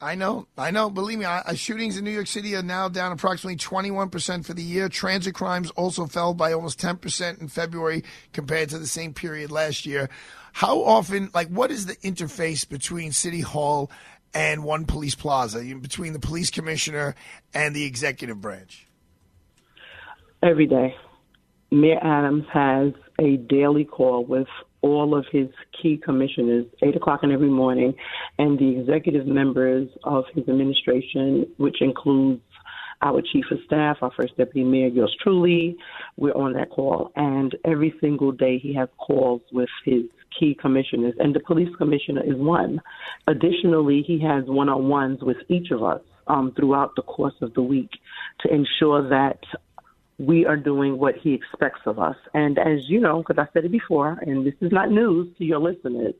I 0.00 0.14
know, 0.14 0.46
I 0.56 0.70
know. 0.70 0.90
Believe 0.90 1.18
me, 1.18 1.24
I, 1.24 1.54
shootings 1.54 1.96
in 1.96 2.04
New 2.04 2.12
York 2.12 2.28
City 2.28 2.54
are 2.54 2.62
now 2.62 2.88
down 2.88 3.10
approximately 3.10 3.56
21% 3.56 4.46
for 4.46 4.54
the 4.54 4.62
year. 4.62 4.88
Transit 4.88 5.34
crimes 5.34 5.70
also 5.72 6.06
fell 6.06 6.34
by 6.34 6.52
almost 6.52 6.78
10% 6.80 7.40
in 7.40 7.48
February 7.48 8.04
compared 8.32 8.68
to 8.68 8.78
the 8.78 8.86
same 8.86 9.12
period 9.12 9.50
last 9.50 9.86
year. 9.86 10.08
How 10.52 10.82
often, 10.84 11.30
like, 11.34 11.48
what 11.48 11.72
is 11.72 11.86
the 11.86 11.96
interface 11.96 12.68
between 12.68 13.10
City 13.10 13.40
Hall 13.40 13.90
and 14.34 14.64
One 14.64 14.84
Police 14.84 15.14
Plaza, 15.14 15.62
between 15.80 16.12
the 16.12 16.18
police 16.18 16.50
commissioner 16.50 17.14
and 17.54 17.74
the 17.74 17.84
executive 17.84 18.40
branch? 18.40 18.86
Every 20.42 20.66
day, 20.66 20.94
Mayor 21.70 21.98
Adams 22.02 22.44
has 22.52 22.92
a 23.20 23.36
daily 23.36 23.84
call 23.84 24.24
with 24.24 24.46
all 24.80 25.16
of 25.16 25.26
his 25.32 25.48
key 25.82 25.96
commissioners, 25.96 26.66
8 26.82 26.96
o'clock 26.96 27.20
in 27.24 27.32
every 27.32 27.50
morning, 27.50 27.94
and 28.38 28.58
the 28.58 28.78
executive 28.78 29.26
members 29.26 29.88
of 30.04 30.24
his 30.34 30.48
administration, 30.48 31.46
which 31.56 31.82
includes 31.82 32.40
our 33.02 33.20
chief 33.20 33.44
of 33.50 33.58
staff, 33.64 33.96
our 34.02 34.10
first 34.16 34.36
deputy 34.36 34.64
mayor, 34.64 34.88
yours 34.88 35.14
truly. 35.22 35.76
We're 36.16 36.32
on 36.32 36.52
that 36.54 36.70
call. 36.70 37.12
And 37.16 37.56
every 37.64 37.94
single 38.00 38.32
day 38.32 38.58
he 38.58 38.74
has 38.74 38.88
calls 38.98 39.42
with 39.52 39.68
his 39.84 40.02
key 40.38 40.56
commissioners, 40.60 41.14
and 41.18 41.34
the 41.34 41.40
police 41.40 41.74
commissioner 41.76 42.22
is 42.22 42.36
one. 42.36 42.80
Additionally, 43.26 44.02
he 44.06 44.20
has 44.20 44.44
one 44.46 44.68
on 44.68 44.88
ones 44.88 45.18
with 45.22 45.38
each 45.48 45.70
of 45.70 45.82
us 45.82 46.00
um, 46.26 46.52
throughout 46.56 46.94
the 46.96 47.02
course 47.02 47.34
of 47.40 47.54
the 47.54 47.62
week 47.62 47.90
to 48.40 48.52
ensure 48.52 49.08
that 49.08 49.40
we 50.18 50.44
are 50.44 50.56
doing 50.56 50.98
what 50.98 51.14
he 51.22 51.32
expects 51.32 51.80
of 51.86 51.98
us. 51.98 52.16
And 52.34 52.58
as 52.58 52.80
you 52.88 53.00
know, 53.00 53.22
because 53.26 53.38
I 53.38 53.52
said 53.52 53.64
it 53.64 53.72
before, 53.72 54.18
and 54.22 54.46
this 54.46 54.54
is 54.60 54.72
not 54.72 54.90
news 54.90 55.28
to 55.38 55.44
your 55.44 55.60
listeners, 55.60 56.14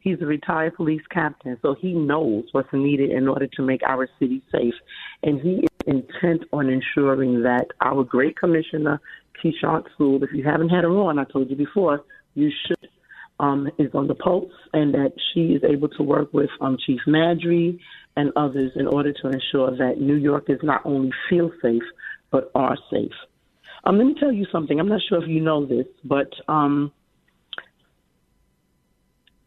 he's 0.00 0.20
a 0.22 0.26
retired 0.26 0.76
police 0.76 1.02
captain, 1.10 1.58
so 1.60 1.74
he 1.78 1.92
knows 1.92 2.44
what's 2.52 2.72
needed 2.72 3.10
in 3.10 3.28
order 3.28 3.48
to 3.48 3.62
make 3.62 3.82
our 3.82 4.08
city 4.18 4.42
safe. 4.52 4.74
And 5.22 5.40
he 5.40 5.54
is 5.54 5.68
intent 5.86 6.44
on 6.52 6.68
ensuring 6.68 7.42
that 7.42 7.66
our 7.80 8.04
great 8.04 8.38
commissioner, 8.38 9.00
Keechant 9.42 9.84
Sewell, 9.98 10.22
if 10.22 10.30
you 10.32 10.44
haven't 10.44 10.68
had 10.68 10.84
her 10.84 10.90
on, 10.90 11.18
I 11.18 11.24
told 11.24 11.50
you 11.50 11.56
before, 11.56 12.04
you 12.34 12.50
should, 12.66 12.79
um, 13.40 13.68
is 13.78 13.90
on 13.94 14.06
the 14.06 14.14
pulse, 14.14 14.52
and 14.72 14.94
that 14.94 15.12
she 15.32 15.54
is 15.54 15.64
able 15.64 15.88
to 15.88 16.02
work 16.02 16.32
with 16.32 16.50
um, 16.60 16.76
Chief 16.86 17.00
Maddrey 17.08 17.78
and 18.16 18.32
others 18.36 18.70
in 18.76 18.86
order 18.86 19.12
to 19.12 19.28
ensure 19.28 19.76
that 19.76 19.98
New 19.98 20.14
Yorkers 20.16 20.60
not 20.62 20.82
only 20.84 21.10
feel 21.28 21.50
safe, 21.62 21.82
but 22.30 22.52
are 22.54 22.76
safe. 22.92 23.10
Um, 23.84 23.98
let 23.98 24.06
me 24.06 24.14
tell 24.20 24.30
you 24.30 24.46
something. 24.52 24.78
I'm 24.78 24.88
not 24.88 25.00
sure 25.08 25.20
if 25.22 25.28
you 25.28 25.40
know 25.40 25.64
this, 25.64 25.86
but 26.04 26.30
um, 26.48 26.92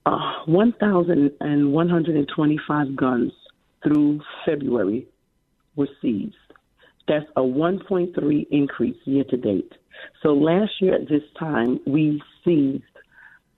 uh, 0.07 0.41
1,125 0.47 2.95
guns 2.95 3.31
through 3.83 4.21
February 4.45 5.07
were 5.75 5.89
seized. 6.01 6.33
That's 7.07 7.27
a 7.35 7.41
1.3 7.41 8.47
increase 8.49 8.97
year 9.05 9.23
to 9.25 9.37
date. 9.37 9.71
So 10.23 10.29
last 10.29 10.71
year 10.81 10.95
at 10.95 11.07
this 11.07 11.21
time, 11.37 11.79
we 11.85 12.19
seized 12.43 12.83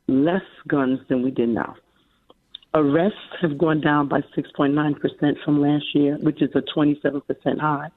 less 0.08 0.44
guns 0.68 1.00
than 1.10 1.24
we 1.24 1.32
did 1.32 1.50
now. 1.50 1.76
Arrests 2.74 3.18
have 3.42 3.58
gone 3.58 3.80
down 3.80 4.10
by 4.10 4.20
6.9% 4.38 4.96
from 5.44 5.62
last 5.62 5.86
year, 5.94 6.18
which 6.22 6.42
is 6.42 6.50
a 6.56 6.62
27% 6.78 7.22
high. 7.60 7.90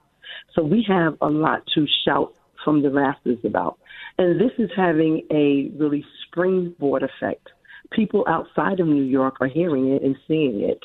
So 0.54 0.62
we 0.62 0.84
have 0.88 1.16
a 1.20 1.28
lot 1.28 1.62
to 1.74 1.86
shout 2.04 2.32
from 2.64 2.82
the 2.82 2.90
rafters 2.90 3.38
about. 3.44 3.78
And 4.18 4.40
this 4.40 4.52
is 4.58 4.70
having 4.76 5.22
a 5.32 5.70
really 5.76 6.04
springboard 6.26 7.02
effect. 7.02 7.48
People 7.90 8.24
outside 8.28 8.80
of 8.80 8.86
New 8.86 9.02
York 9.02 9.36
are 9.40 9.48
hearing 9.48 9.92
it 9.92 10.02
and 10.02 10.16
seeing 10.26 10.60
it. 10.60 10.80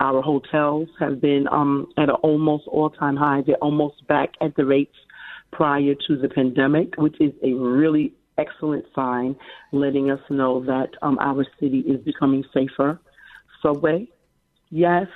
Our 0.00 0.22
hotels 0.22 0.88
have 1.00 1.20
been 1.20 1.46
um, 1.50 1.86
at 1.96 2.08
an 2.08 2.16
almost 2.22 2.64
all 2.66 2.90
time 2.90 3.16
high. 3.16 3.42
They're 3.46 3.56
almost 3.56 4.06
back 4.08 4.30
at 4.40 4.56
the 4.56 4.64
rates 4.64 4.94
prior 5.52 5.94
to 6.06 6.16
the 6.16 6.28
pandemic, 6.28 6.96
which 6.96 7.16
is 7.20 7.32
a 7.42 7.52
really 7.52 8.12
excellent 8.38 8.84
sign, 8.94 9.36
letting 9.72 10.10
us 10.10 10.20
know 10.30 10.64
that 10.64 10.90
um, 11.02 11.18
our 11.20 11.44
city 11.60 11.80
is 11.80 12.00
becoming 12.04 12.44
safer. 12.54 13.00
Subway, 13.62 14.08
yes, 14.70 15.06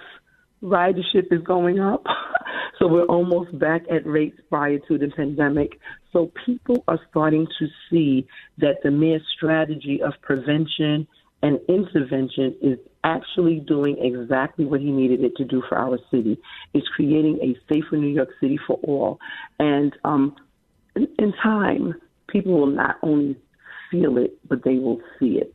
ridership 0.63 1.33
is 1.33 1.43
going 1.45 1.81
up. 1.81 2.05
so 2.79 2.87
we're 2.87 3.05
almost 3.05 3.57
back 3.59 3.83
at 3.91 4.07
rates 4.07 4.39
prior 4.49 4.79
to 4.89 4.99
the 4.99 5.09
pandemic. 5.17 5.79
So 6.13 6.33
people 6.45 6.85
are 6.89 6.99
starting 7.11 7.47
to 7.59 7.67
see 7.91 8.27
that 8.59 8.77
the 8.83 8.91
mere 8.91 9.21
strategy 9.37 10.01
of 10.03 10.13
prevention 10.23 11.07
and 11.43 11.59
intervention 11.69 12.55
is 12.63 12.79
actually 13.05 13.61
doing 13.67 13.97
exactly 14.01 14.65
what 14.65 14.81
he 14.81 14.91
needed 14.93 15.25
it 15.25 15.35
to 15.37 15.45
do 15.45 15.63
for 15.69 15.77
our 15.77 15.99
city. 16.11 16.39
It's 16.73 16.87
creating 16.95 17.41
a 17.43 17.73
safer 17.73 17.97
New 17.97 18.15
York 18.15 18.29
City 18.41 18.59
for 18.67 18.79
all. 18.85 19.19
And 19.59 19.93
um, 20.05 20.37
in, 20.95 21.09
in 21.19 21.33
time, 21.43 21.95
people 22.33 22.59
will 22.59 22.67
not 22.67 22.97
only 23.03 23.37
feel 23.91 24.17
it, 24.19 24.37
but 24.49 24.65
they 24.65 24.77
will 24.77 25.01
see 25.21 25.39
it. 25.39 25.55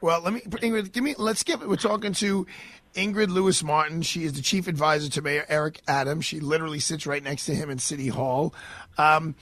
Well, 0.00 0.20
let 0.20 0.34
me, 0.34 0.40
Ingrid, 0.40 0.92
give 0.92 1.02
me, 1.02 1.14
let's 1.16 1.40
skip 1.40 1.62
it. 1.62 1.68
We're 1.68 1.76
talking 1.76 2.12
to 2.14 2.46
Ingrid 2.94 3.28
Lewis 3.28 3.62
Martin. 3.62 4.02
She 4.02 4.24
is 4.24 4.34
the 4.34 4.42
chief 4.42 4.68
advisor 4.68 5.08
to 5.10 5.22
Mayor 5.22 5.46
Eric 5.48 5.80
Adams. 5.88 6.26
She 6.26 6.40
literally 6.40 6.80
sits 6.80 7.06
right 7.06 7.22
next 7.22 7.46
to 7.46 7.54
him 7.54 7.70
in 7.70 7.78
City 7.78 8.08
Hall. 8.08 8.54
Um, 8.98 9.34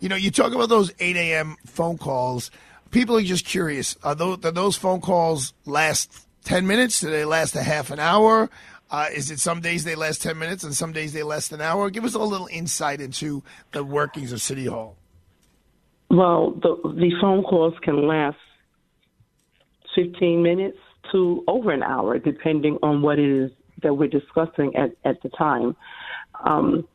you 0.00 0.08
know, 0.08 0.16
you 0.16 0.30
talk 0.30 0.52
about 0.52 0.68
those 0.68 0.92
8 0.98 1.16
a.m. 1.16 1.56
phone 1.66 1.96
calls. 1.96 2.50
People 2.90 3.16
are 3.16 3.22
just 3.22 3.46
curious. 3.46 3.96
Are 4.02 4.14
those, 4.14 4.38
do 4.38 4.50
those 4.50 4.76
phone 4.76 5.00
calls 5.00 5.54
last 5.64 6.26
10 6.44 6.66
minutes? 6.66 7.00
Do 7.00 7.10
they 7.10 7.24
last 7.24 7.54
a 7.54 7.62
half 7.62 7.90
an 7.90 7.98
hour? 7.98 8.50
Uh, 8.90 9.06
is 9.14 9.30
it 9.30 9.38
some 9.38 9.60
days 9.60 9.84
they 9.84 9.94
last 9.94 10.20
10 10.20 10.36
minutes 10.36 10.64
and 10.64 10.74
some 10.74 10.92
days 10.92 11.12
they 11.12 11.22
last 11.22 11.52
an 11.52 11.60
hour? 11.60 11.90
Give 11.90 12.04
us 12.04 12.14
a 12.14 12.18
little 12.18 12.48
insight 12.48 13.00
into 13.00 13.42
the 13.72 13.84
workings 13.84 14.32
of 14.32 14.42
City 14.42 14.66
Hall. 14.66 14.96
Well, 16.10 16.58
the, 16.60 16.76
the 16.96 17.12
phone 17.20 17.44
calls 17.44 17.74
can 17.82 18.06
last 18.06 18.36
15 19.94 20.42
minutes 20.42 20.78
to 21.12 21.44
over 21.46 21.70
an 21.70 21.82
hour, 21.82 22.18
depending 22.18 22.78
on 22.82 23.00
what 23.02 23.18
it 23.18 23.44
is 23.44 23.50
that 23.82 23.94
we're 23.94 24.08
discussing 24.08 24.74
at, 24.76 24.90
at 25.04 25.22
the 25.22 25.28
time. 25.30 25.76
Um, 26.44 26.86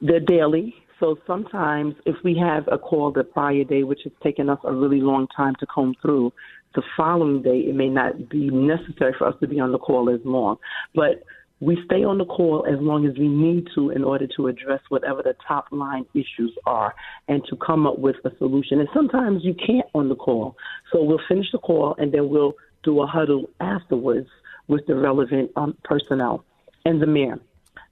they're 0.00 0.20
daily. 0.20 0.74
So 1.00 1.16
sometimes 1.26 1.94
if 2.06 2.16
we 2.24 2.36
have 2.38 2.68
a 2.70 2.78
call 2.78 3.12
the 3.12 3.24
prior 3.24 3.64
day, 3.64 3.84
which 3.84 4.00
has 4.04 4.12
taken 4.22 4.48
us 4.48 4.58
a 4.64 4.72
really 4.72 5.00
long 5.00 5.26
time 5.36 5.54
to 5.60 5.66
comb 5.66 5.94
through, 6.02 6.32
the 6.74 6.82
following 6.96 7.42
day 7.42 7.60
it 7.60 7.74
may 7.74 7.88
not 7.88 8.28
be 8.28 8.50
necessary 8.50 9.14
for 9.16 9.28
us 9.28 9.34
to 9.40 9.46
be 9.46 9.60
on 9.60 9.70
the 9.72 9.78
call 9.78 10.10
as 10.10 10.20
long. 10.24 10.56
But 10.94 11.22
we 11.60 11.78
stay 11.86 12.04
on 12.04 12.18
the 12.18 12.24
call 12.24 12.66
as 12.68 12.78
long 12.80 13.06
as 13.06 13.16
we 13.16 13.28
need 13.28 13.68
to 13.74 13.90
in 13.90 14.04
order 14.04 14.26
to 14.36 14.48
address 14.48 14.80
whatever 14.88 15.22
the 15.22 15.34
top 15.46 15.66
line 15.70 16.04
issues 16.14 16.52
are 16.66 16.94
and 17.28 17.42
to 17.48 17.56
come 17.56 17.86
up 17.86 17.98
with 17.98 18.16
a 18.24 18.36
solution. 18.38 18.80
And 18.80 18.88
sometimes 18.92 19.44
you 19.44 19.54
can't 19.54 19.86
on 19.94 20.08
the 20.08 20.16
call. 20.16 20.56
So 20.92 21.02
we'll 21.02 21.20
finish 21.28 21.46
the 21.52 21.58
call 21.58 21.94
and 21.98 22.12
then 22.12 22.28
we'll 22.28 22.54
do 22.82 23.00
a 23.02 23.06
huddle 23.06 23.48
afterwards 23.60 24.28
with 24.68 24.86
the 24.86 24.94
relevant 24.94 25.50
um, 25.56 25.76
personnel 25.84 26.44
and 26.84 27.00
the 27.00 27.06
mayor. 27.06 27.38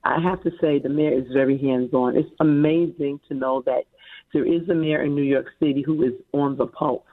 I 0.04 0.20
have 0.20 0.42
to 0.42 0.50
say 0.60 0.78
the 0.78 0.88
mayor 0.88 1.12
is 1.12 1.32
very 1.32 1.58
hands 1.58 1.94
on. 1.94 2.16
It's 2.16 2.30
amazing 2.40 3.20
to 3.28 3.34
know 3.34 3.62
that 3.66 3.84
there 4.32 4.44
is 4.44 4.68
a 4.68 4.74
mayor 4.74 5.02
in 5.02 5.14
New 5.14 5.22
York 5.22 5.46
City 5.60 5.82
who 5.82 6.02
is 6.02 6.12
on 6.32 6.56
the 6.56 6.66
pulse, 6.66 7.04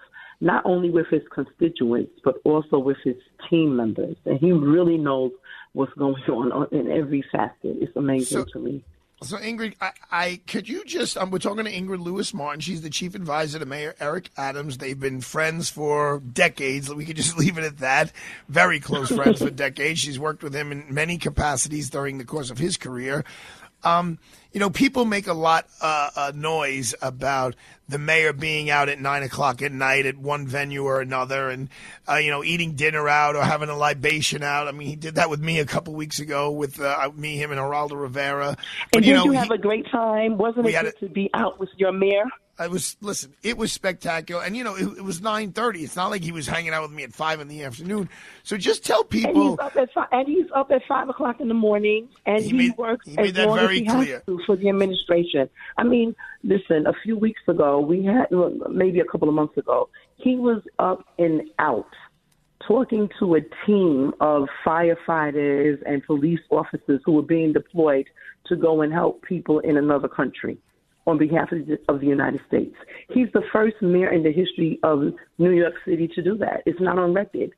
not 0.42 0.66
only 0.66 0.90
with 0.90 1.08
his 1.08 1.22
constituents, 1.34 2.14
but 2.24 2.36
also 2.46 2.80
with 2.80 2.98
his 3.04 3.16
team 3.50 3.76
members. 3.76 4.16
And 4.26 4.40
he 4.40 4.52
really 4.52 4.98
knows 4.98 5.32
what's 5.74 5.94
going 5.94 6.16
on 6.30 6.68
in 6.72 6.92
every 6.92 7.24
facet. 7.32 7.54
It's 7.82 7.96
amazing 7.96 8.40
So- 8.40 8.46
to 8.46 8.60
me. 8.60 8.84
So 9.22 9.36
Ingrid, 9.36 9.74
I, 9.82 9.92
I 10.10 10.40
could 10.48 10.70
you 10.70 10.86
just 10.86 11.18
um, 11.18 11.30
we're 11.30 11.40
talking 11.40 11.66
to 11.66 11.72
Ingrid 11.74 12.00
Lewis 12.00 12.34
Martin. 12.34 12.62
She's 12.62 12.82
the 12.84 12.90
chief 12.90 13.16
advisor 13.16 13.60
to 13.60 13.66
Mayor 13.66 13.94
Eric 14.00 14.30
Adams. 14.38 14.78
They've 14.78 14.98
been 14.98 15.20
friends 15.20 15.70
for 15.70 16.22
decades. 16.22 16.94
We 16.94 17.04
could 17.04 17.18
just 17.18 17.38
leave 17.38 17.58
it 17.58 17.66
at 17.66 17.80
that. 17.80 18.14
Very 18.48 18.80
close 18.80 19.10
friends 19.12 19.40
for 19.42 19.50
decades. 19.50 20.00
She's 20.00 20.18
worked 20.18 20.42
with 20.42 20.54
him 20.56 20.72
in 20.72 20.86
many 20.90 21.18
capacities 21.18 21.90
during 21.90 22.18
the 22.18 22.24
course 22.24 22.50
of 22.50 22.60
his 22.60 22.78
career. 22.78 23.26
Um, 23.84 24.20
you 24.52 24.60
know, 24.60 24.70
people 24.70 25.06
make 25.06 25.28
a 25.28 25.34
lot 25.34 25.68
uh, 25.82 26.10
uh, 26.16 26.32
noise 26.34 26.96
about 27.02 27.56
the 27.88 27.98
mayor 28.00 28.34
being 28.34 28.70
out 28.70 28.90
at 28.90 29.00
nine 29.00 29.24
o'clock 29.24 29.62
at 29.62 29.72
night 29.72 30.06
at 30.06 30.18
one 30.18 30.48
venue 30.48 30.84
or 30.84 31.02
another, 31.02 31.50
and 31.50 31.70
uh, 32.10 32.16
you 32.16 32.30
know, 32.32 32.44
eating 32.44 32.74
dinner 32.74 33.08
out 33.10 33.36
or 33.36 33.44
having 33.44 33.70
a 33.70 33.76
libation 33.76 34.44
out. 34.44 34.68
I 34.68 34.72
mean, 34.72 34.88
he 34.88 34.96
did 34.96 35.16
that 35.16 35.30
with 35.30 35.40
me 35.40 35.60
a 35.60 35.66
couple 35.66 35.94
weeks 35.94 36.20
ago 36.20 36.52
with 36.52 36.80
uh, 36.80 37.10
me, 37.16 37.38
him, 37.38 37.52
and 37.52 37.60
Geraldo 37.60 38.00
Rivera. 38.00 38.58
But, 38.92 38.98
and 38.98 39.06
you 39.06 39.14
did 39.14 39.18
know, 39.20 39.26
you 39.26 39.32
he- 39.32 39.38
have 39.38 39.52
a 39.52 39.58
great 39.58 39.86
time? 39.92 40.38
Wasn't 40.38 40.66
it 40.66 40.72
good 40.72 41.00
to 41.00 41.10
be 41.10 41.30
out 41.34 41.60
with 41.60 41.70
your 41.78 41.92
mayor? 41.92 42.26
I 42.62 42.68
was 42.68 42.98
listen. 43.00 43.34
It 43.42 43.58
was 43.58 43.72
spectacular, 43.72 44.44
and 44.44 44.56
you 44.58 44.66
know, 44.66 44.76
it, 44.76 44.98
it 44.98 45.04
was 45.04 45.22
nine 45.22 45.54
thirty. 45.54 45.80
It's 45.82 45.96
not 45.96 46.12
like 46.12 46.22
he 46.22 46.34
was 46.34 46.46
hanging 46.46 46.74
out 46.74 46.82
with 46.82 46.92
me 46.92 47.04
at 47.04 47.14
five 47.14 47.40
in 47.40 47.48
the 47.48 47.64
afternoon. 47.64 48.10
So 48.44 48.58
just 48.58 48.84
tell 48.86 49.06
people. 49.06 49.32
And 49.32 49.50
he's 49.52 49.60
up 49.60 49.76
at 49.78 49.94
five, 49.94 50.08
and 50.12 50.28
he's 50.28 50.46
up 50.54 50.70
at 50.70 50.82
five 50.86 51.08
o'clock 51.08 51.40
in 51.40 51.48
the 51.48 51.54
morning, 51.54 52.10
and 52.26 52.44
He 52.44 52.50
he, 52.50 52.54
made- 52.58 52.78
works 52.78 53.08
he 53.08 53.16
made 53.16 53.36
that 53.36 53.54
very 53.56 53.80
he 53.80 53.86
clear. 53.86 54.22
For 54.45 54.56
the 54.56 54.69
administration. 54.69 55.49
I 55.78 55.84
mean, 55.84 56.15
listen, 56.43 56.88
a 56.88 56.93
few 57.04 57.17
weeks 57.17 57.41
ago, 57.47 57.80
we 57.80 58.06
had 58.06 58.28
maybe 58.69 58.99
a 58.99 59.06
couple 59.06 59.28
of 59.28 59.36
months 59.36 59.58
ago, 59.58 59.89
he 60.17 60.36
was 60.36 60.62
up 60.80 61.06
and 61.17 61.43
out 61.60 61.88
talking 62.67 63.10
to 63.19 63.36
a 63.36 63.41
team 63.65 64.13
of 64.19 64.47
firefighters 64.65 65.82
and 65.86 66.04
police 66.06 66.41
officers 66.52 67.02
who 67.06 67.13
were 67.13 67.21
being 67.21 67.54
deployed 67.54 68.06
to 68.45 68.56
go 68.56 68.82
and 68.82 68.93
help 68.93 69.21
people 69.23 69.60
in 69.60 69.78
another 69.78 70.08
country 70.08 70.58
on 71.08 71.17
behalf 71.17 71.52
of 71.52 71.65
the, 71.65 71.80
of 71.88 72.02
the 72.02 72.08
United 72.08 72.41
States. 72.47 72.75
He's 73.10 73.28
the 73.34 73.41
first 73.52 73.82
mayor 73.82 74.10
in 74.10 74.23
the 74.23 74.32
history 74.32 74.80
of 74.84 75.13
New 75.38 75.52
York 75.52 75.73
City 75.86 76.08
to 76.10 76.21
do 76.21 76.38
that. 76.38 76.62
It's 76.65 76.80
not 76.80 76.99
on 76.99 77.13
record. 77.13 77.52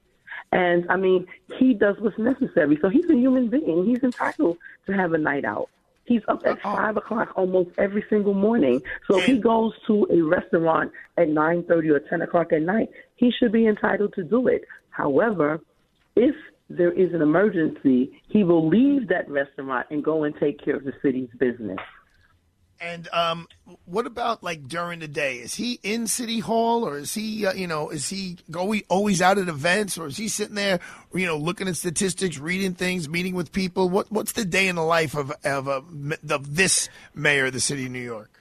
And 0.52 0.86
I 0.90 0.98
mean, 0.98 1.28
he 1.58 1.74
does 1.74 1.96
what's 2.00 2.18
necessary. 2.18 2.78
So 2.82 2.90
he's 2.90 3.10
a 3.10 3.16
human 3.16 3.50
being. 3.50 3.86
He's 3.86 4.04
entitled 4.04 4.58
to 4.86 4.94
have 4.94 5.14
a 5.14 5.18
night 5.18 5.46
out. 5.46 5.70
He's 6.06 6.22
up 6.28 6.42
at 6.46 6.62
five 6.62 6.98
o'clock 6.98 7.30
almost 7.36 7.70
every 7.78 8.04
single 8.10 8.34
morning. 8.34 8.82
So 9.08 9.20
if 9.20 9.26
he 9.26 9.38
goes 9.38 9.74
to 9.88 10.08
a 10.12 10.22
restaurant 10.22 10.92
at 11.18 11.30
nine 11.30 11.64
thirty 11.64 11.90
or 11.90 12.00
ten 12.00 12.22
o'clock 12.22 12.52
at 12.52 12.62
night, 12.62 12.90
he 13.16 13.32
should 13.32 13.52
be 13.52 13.68
entitled 13.68 14.14
to 14.16 14.24
do 14.24 14.48
it. 14.48 14.64
However, 14.90 15.62
if 16.16 16.36
there 16.70 16.92
is 16.92 17.14
an 17.14 17.22
emergency, 17.22 18.22
he 18.28 18.44
will 18.44 18.68
leave 18.68 19.08
that 19.10 19.30
restaurant 19.30 19.88
and 19.92 20.04
go 20.04 20.24
and 20.24 20.36
take 20.40 20.64
care 20.64 20.76
of 20.76 20.84
the 20.84 20.94
city's 21.02 21.30
business. 21.38 21.80
And 22.82 23.08
um, 23.14 23.48
what 23.86 24.08
about 24.08 24.42
like 24.42 24.68
during 24.68 25.00
the 25.00 25.08
day? 25.08 25.38
Is 25.38 25.54
he 25.54 25.80
in 25.84 26.08
City 26.08 26.40
Hall, 26.40 26.84
or 26.84 26.98
is 26.98 27.14
he, 27.14 27.46
uh, 27.46 27.54
you 27.54 27.68
know, 27.68 27.90
is 27.90 28.10
he 28.10 28.38
always 28.56 28.82
always 28.90 29.22
out 29.22 29.38
at 29.38 29.48
events, 29.48 30.00
or 30.00 30.08
is 30.08 30.18
he 30.18 30.28
sitting 30.28 30.56
there, 30.56 30.80
you 31.14 31.28
know, 31.28 31.38
looking 31.38 31.68
at 31.68 31.76
statistics, 31.78 32.40
reading 32.40 32.74
things, 32.74 33.08
meeting 33.08 33.36
with 33.36 33.52
people? 33.52 33.88
What 33.88 34.12
What's 34.12 34.32
the 34.32 34.46
day 34.46 34.68
in 34.68 34.78
the 34.78 34.84
life 34.84 35.14
of 35.16 35.32
of, 35.44 35.68
a, 35.68 35.84
of 36.28 36.56
this 36.56 36.90
mayor 37.14 37.46
of 37.46 37.54
the 37.54 37.60
city 37.60 37.86
of 37.86 37.92
New 37.92 38.00
York? 38.00 38.32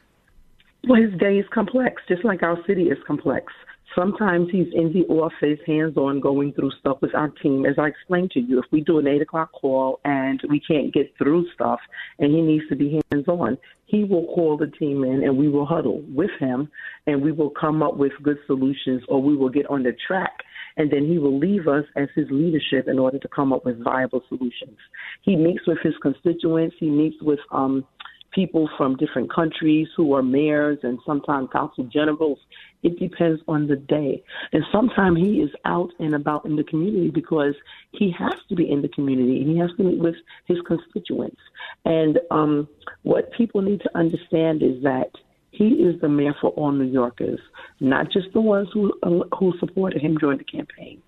Well, 0.88 1.02
his 1.02 1.12
day 1.20 1.38
is 1.38 1.46
complex, 1.52 2.00
just 2.08 2.24
like 2.24 2.42
our 2.42 2.56
city 2.66 2.84
is 2.84 2.98
complex. 3.06 3.52
Sometimes 3.96 4.48
he's 4.52 4.68
in 4.72 4.92
the 4.92 5.04
office, 5.12 5.58
hands 5.66 5.96
on, 5.96 6.20
going 6.20 6.52
through 6.52 6.70
stuff 6.78 6.98
with 7.02 7.14
our 7.14 7.28
team. 7.28 7.66
As 7.66 7.74
I 7.76 7.88
explained 7.88 8.30
to 8.32 8.40
you, 8.40 8.60
if 8.60 8.66
we 8.70 8.82
do 8.82 8.98
an 8.98 9.08
eight 9.08 9.20
o'clock 9.20 9.50
call 9.52 10.00
and 10.04 10.40
we 10.48 10.60
can't 10.60 10.94
get 10.94 11.12
through 11.18 11.46
stuff 11.54 11.80
and 12.18 12.32
he 12.32 12.40
needs 12.40 12.68
to 12.68 12.76
be 12.76 13.00
hands 13.10 13.26
on, 13.26 13.58
he 13.86 14.04
will 14.04 14.26
call 14.26 14.56
the 14.56 14.68
team 14.68 15.02
in 15.02 15.24
and 15.24 15.36
we 15.36 15.48
will 15.48 15.66
huddle 15.66 16.02
with 16.14 16.30
him 16.38 16.70
and 17.08 17.20
we 17.20 17.32
will 17.32 17.50
come 17.50 17.82
up 17.82 17.96
with 17.96 18.12
good 18.22 18.38
solutions 18.46 19.02
or 19.08 19.20
we 19.20 19.36
will 19.36 19.48
get 19.48 19.66
on 19.66 19.82
the 19.82 19.92
track 20.06 20.38
and 20.76 20.92
then 20.92 21.08
he 21.08 21.18
will 21.18 21.36
leave 21.36 21.66
us 21.66 21.84
as 21.96 22.08
his 22.14 22.26
leadership 22.30 22.86
in 22.86 22.98
order 22.98 23.18
to 23.18 23.28
come 23.28 23.52
up 23.52 23.64
with 23.64 23.82
viable 23.82 24.22
solutions. 24.28 24.78
He 25.22 25.34
meets 25.34 25.66
with 25.66 25.78
his 25.82 25.94
constituents, 26.00 26.76
he 26.78 26.88
meets 26.88 27.20
with 27.20 27.40
um 27.50 27.84
people 28.32 28.68
from 28.76 28.96
different 28.96 29.32
countries 29.32 29.88
who 29.96 30.14
are 30.14 30.22
mayors 30.22 30.78
and 30.82 30.98
sometimes 31.04 31.48
council 31.52 31.84
generals. 31.92 32.38
It 32.82 32.98
depends 32.98 33.42
on 33.46 33.66
the 33.66 33.76
day. 33.76 34.22
And 34.52 34.64
sometimes 34.72 35.18
he 35.18 35.40
is 35.40 35.50
out 35.64 35.90
and 35.98 36.14
about 36.14 36.46
in 36.46 36.56
the 36.56 36.64
community 36.64 37.10
because 37.10 37.54
he 37.92 38.10
has 38.18 38.34
to 38.48 38.54
be 38.54 38.70
in 38.70 38.82
the 38.82 38.88
community 38.88 39.42
and 39.42 39.50
he 39.50 39.58
has 39.58 39.70
to 39.76 39.84
meet 39.84 39.98
with 39.98 40.16
his 40.46 40.58
constituents. 40.66 41.40
And 41.84 42.18
um, 42.30 42.68
what 43.02 43.32
people 43.32 43.62
need 43.62 43.80
to 43.82 43.90
understand 43.96 44.62
is 44.62 44.82
that 44.82 45.10
he 45.50 45.68
is 45.68 46.00
the 46.00 46.08
mayor 46.08 46.34
for 46.40 46.50
all 46.50 46.72
New 46.72 46.84
Yorkers, 46.84 47.40
not 47.80 48.10
just 48.10 48.32
the 48.32 48.40
ones 48.40 48.68
who 48.72 48.92
uh, 49.02 49.36
who 49.36 49.52
supported 49.58 50.00
him 50.00 50.16
during 50.16 50.38
the 50.38 50.44
campaign. 50.44 51.02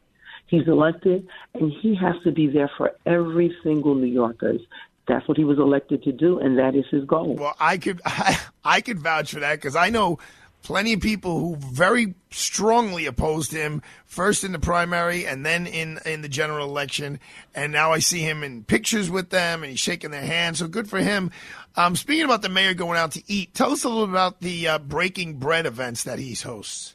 He's 0.46 0.66
elected, 0.66 1.26
and 1.54 1.72
he 1.80 1.94
has 1.94 2.16
to 2.24 2.32
be 2.32 2.48
there 2.48 2.70
for 2.76 2.90
every 3.06 3.56
single 3.62 3.94
New 3.94 4.06
Yorkers. 4.06 4.60
That's 5.08 5.26
what 5.26 5.36
he 5.36 5.44
was 5.44 5.58
elected 5.58 6.02
to 6.04 6.12
do, 6.12 6.38
and 6.38 6.58
that 6.58 6.74
is 6.74 6.84
his 6.90 7.04
goal. 7.04 7.36
Well, 7.36 7.56
I 7.58 7.78
could 7.78 8.02
I, 8.06 8.38
I 8.64 8.80
could 8.80 8.98
vouch 8.98 9.32
for 9.32 9.40
that 9.40 9.56
because 9.56 9.76
I 9.76 9.90
know 9.90 10.18
plenty 10.62 10.92
of 10.92 11.00
people 11.00 11.38
who 11.38 11.56
very 11.56 12.14
strongly 12.30 13.06
opposed 13.06 13.52
him 13.52 13.82
first 14.06 14.44
in 14.44 14.52
the 14.52 14.58
primary 14.58 15.26
and 15.26 15.44
then 15.44 15.66
in 15.66 15.98
in 16.06 16.22
the 16.22 16.28
general 16.28 16.68
election, 16.68 17.18
and 17.54 17.72
now 17.72 17.92
I 17.92 17.98
see 17.98 18.20
him 18.20 18.42
in 18.42 18.64
pictures 18.64 19.10
with 19.10 19.30
them 19.30 19.62
and 19.62 19.70
he's 19.70 19.80
shaking 19.80 20.10
their 20.10 20.22
hands. 20.22 20.58
So 20.58 20.68
good 20.68 20.88
for 20.88 20.98
him. 20.98 21.30
Um, 21.76 21.96
speaking 21.96 22.24
about 22.24 22.42
the 22.42 22.48
mayor 22.48 22.74
going 22.74 22.98
out 22.98 23.12
to 23.12 23.22
eat, 23.26 23.54
tell 23.54 23.72
us 23.72 23.84
a 23.84 23.88
little 23.88 24.04
about 24.04 24.40
the 24.40 24.68
uh, 24.68 24.78
Breaking 24.78 25.38
Bread 25.38 25.66
events 25.66 26.04
that 26.04 26.18
he 26.18 26.34
hosts. 26.34 26.94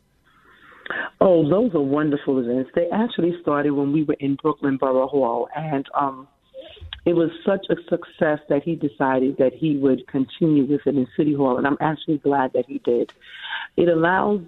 Oh, 1.19 1.49
those 1.49 1.73
are 1.73 1.81
wonderful 1.81 2.39
events. 2.39 2.69
They 2.75 2.87
actually 2.93 3.35
started 3.41 3.71
when 3.71 3.91
we 3.91 4.03
were 4.03 4.15
in 4.19 4.35
Brooklyn 4.35 4.77
Borough 4.77 5.07
Hall, 5.07 5.49
and 5.55 5.85
um, 5.99 6.27
it 7.07 7.15
was 7.15 7.29
such 7.45 7.67
a 7.69 7.75
success 7.89 8.39
that 8.49 8.63
he 8.63 8.75
decided 8.75 9.37
that 9.37 9.53
he 9.53 9.77
would 9.77 10.05
continue 10.07 10.65
with 10.65 10.81
it 10.85 10.97
in 10.97 11.07
City 11.15 11.33
Hall, 11.33 11.57
and 11.57 11.65
I'm 11.65 11.77
actually 11.79 12.17
glad 12.17 12.51
that 12.51 12.65
he 12.67 12.79
did. 12.79 13.13
It 13.77 13.87
allows 13.87 14.41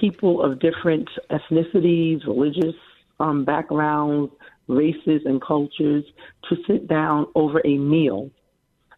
people 0.00 0.42
of 0.42 0.58
different 0.58 1.10
ethnicities, 1.30 2.26
religious 2.26 2.74
um, 3.20 3.44
backgrounds, 3.44 4.32
races, 4.66 5.26
and 5.26 5.42
cultures 5.42 6.04
to 6.48 6.56
sit 6.66 6.88
down 6.88 7.26
over 7.34 7.60
a 7.66 7.76
meal, 7.76 8.30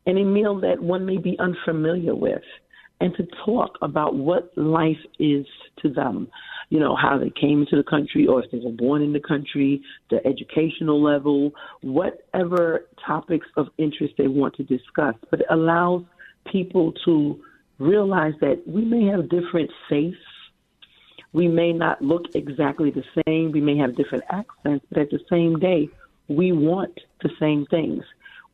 and 0.07 0.16
a 0.16 0.24
meal 0.24 0.61
that 0.61 0.81
one 0.81 1.04
may 1.04 1.16
be 1.16 1.37
unfamiliar 1.40 2.14
with, 2.14 2.44
and 3.00 3.14
to 3.16 3.26
talk 3.44 3.78
about 3.80 4.14
what 4.14 4.50
life 4.56 4.98
is 5.18 5.46
to 5.82 5.88
them. 5.88 6.28
You 6.70 6.80
know, 6.80 6.96
how 6.96 7.18
they 7.18 7.30
came 7.30 7.61
into 7.61 7.76
the 7.76 7.88
country 7.88 8.26
or 8.26 8.44
if 8.44 8.50
they 8.50 8.58
were 8.58 8.72
born 8.72 9.02
in 9.02 9.12
the 9.12 9.20
country, 9.20 9.80
the 10.11 10.24
educational 10.26 11.02
level, 11.02 11.52
whatever 11.80 12.87
topics 13.06 13.46
of 13.56 13.68
interest 13.78 14.14
they 14.18 14.28
want 14.28 14.54
to 14.56 14.64
discuss. 14.64 15.14
But 15.30 15.40
it 15.40 15.46
allows 15.50 16.02
people 16.50 16.92
to 17.04 17.40
realize 17.78 18.34
that 18.40 18.62
we 18.66 18.84
may 18.84 19.06
have 19.06 19.30
different 19.30 19.70
faiths. 19.88 20.16
We 21.32 21.48
may 21.48 21.72
not 21.72 22.02
look 22.02 22.24
exactly 22.34 22.90
the 22.90 23.04
same. 23.24 23.52
We 23.52 23.61
may 23.61 23.76
have 23.78 23.96
different 23.96 24.24
accents, 24.30 24.84
but 24.90 24.98
at 24.98 25.11
the 25.11 25.20
same 25.30 25.58
day, 25.58 25.88
we 26.28 26.52
want 26.52 26.98
the 27.22 27.30
same 27.40 27.66
things. 27.66 28.02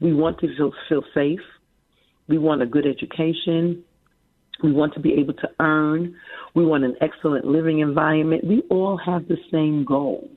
We 0.01 0.13
want 0.13 0.39
to 0.41 0.57
feel, 0.57 0.73
feel 0.89 1.05
safe. 1.15 1.41
We 2.29 2.39
want 2.39 2.63
a 2.63 2.67
good 2.67 2.87
education. 2.87 3.85
We 4.63 4.73
want 4.73 4.95
to 4.95 5.01
be 5.01 5.15
able 5.15 5.35
to 5.35 5.51
earn. 5.61 6.17
We 6.55 6.65
want 6.65 6.85
an 6.85 6.97
excellent 7.01 7.45
living 7.47 7.81
environment. 7.81 8.45
We 8.45 8.63
all 8.71 8.97
have 8.99 9.29
the 9.29 9.39
same 9.51 9.85
goals. 9.85 10.37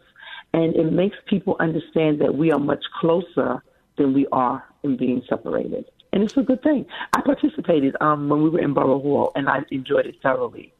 And 0.53 0.75
it 0.75 0.91
makes 0.91 1.17
people 1.27 1.56
understand 1.60 2.19
that 2.21 2.36
we 2.36 2.51
are 2.51 2.60
much 2.60 2.84
closer 2.99 3.63
than 3.97 4.13
we 4.13 4.27
are 4.32 4.63
in 4.84 4.97
being 4.97 5.21
separated. 5.30 5.86
And 6.13 6.23
it's 6.23 6.38
a 6.38 6.41
good 6.41 6.63
thing. 6.63 6.86
I 7.15 7.21
participated 7.21 7.95
um, 8.01 8.30
when 8.30 8.41
we 8.41 8.49
were 8.49 8.62
in 8.62 8.73
Borough 8.73 8.99
Hall, 8.99 9.32
and 9.36 9.49
I 9.49 9.60
enjoyed 9.71 10.06
it 10.06 10.15
thoroughly. 10.23 10.73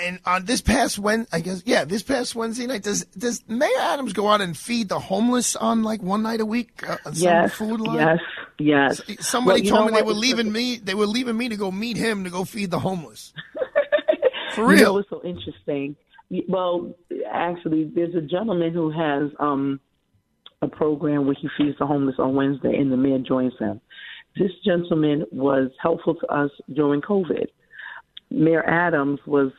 And 0.00 0.20
on 0.26 0.44
this 0.44 0.60
past 0.60 0.98
Wednesday, 0.98 1.28
I 1.36 1.40
guess, 1.40 1.62
yeah, 1.64 1.84
this 1.84 2.02
past 2.02 2.34
Wednesday 2.34 2.66
night, 2.66 2.82
does 2.82 3.04
does 3.06 3.42
Mayor 3.48 3.68
Adams 3.80 4.12
go 4.12 4.28
out 4.28 4.40
and 4.40 4.56
feed 4.56 4.88
the 4.88 4.98
homeless 4.98 5.56
on 5.56 5.82
like 5.82 6.02
one 6.02 6.22
night 6.22 6.40
a 6.40 6.46
week? 6.46 6.82
Uh, 6.86 6.96
some 7.04 7.14
Yes, 7.14 7.52
food 7.54 7.80
line? 7.80 8.18
yes, 8.58 8.98
yes. 9.08 9.26
Somebody 9.26 9.62
Well, 9.62 9.70
told 9.70 9.86
know 9.86 9.92
me 9.96 10.00
they 10.00 10.06
were 10.06 10.12
leaving 10.12 10.52
me. 10.52 10.76
They 10.76 10.94
were 10.94 11.06
leaving 11.06 11.36
me 11.36 11.48
to 11.48 11.56
go 11.56 11.70
meet 11.70 11.96
him 11.96 12.24
to 12.24 12.30
go 12.30 12.44
feed 12.44 12.70
the 12.70 12.78
homeless. 12.80 13.32
For 14.54 14.62
You 14.62 14.66
real. 14.68 14.84
know 14.84 14.92
what's 14.94 15.10
so 15.10 15.22
interesting? 15.24 15.96
Well, 16.48 16.94
actually, 17.30 17.90
there's 17.94 18.14
a 18.14 18.20
gentleman 18.20 18.72
who 18.72 18.90
has 18.90 19.30
um, 19.38 19.80
a 20.60 20.68
program 20.68 21.24
where 21.26 21.36
he 21.40 21.48
feeds 21.56 21.78
the 21.78 21.86
homeless 21.86 22.16
on 22.18 22.34
Wednesday, 22.34 22.76
and 22.76 22.90
the 22.92 22.96
mayor 22.96 23.18
joins 23.20 23.52
him. 23.58 23.80
This 24.36 24.50
gentleman 24.64 25.24
was 25.32 25.70
helpful 25.80 26.14
to 26.16 26.26
us 26.26 26.50
during 26.74 27.00
COVID. 27.00 27.46
Mayor 28.30 28.68
Adams 28.68 29.20
was 29.26 29.52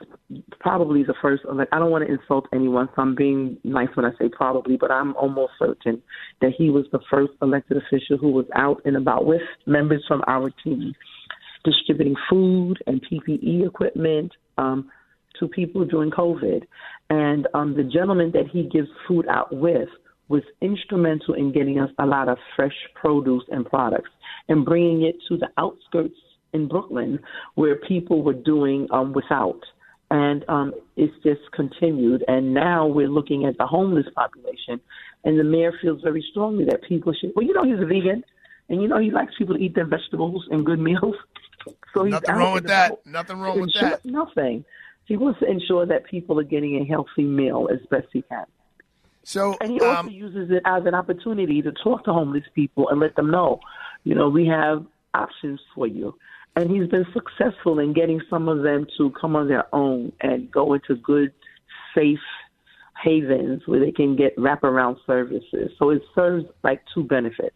probably 0.59 1.03
the 1.03 1.13
first. 1.21 1.43
Like, 1.45 1.69
I 1.71 1.79
don't 1.79 1.91
want 1.91 2.05
to 2.05 2.13
insult 2.13 2.47
anyone, 2.53 2.89
so 2.95 3.01
I'm 3.01 3.15
being 3.15 3.57
nice 3.63 3.87
when 3.95 4.05
I 4.05 4.11
say 4.19 4.29
probably, 4.29 4.75
but 4.75 4.91
I'm 4.91 5.15
almost 5.15 5.53
certain 5.57 6.01
that 6.41 6.51
he 6.57 6.69
was 6.69 6.85
the 6.91 6.99
first 7.09 7.31
elected 7.41 7.77
official 7.77 8.17
who 8.17 8.31
was 8.31 8.45
out 8.55 8.81
and 8.83 8.97
about 8.97 9.25
with 9.25 9.41
members 9.65 10.03
from 10.07 10.21
our 10.27 10.49
team, 10.63 10.93
distributing 11.63 12.15
food 12.29 12.75
and 12.87 13.01
PPE 13.09 13.65
equipment 13.65 14.33
um, 14.57 14.89
to 15.39 15.47
people 15.47 15.85
during 15.85 16.11
COVID. 16.11 16.63
And 17.09 17.47
um, 17.53 17.75
the 17.75 17.83
gentleman 17.83 18.31
that 18.33 18.47
he 18.51 18.63
gives 18.63 18.89
food 19.07 19.27
out 19.29 19.55
with 19.55 19.87
was 20.27 20.43
instrumental 20.61 21.35
in 21.35 21.53
getting 21.53 21.79
us 21.79 21.89
a 21.99 22.05
lot 22.05 22.27
of 22.27 22.37
fresh 22.55 22.75
produce 22.95 23.43
and 23.49 23.65
products 23.65 24.09
and 24.49 24.65
bringing 24.65 25.03
it 25.03 25.15
to 25.29 25.37
the 25.37 25.47
outskirts 25.57 26.15
in 26.53 26.67
Brooklyn 26.67 27.19
where 27.55 27.75
people 27.75 28.23
were 28.23 28.33
doing 28.33 28.87
um, 28.91 29.13
without. 29.13 29.61
And 30.09 30.45
um, 30.47 30.73
it's 30.95 31.13
just 31.23 31.41
continued. 31.53 32.23
And 32.27 32.53
now 32.53 32.87
we're 32.87 33.09
looking 33.09 33.45
at 33.45 33.57
the 33.57 33.67
homeless 33.67 34.05
population. 34.15 34.79
And 35.23 35.37
the 35.37 35.43
mayor 35.43 35.73
feels 35.81 36.01
very 36.01 36.25
strongly 36.31 36.65
that 36.65 36.83
people 36.83 37.13
should, 37.13 37.33
well, 37.35 37.45
you 37.45 37.53
know, 37.53 37.63
he's 37.63 37.79
a 37.81 37.85
vegan. 37.85 38.23
And 38.69 38.81
you 38.81 38.87
know, 38.87 38.99
he 38.99 39.11
likes 39.11 39.33
people 39.37 39.55
to 39.55 39.61
eat 39.61 39.75
their 39.75 39.85
vegetables 39.85 40.47
and 40.51 40.65
good 40.65 40.79
meals. 40.79 41.15
So 41.93 42.05
he's 42.05 42.13
Nothing 42.13 42.35
wrong 42.35 42.53
with 42.53 42.67
that. 42.67 43.05
Nothing 43.05 43.39
wrong 43.39 43.59
with 43.59 43.73
that. 43.73 44.05
Nothing. 44.05 44.63
He 45.03 45.17
wants 45.17 45.39
to 45.39 45.49
ensure 45.49 45.85
that 45.85 46.05
people 46.05 46.39
are 46.39 46.43
getting 46.43 46.77
a 46.81 46.85
healthy 46.85 47.23
meal 47.23 47.67
as 47.69 47.79
best 47.89 48.07
he 48.13 48.21
can. 48.21 48.45
So, 49.23 49.57
and 49.59 49.71
he 49.71 49.79
also 49.81 49.99
um, 49.99 50.09
uses 50.09 50.49
it 50.51 50.63
as 50.63 50.85
an 50.85 50.93
opportunity 50.93 51.61
to 51.61 51.73
talk 51.73 52.05
to 52.05 52.13
homeless 52.13 52.45
people 52.55 52.87
and 52.87 53.01
let 53.01 53.17
them 53.17 53.29
know, 53.29 53.59
you 54.05 54.15
know, 54.15 54.29
we 54.29 54.47
have 54.47 54.85
options 55.13 55.59
for 55.75 55.85
you. 55.87 56.15
And 56.57 56.71
he's 56.71 56.89
been 56.89 57.05
successful 57.13 57.77
in 57.77 57.93
getting 57.93 58.19
some 58.31 58.49
of 58.49 58.63
them 58.63 58.87
to 58.97 59.11
come 59.11 59.35
on 59.35 59.47
their 59.47 59.73
own 59.75 60.11
and 60.21 60.49
go 60.49 60.73
into 60.73 60.95
good, 60.95 61.31
safe 61.93 62.17
havens 62.99 63.61
where 63.67 63.79
they 63.79 63.91
can 63.91 64.15
get 64.15 64.35
wraparound 64.37 64.97
services. 65.05 65.71
So 65.77 65.91
it 65.91 66.01
serves 66.15 66.45
like 66.63 66.81
two 66.95 67.03
benefits. 67.03 67.55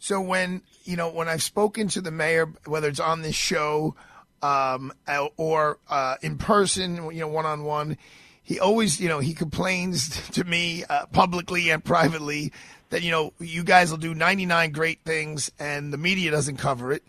So 0.00 0.20
when 0.20 0.62
you 0.82 0.96
know 0.96 1.08
when 1.08 1.28
I've 1.28 1.42
spoken 1.42 1.86
to 1.86 2.00
the 2.00 2.10
mayor, 2.10 2.52
whether 2.66 2.88
it's 2.88 2.98
on 2.98 3.22
this 3.22 3.36
show 3.36 3.94
um, 4.42 4.92
or 5.36 5.78
uh, 5.88 6.16
in 6.20 6.36
person, 6.36 6.96
you 7.12 7.20
know, 7.20 7.28
one 7.28 7.46
on 7.46 7.62
one, 7.62 7.96
he 8.42 8.58
always 8.58 9.00
you 9.00 9.08
know 9.08 9.20
he 9.20 9.34
complains 9.34 10.28
to 10.32 10.42
me 10.42 10.82
uh, 10.90 11.06
publicly 11.12 11.70
and 11.70 11.84
privately 11.84 12.52
that 12.88 13.02
you 13.02 13.12
know 13.12 13.34
you 13.38 13.62
guys 13.62 13.92
will 13.92 13.98
do 13.98 14.16
99 14.16 14.72
great 14.72 14.98
things 15.04 15.52
and 15.60 15.92
the 15.92 15.98
media 15.98 16.32
doesn't 16.32 16.56
cover 16.56 16.92
it, 16.92 17.04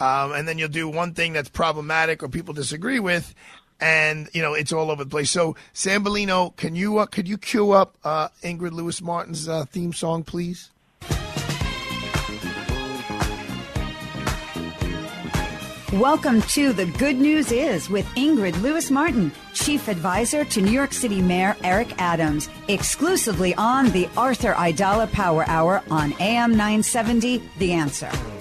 um, 0.00 0.32
and 0.32 0.48
then 0.48 0.58
you'll 0.58 0.68
do 0.68 0.88
one 0.88 1.14
thing 1.14 1.32
that's 1.32 1.48
problematic 1.48 2.22
or 2.22 2.28
people 2.28 2.54
disagree 2.54 2.98
with. 2.98 3.34
And 3.82 4.28
you 4.34 4.42
know 4.42 4.52
it's 4.52 4.72
all 4.72 4.90
over 4.90 5.04
the 5.04 5.10
place. 5.10 5.30
So 5.30 5.56
Sambolino, 5.72 6.54
can 6.56 6.74
you 6.74 6.98
uh, 6.98 7.06
could 7.06 7.26
you 7.26 7.38
cue 7.38 7.72
up 7.72 7.96
uh, 8.04 8.28
Ingrid 8.42 8.72
Lewis 8.72 9.00
Martin's 9.00 9.48
uh, 9.48 9.64
theme 9.64 9.92
song, 9.92 10.22
please? 10.22 10.70
Welcome 15.94 16.42
to 16.42 16.72
The 16.72 16.86
Good 16.86 17.16
News 17.16 17.50
Is 17.50 17.90
with 17.90 18.06
Ingrid 18.14 18.62
Lewis 18.62 18.92
Martin, 18.92 19.32
Chief 19.54 19.88
Advisor 19.88 20.44
to 20.44 20.60
New 20.60 20.70
York 20.70 20.92
City 20.92 21.20
Mayor 21.20 21.56
Eric 21.64 22.00
Adams, 22.00 22.48
exclusively 22.68 23.56
on 23.56 23.90
the 23.90 24.08
Arthur 24.16 24.52
Aidala 24.52 25.10
Power 25.10 25.44
Hour 25.48 25.82
on 25.90 26.12
AM 26.20 26.52
970, 26.52 27.42
The 27.58 27.72
Answer. 27.72 28.39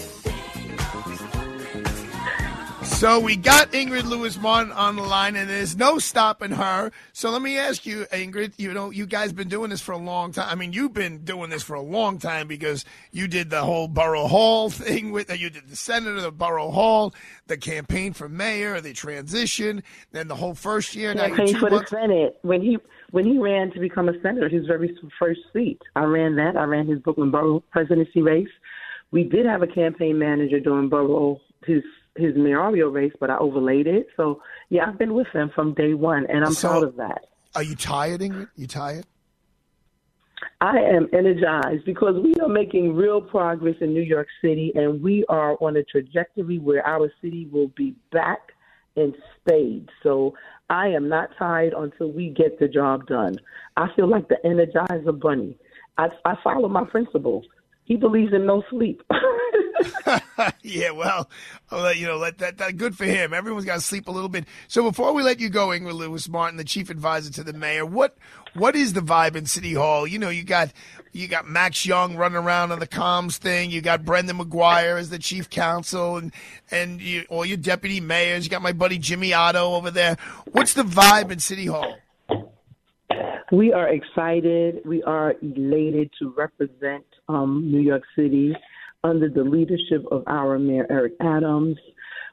So 3.00 3.18
we 3.18 3.38
got 3.38 3.72
Ingrid 3.72 4.04
Lewis 4.04 4.38
Martin 4.38 4.74
on 4.74 4.98
the 4.98 5.04
line, 5.04 5.38
and 5.38 5.50
there's 5.50 5.78
no 5.78 6.00
stopping 6.00 6.52
her. 6.52 6.92
So 7.14 7.30
let 7.30 7.42
me 7.42 7.58
ask 7.58 7.86
you, 7.86 8.06
Ingrid. 8.12 8.56
You 8.58 8.74
know, 8.74 8.90
you 8.90 9.06
guys 9.06 9.32
been 9.32 9.48
doing 9.48 9.70
this 9.70 9.80
for 9.80 9.94
a 9.94 9.98
long 9.98 10.34
time. 10.34 10.50
I 10.50 10.56
mean, 10.56 10.74
you've 10.74 10.94
been 10.94 11.20
doing 11.20 11.50
this 11.50 11.64
for 11.64 11.76
a 11.76 11.82
long 11.82 12.18
time 12.18 12.50
because 12.50 12.84
you 13.14 13.30
did 13.30 13.52
the 13.52 13.62
whole 13.62 13.88
Borough 13.88 14.28
Hall 14.28 14.70
thing 14.70 15.14
with. 15.14 15.32
Uh, 15.32 15.36
you 15.36 15.50
did 15.50 15.70
the 15.70 15.78
senator, 15.78 16.20
the 16.20 16.30
Borough 16.30 16.72
Hall, 16.72 17.14
the 17.48 17.56
campaign 17.56 18.12
for 18.12 18.28
mayor, 18.28 18.82
the 18.82 18.92
transition, 18.92 19.82
then 20.12 20.28
the 20.28 20.36
whole 20.36 20.54
first 20.54 20.94
year. 20.94 21.14
Campaign 21.14 21.58
for 21.58 21.70
the 21.70 21.86
Senate 21.88 22.38
when 22.42 22.62
he 22.62 22.80
when 23.12 23.24
he 23.24 23.38
ran 23.38 23.72
to 23.72 23.80
become 23.80 24.10
a 24.10 24.22
senator, 24.22 24.50
his 24.50 24.66
very 24.68 24.94
first 25.18 25.40
seat. 25.54 25.82
I 25.96 26.04
ran 26.04 26.36
that. 26.36 26.58
I 26.58 26.66
ran 26.66 26.86
his 26.86 27.00
Brooklyn 27.00 27.32
Borough 27.32 27.64
presidency 27.72 28.22
race. 28.22 28.50
We 29.12 29.24
did 29.24 29.46
have 29.46 29.62
a 29.62 29.68
campaign 29.68 30.20
manager 30.20 30.60
during 30.60 30.90
Borough 30.90 31.40
his 31.66 31.82
his 32.16 32.36
mayoral 32.36 32.90
race, 32.90 33.14
but 33.20 33.30
I 33.30 33.38
overlaid 33.38 33.88
it. 33.88 34.08
So 34.18 34.42
yeah, 34.70 34.86
I've 34.88 34.98
been 34.98 35.14
with 35.14 35.28
him 35.34 35.50
from 35.54 35.74
day 35.74 35.94
one, 35.94 36.26
and 36.28 36.44
I'm 36.46 36.54
So- 36.54 36.70
proud 36.70 36.84
of 36.84 36.96
that. 36.98 37.26
Are 37.56 37.64
you 37.64 37.76
tired, 37.76 38.22
Ingrid? 38.22 38.48
You 38.56 38.68
tired? 38.68 39.06
I 40.62 40.78
am 40.80 41.08
energized 41.14 41.86
because 41.86 42.16
we 42.22 42.34
are 42.42 42.48
making 42.50 42.94
real 42.96 43.22
progress 43.22 43.76
in 43.82 43.94
New 43.94 44.02
York 44.04 44.28
City, 44.42 44.72
and 44.76 45.02
we 45.02 45.26
are 45.30 45.56
on 45.62 45.76
a 45.78 45.84
trajectory 45.84 46.60
where 46.60 46.86
our 46.86 47.12
city 47.22 47.48
will 47.52 47.70
be 47.76 47.96
back 48.12 48.40
in 48.96 49.14
spades. 49.38 49.90
So 50.04 50.34
I 50.70 50.88
am 50.90 51.10
not 51.10 51.30
tired 51.38 51.74
until 51.76 52.12
we 52.12 52.30
get 52.30 52.60
the 52.60 52.68
job 52.68 53.08
done. 53.08 53.38
I 53.78 53.88
feel 53.96 54.08
like 54.08 54.28
the 54.28 54.38
Energizer 54.46 55.18
Bunny. 55.20 55.58
I, 55.98 56.08
I 56.26 56.36
follow 56.44 56.70
my 56.70 56.86
principle. 56.86 57.44
He 57.86 57.96
believes 57.96 58.34
in 58.34 58.46
no 58.46 58.64
sleep. 58.70 59.02
yeah, 60.62 60.92
well, 60.92 61.30
let 61.72 61.98
you 61.98 62.08
know. 62.08 62.18
Let 62.18 62.38
that, 62.40 62.58
that 62.58 62.78
good 62.78 62.98
for 62.98 63.06
him. 63.06 63.34
Everyone's 63.34 63.66
got 63.66 63.76
to 63.76 63.82
sleep 63.82 64.08
a 64.08 64.12
little 64.12 64.30
bit. 64.30 64.46
So 64.68 64.84
before 64.84 65.14
we 65.14 65.24
let 65.24 65.40
you 65.40 65.50
go, 65.50 65.68
Ingrid 65.68 65.94
Lewis 65.94 66.28
Martin, 66.28 66.58
the 66.58 66.64
chief 66.64 66.90
advisor 66.90 67.32
to 67.34 67.44
the 67.44 67.54
mayor, 67.54 67.86
what 67.86 68.18
what 68.54 68.76
is 68.76 68.94
the 68.94 69.02
vibe 69.02 69.36
in 69.36 69.46
City 69.46 69.74
Hall? 69.74 70.08
You 70.08 70.20
know, 70.20 70.30
you 70.30 70.44
got 70.44 70.72
you 71.12 71.28
got 71.28 71.48
Max 71.48 71.86
Young 71.86 72.16
running 72.16 72.38
around 72.38 72.72
on 72.72 72.80
the 72.80 72.88
comms 72.88 73.38
thing. 73.38 73.72
You 73.72 73.82
got 73.82 74.06
Brendan 74.06 74.38
McGuire 74.38 75.00
as 75.00 75.10
the 75.10 75.20
chief 75.20 75.50
counsel, 75.50 76.18
and 76.18 76.34
and 76.72 77.02
you, 77.02 77.26
all 77.30 77.46
your 77.46 77.58
deputy 77.58 78.00
mayors. 78.00 78.46
You 78.46 78.50
got 78.50 78.62
my 78.62 78.74
buddy 78.74 78.98
Jimmy 78.98 79.34
Oddo 79.34 79.76
over 79.76 79.92
there. 79.92 80.18
What's 80.52 80.74
the 80.74 80.84
vibe 80.84 81.32
in 81.32 81.40
City 81.40 81.66
Hall? 81.66 81.96
We 83.52 83.74
are 83.74 83.90
excited. 83.90 84.82
We 84.86 85.02
are 85.04 85.34
elated 85.42 86.12
to 86.20 86.32
represent 86.38 87.06
um, 87.28 87.72
New 87.72 87.80
York 87.80 88.04
City 88.16 88.56
under 89.04 89.30
the 89.30 89.44
leadership 89.44 90.06
of 90.12 90.24
our 90.28 90.60
Mayor 90.60 90.88
Eric 90.90 91.14
Adams. 91.22 91.78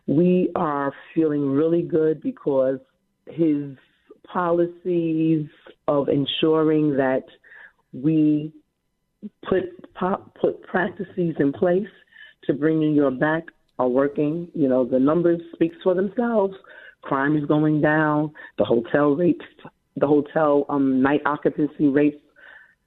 We 0.06 0.50
are 0.54 0.92
feeling 1.14 1.50
really 1.50 1.82
good 1.82 2.22
because 2.22 2.78
his 3.26 3.76
policies 4.32 5.46
of 5.88 6.08
ensuring 6.08 6.96
that 6.96 7.24
we 7.92 8.52
put 9.48 9.64
put 10.40 10.62
practices 10.62 11.34
in 11.38 11.52
place 11.52 11.88
to 12.44 12.52
bring 12.52 12.78
New 12.78 12.92
York 12.92 13.18
back 13.18 13.44
are 13.78 13.88
working. 13.88 14.48
You 14.54 14.68
know, 14.68 14.84
the 14.84 14.98
numbers 14.98 15.40
speak 15.54 15.72
for 15.82 15.94
themselves. 15.94 16.54
Crime 17.02 17.36
is 17.36 17.44
going 17.46 17.80
down. 17.80 18.32
The 18.58 18.64
hotel 18.64 19.10
rates, 19.10 19.44
the 19.96 20.06
hotel 20.06 20.66
um, 20.68 21.02
night 21.02 21.20
occupancy 21.26 21.88
rates, 21.88 22.18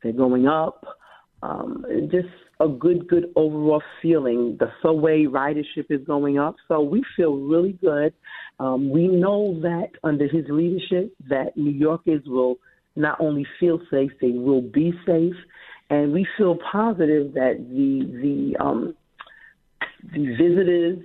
they're 0.04 0.12
going 0.12 0.48
up. 0.48 0.86
Um, 1.42 1.86
just 2.12 2.28
a 2.60 2.68
good, 2.68 3.08
good 3.08 3.32
overall 3.36 3.82
feeling. 4.02 4.58
The 4.60 4.72
subway 4.82 5.24
ridership 5.24 5.86
is 5.90 6.06
going 6.06 6.38
up, 6.38 6.56
so 6.68 6.82
we 6.82 7.04
feel 7.16 7.36
really 7.38 7.74
good. 7.74 8.14
Um, 8.60 8.90
we 8.90 9.08
know 9.08 9.60
that 9.62 9.92
under 10.04 10.28
his 10.28 10.46
leadership, 10.50 11.14
that 11.30 11.56
New 11.56 11.72
Yorkers 11.72 12.24
will 12.26 12.58
not 12.96 13.20
only 13.22 13.46
feel 13.60 13.80
safe, 13.90 14.12
they 14.20 14.32
will 14.32 14.62
be 14.62 14.92
safe, 15.06 15.36
and 15.90 16.12
we 16.12 16.28
feel 16.38 16.58
positive 16.72 17.34
that 17.34 17.58
the 17.70 18.54
the 18.56 18.64
um, 18.64 18.94
the 20.12 20.36
visitors 20.38 21.00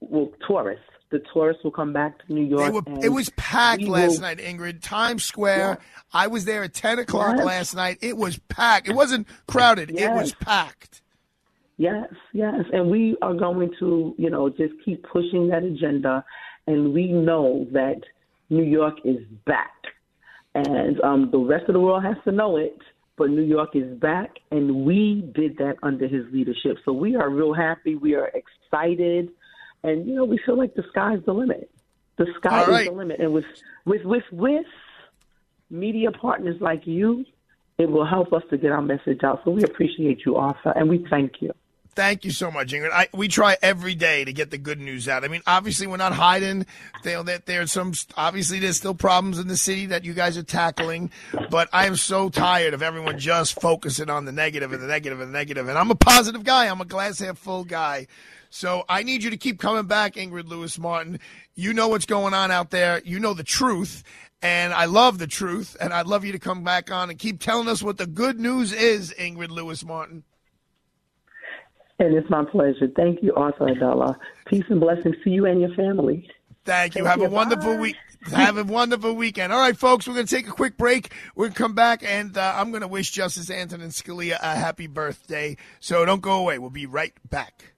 will 0.00 0.32
tourists. 0.46 0.84
The 1.12 1.22
tourists 1.32 1.62
will 1.62 1.70
come 1.70 1.92
back 1.92 2.26
to 2.26 2.32
New 2.32 2.42
York. 2.44 2.72
Were, 2.72 2.82
it 3.04 3.10
was 3.10 3.28
packed 3.36 3.82
last 3.82 4.14
will- 4.14 4.20
night, 4.22 4.38
Ingrid. 4.38 4.80
Times 4.80 5.22
Square. 5.24 5.78
I 6.12 6.26
was 6.26 6.46
there 6.46 6.64
at 6.64 6.72
ten 6.74 6.98
o'clock 6.98 7.36
Yes. 7.36 7.44
last 7.46 7.74
night. 7.76 7.98
It 8.00 8.16
was 8.16 8.38
packed. 8.48 8.88
It 8.88 8.94
wasn't 8.94 9.28
crowded. 9.46 9.90
It 9.90 10.10
was 10.10 10.32
packed. 10.34 11.02
Yes, 11.76 12.08
yes. 12.32 12.64
And 12.72 12.90
we 12.90 13.16
are 13.22 13.34
going 13.34 13.72
to, 13.78 14.14
you 14.18 14.30
know, 14.30 14.48
just 14.48 14.72
keep 14.84 15.04
pushing 15.04 15.48
that 15.48 15.62
agenda. 15.64 16.24
And 16.66 16.92
we 16.94 17.08
know 17.12 17.66
that 17.72 18.00
New 18.50 18.62
York 18.64 18.94
is 19.04 19.18
back. 19.46 19.72
And 20.54 21.00
um, 21.02 21.30
the 21.30 21.38
rest 21.38 21.64
of 21.68 21.74
the 21.74 21.80
world 21.80 22.04
has 22.04 22.16
to 22.24 22.32
know 22.32 22.56
it. 22.56 22.78
But 23.18 23.30
New 23.30 23.42
York 23.42 23.70
is 23.74 23.98
back. 23.98 24.30
And 24.50 24.84
we 24.86 25.30
did 25.34 25.58
that 25.58 25.76
under 25.82 26.06
his 26.08 26.24
leadership. 26.32 26.76
So 26.84 26.92
we 26.92 27.16
are 27.16 27.28
real 27.30 27.52
happy. 27.52 27.96
We 27.96 28.14
are 28.14 28.30
excited. 28.34 29.30
And, 29.84 30.06
you 30.06 30.14
know, 30.14 30.24
we 30.24 30.38
feel 30.44 30.56
like 30.56 30.74
the 30.74 30.84
sky's 30.90 31.18
the 31.26 31.32
limit. 31.32 31.70
The 32.16 32.26
sky 32.38 32.64
All 32.64 32.74
is 32.74 32.86
the 32.86 32.92
limit. 32.92 33.20
And 33.20 33.32
with, 33.32 33.44
with, 33.84 34.04
with, 34.04 34.24
with 34.30 34.66
media 35.70 36.12
partners 36.12 36.56
like 36.60 36.86
you, 36.86 37.24
it 37.78 37.90
will 37.90 38.06
help 38.06 38.32
us 38.32 38.42
to 38.50 38.58
get 38.58 38.70
our 38.70 38.82
message 38.82 39.24
out. 39.24 39.40
So 39.44 39.50
we 39.50 39.62
appreciate 39.62 40.20
you, 40.24 40.36
Arthur, 40.36 40.72
and 40.76 40.88
we 40.88 41.04
thank 41.10 41.40
you. 41.40 41.52
Thank 41.94 42.24
you 42.24 42.30
so 42.30 42.50
much, 42.50 42.72
Ingrid. 42.72 42.90
I, 42.90 43.08
we 43.12 43.28
try 43.28 43.58
every 43.60 43.94
day 43.94 44.24
to 44.24 44.32
get 44.32 44.50
the 44.50 44.56
good 44.56 44.80
news 44.80 45.08
out. 45.08 45.24
I 45.24 45.28
mean, 45.28 45.42
obviously, 45.46 45.86
we're 45.86 45.98
not 45.98 46.14
hiding. 46.14 46.64
They, 47.02 47.22
that 47.22 47.44
there's 47.44 47.70
some 47.70 47.92
obviously 48.16 48.60
there's 48.60 48.78
still 48.78 48.94
problems 48.94 49.38
in 49.38 49.46
the 49.46 49.58
city 49.58 49.86
that 49.86 50.02
you 50.02 50.14
guys 50.14 50.38
are 50.38 50.42
tackling, 50.42 51.10
but 51.50 51.68
I 51.70 51.86
am 51.86 51.96
so 51.96 52.30
tired 52.30 52.72
of 52.72 52.82
everyone 52.82 53.18
just 53.18 53.60
focusing 53.60 54.08
on 54.08 54.24
the 54.24 54.32
negative 54.32 54.72
and 54.72 54.82
the 54.82 54.86
negative 54.86 55.20
and 55.20 55.34
the 55.34 55.38
negative. 55.38 55.68
And 55.68 55.76
I'm 55.76 55.90
a 55.90 55.94
positive 55.94 56.44
guy. 56.44 56.68
I'm 56.68 56.80
a 56.80 56.86
glass 56.86 57.18
half 57.18 57.36
full 57.36 57.64
guy. 57.64 58.06
So 58.52 58.84
I 58.86 59.02
need 59.02 59.22
you 59.22 59.30
to 59.30 59.38
keep 59.38 59.58
coming 59.58 59.86
back, 59.86 60.14
Ingrid 60.16 60.46
Lewis 60.46 60.78
Martin. 60.78 61.18
You 61.54 61.72
know 61.72 61.88
what's 61.88 62.04
going 62.04 62.34
on 62.34 62.50
out 62.50 62.70
there. 62.70 63.00
You 63.02 63.18
know 63.18 63.32
the 63.32 63.42
truth. 63.42 64.04
And 64.42 64.74
I 64.74 64.84
love 64.84 65.18
the 65.18 65.26
truth. 65.26 65.74
And 65.80 65.90
I'd 65.90 66.06
love 66.06 66.22
you 66.22 66.32
to 66.32 66.38
come 66.38 66.62
back 66.62 66.90
on 66.90 67.08
and 67.08 67.18
keep 67.18 67.40
telling 67.40 67.66
us 67.66 67.82
what 67.82 67.96
the 67.96 68.06
good 68.06 68.38
news 68.38 68.72
is, 68.72 69.14
Ingrid 69.18 69.48
Lewis 69.48 69.82
Martin. 69.84 70.22
And 71.98 72.14
it's 72.14 72.28
my 72.28 72.44
pleasure. 72.44 72.88
Thank 72.94 73.22
you, 73.22 73.32
Arthur 73.34 73.66
Aidala. 73.66 74.16
Peace 74.46 74.64
and 74.68 74.80
blessings 74.80 75.16
to 75.24 75.30
you 75.30 75.46
and 75.46 75.60
your 75.60 75.74
family. 75.74 76.28
Thank 76.66 76.94
you. 76.94 77.06
Have 77.06 77.22
a 77.22 77.30
wonderful 77.30 77.78
week. 77.78 77.96
Have 78.32 78.58
a 78.58 78.64
wonderful 78.64 79.14
weekend. 79.14 79.52
All 79.52 79.60
right, 79.60 79.76
folks, 79.76 80.06
we're 80.06 80.14
going 80.14 80.26
to 80.26 80.36
take 80.36 80.46
a 80.46 80.52
quick 80.52 80.76
break. 80.76 81.10
We're 81.34 81.46
going 81.46 81.54
to 81.54 81.58
come 81.58 81.74
back, 81.74 82.04
and 82.04 82.36
uh, 82.36 82.54
I'm 82.56 82.70
going 82.70 82.82
to 82.82 82.88
wish 82.88 83.12
Justice 83.12 83.50
Antonin 83.50 83.88
Scalia 83.88 84.38
a 84.42 84.56
happy 84.56 84.88
birthday. 84.88 85.56
So 85.80 86.04
don't 86.04 86.20
go 86.20 86.38
away. 86.38 86.58
We'll 86.58 86.70
be 86.70 86.86
right 86.86 87.14
back. 87.30 87.72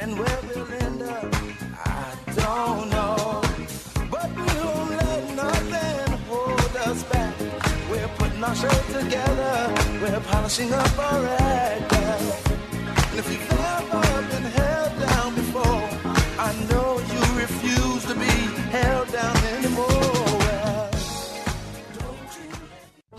And 0.00 0.18
where 0.18 0.38
we'll 0.48 0.72
end 0.82 1.02
up, 1.02 1.24
I 1.84 2.16
don't 2.34 2.88
know. 2.90 3.42
But 4.10 4.28
we 4.34 4.42
won't 4.42 4.90
let 4.90 5.36
nothing 5.36 6.18
hold 6.28 6.76
us 6.88 7.02
back. 7.04 7.34
We're 7.90 8.08
putting 8.16 8.42
our 8.42 8.54
show 8.54 8.78
together. 8.98 9.74
We're 10.00 10.20
polishing 10.20 10.72
up 10.72 10.98
our 10.98 11.26
act. 11.26 11.92
And 11.92 13.18
if 13.18 13.26
you've 13.30 13.52
ever 13.52 14.02
been 14.32 14.48
held 14.58 14.92
down 15.06 15.34
before, 15.34 15.84
I 16.38 16.50
know 16.70 16.98
you 17.12 17.22
refuse 17.38 18.04
to 18.06 18.14
be 18.14 18.34
held 18.70 19.12
down 19.12 19.39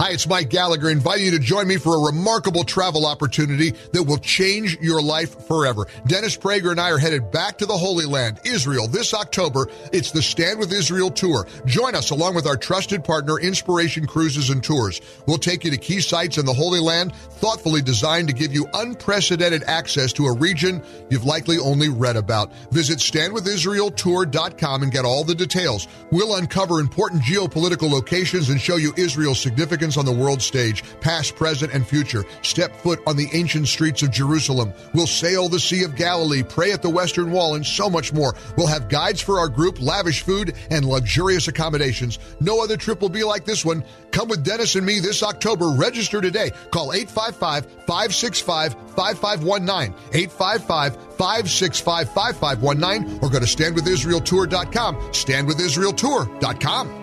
Hi, 0.01 0.13
it's 0.13 0.27
Mike 0.27 0.49
Gallagher 0.49 0.89
inviting 0.89 1.25
you 1.25 1.31
to 1.33 1.37
join 1.37 1.67
me 1.67 1.77
for 1.77 1.95
a 1.95 2.11
remarkable 2.11 2.63
travel 2.63 3.05
opportunity 3.05 3.69
that 3.93 4.01
will 4.01 4.17
change 4.17 4.75
your 4.81 4.99
life 4.99 5.45
forever. 5.45 5.85
Dennis 6.07 6.35
Prager 6.35 6.71
and 6.71 6.81
I 6.81 6.89
are 6.89 6.97
headed 6.97 7.29
back 7.29 7.59
to 7.59 7.67
the 7.67 7.77
Holy 7.77 8.05
Land, 8.05 8.39
Israel, 8.43 8.87
this 8.87 9.13
October. 9.13 9.67
It's 9.93 10.09
the 10.09 10.23
Stand 10.23 10.57
with 10.57 10.73
Israel 10.73 11.11
Tour. 11.11 11.45
Join 11.67 11.93
us 11.93 12.09
along 12.09 12.33
with 12.33 12.47
our 12.47 12.57
trusted 12.57 13.03
partner, 13.03 13.39
Inspiration 13.39 14.07
Cruises 14.07 14.49
and 14.49 14.63
Tours. 14.63 15.01
We'll 15.27 15.37
take 15.37 15.63
you 15.63 15.69
to 15.69 15.77
key 15.77 16.01
sites 16.01 16.39
in 16.39 16.47
the 16.47 16.53
Holy 16.53 16.79
Land, 16.79 17.15
thoughtfully 17.15 17.83
designed 17.83 18.27
to 18.29 18.33
give 18.33 18.51
you 18.51 18.67
unprecedented 18.73 19.61
access 19.67 20.13
to 20.13 20.25
a 20.25 20.35
region 20.35 20.81
you've 21.11 21.25
likely 21.25 21.59
only 21.59 21.89
read 21.89 22.15
about. 22.15 22.51
Visit 22.71 22.97
standwithisraeltour.com 22.97 24.81
and 24.81 24.91
get 24.91 25.05
all 25.05 25.23
the 25.23 25.35
details. 25.35 25.87
We'll 26.09 26.37
uncover 26.37 26.79
important 26.79 27.21
geopolitical 27.21 27.91
locations 27.91 28.49
and 28.49 28.59
show 28.59 28.77
you 28.77 28.95
Israel's 28.97 29.39
significance 29.39 29.90
on 29.97 30.05
the 30.05 30.11
world 30.11 30.41
stage, 30.41 30.83
past, 31.01 31.35
present, 31.35 31.73
and 31.73 31.87
future. 31.87 32.23
Step 32.41 32.75
foot 32.75 32.99
on 33.07 33.15
the 33.15 33.27
ancient 33.33 33.67
streets 33.67 34.01
of 34.01 34.11
Jerusalem. 34.11 34.73
We'll 34.93 35.07
sail 35.07 35.49
the 35.49 35.59
Sea 35.59 35.83
of 35.83 35.95
Galilee, 35.95 36.43
pray 36.43 36.71
at 36.71 36.81
the 36.81 36.89
Western 36.89 37.31
Wall, 37.31 37.55
and 37.55 37.65
so 37.65 37.89
much 37.89 38.13
more. 38.13 38.35
We'll 38.57 38.67
have 38.67 38.89
guides 38.89 39.21
for 39.21 39.39
our 39.39 39.49
group, 39.49 39.81
lavish 39.81 40.21
food, 40.21 40.55
and 40.69 40.85
luxurious 40.85 41.47
accommodations. 41.47 42.19
No 42.39 42.63
other 42.63 42.77
trip 42.77 43.01
will 43.01 43.09
be 43.09 43.23
like 43.23 43.45
this 43.45 43.65
one. 43.65 43.83
Come 44.11 44.29
with 44.29 44.43
Dennis 44.43 44.75
and 44.75 44.85
me 44.85 44.99
this 44.99 45.23
October. 45.23 45.69
Register 45.69 46.21
today. 46.21 46.51
Call 46.71 46.93
855 46.93 47.65
565 47.85 48.73
5519. 48.95 49.95
855 50.13 50.95
565 51.17 52.13
5519 52.13 53.19
or 53.21 53.29
go 53.29 53.39
to 53.39 53.45
standwithisraeltour.com. 53.45 54.95
Standwithisraeltour.com. 54.95 57.00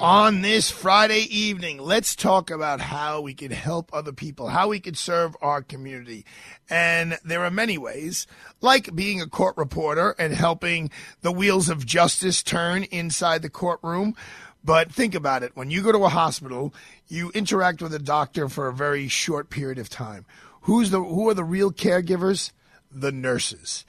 On 0.00 0.42
this 0.42 0.70
Friday 0.70 1.20
evening, 1.30 1.78
let's 1.78 2.16
talk 2.16 2.50
about 2.50 2.80
how 2.80 3.20
we 3.20 3.32
can 3.32 3.52
help 3.52 3.90
other 3.92 4.12
people, 4.12 4.48
how 4.48 4.68
we 4.68 4.80
can 4.80 4.94
serve 4.94 5.36
our 5.40 5.62
community. 5.62 6.26
And 6.68 7.16
there 7.24 7.44
are 7.44 7.50
many 7.50 7.78
ways, 7.78 8.26
like 8.60 8.94
being 8.94 9.20
a 9.20 9.28
court 9.28 9.56
reporter 9.56 10.14
and 10.18 10.34
helping 10.34 10.90
the 11.22 11.32
wheels 11.32 11.68
of 11.68 11.86
justice 11.86 12.42
turn 12.42 12.82
inside 12.84 13.42
the 13.42 13.48
courtroom. 13.48 14.14
But 14.64 14.92
think 14.92 15.14
about 15.14 15.42
it. 15.42 15.52
When 15.54 15.70
you 15.70 15.80
go 15.80 15.92
to 15.92 16.04
a 16.04 16.08
hospital, 16.08 16.74
you 17.06 17.30
interact 17.30 17.80
with 17.80 17.94
a 17.94 17.98
doctor 17.98 18.48
for 18.48 18.66
a 18.66 18.74
very 18.74 19.08
short 19.08 19.48
period 19.48 19.78
of 19.78 19.88
time. 19.88 20.26
Who's 20.62 20.90
the, 20.90 21.02
who 21.02 21.28
are 21.28 21.34
the 21.34 21.44
real 21.44 21.70
caregivers? 21.70 22.50
The 22.90 23.12
nurses. 23.12 23.84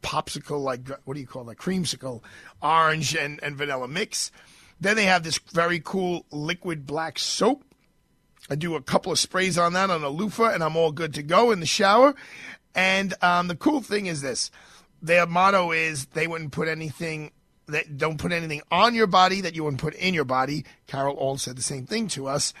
popsicle, 0.02 0.60
like 0.60 0.88
what 1.04 1.14
do 1.14 1.20
you 1.20 1.26
call 1.26 1.44
that? 1.44 1.58
Creamsicle, 1.58 2.22
orange 2.62 3.14
and, 3.14 3.40
and 3.42 3.56
vanilla 3.56 3.88
mix. 3.88 4.30
Then 4.80 4.96
they 4.96 5.04
have 5.04 5.22
this 5.22 5.38
very 5.52 5.80
cool 5.80 6.24
liquid 6.30 6.86
black 6.86 7.18
soap. 7.18 7.64
I 8.48 8.54
do 8.54 8.74
a 8.74 8.82
couple 8.82 9.12
of 9.12 9.18
sprays 9.18 9.58
on 9.58 9.74
that 9.74 9.90
on 9.90 10.02
a 10.02 10.08
loofah, 10.08 10.50
and 10.50 10.64
I'm 10.64 10.76
all 10.76 10.90
good 10.90 11.14
to 11.14 11.22
go 11.22 11.52
in 11.52 11.60
the 11.60 11.66
shower. 11.66 12.14
And 12.74 13.14
um, 13.22 13.48
the 13.48 13.56
cool 13.56 13.80
thing 13.80 14.06
is 14.06 14.22
this: 14.22 14.50
their 15.02 15.26
motto 15.26 15.72
is 15.72 16.06
they 16.06 16.26
wouldn't 16.26 16.52
put 16.52 16.68
anything 16.68 17.32
that 17.66 17.96
don't 17.98 18.18
put 18.18 18.32
anything 18.32 18.62
on 18.70 18.94
your 18.94 19.06
body 19.06 19.40
that 19.42 19.54
you 19.54 19.64
wouldn't 19.64 19.80
put 19.80 19.94
in 19.94 20.14
your 20.14 20.24
body. 20.24 20.64
Carol 20.86 21.16
all 21.16 21.38
said 21.38 21.56
the 21.56 21.62
same 21.62 21.86
thing 21.86 22.08
to 22.08 22.26
us. 22.26 22.52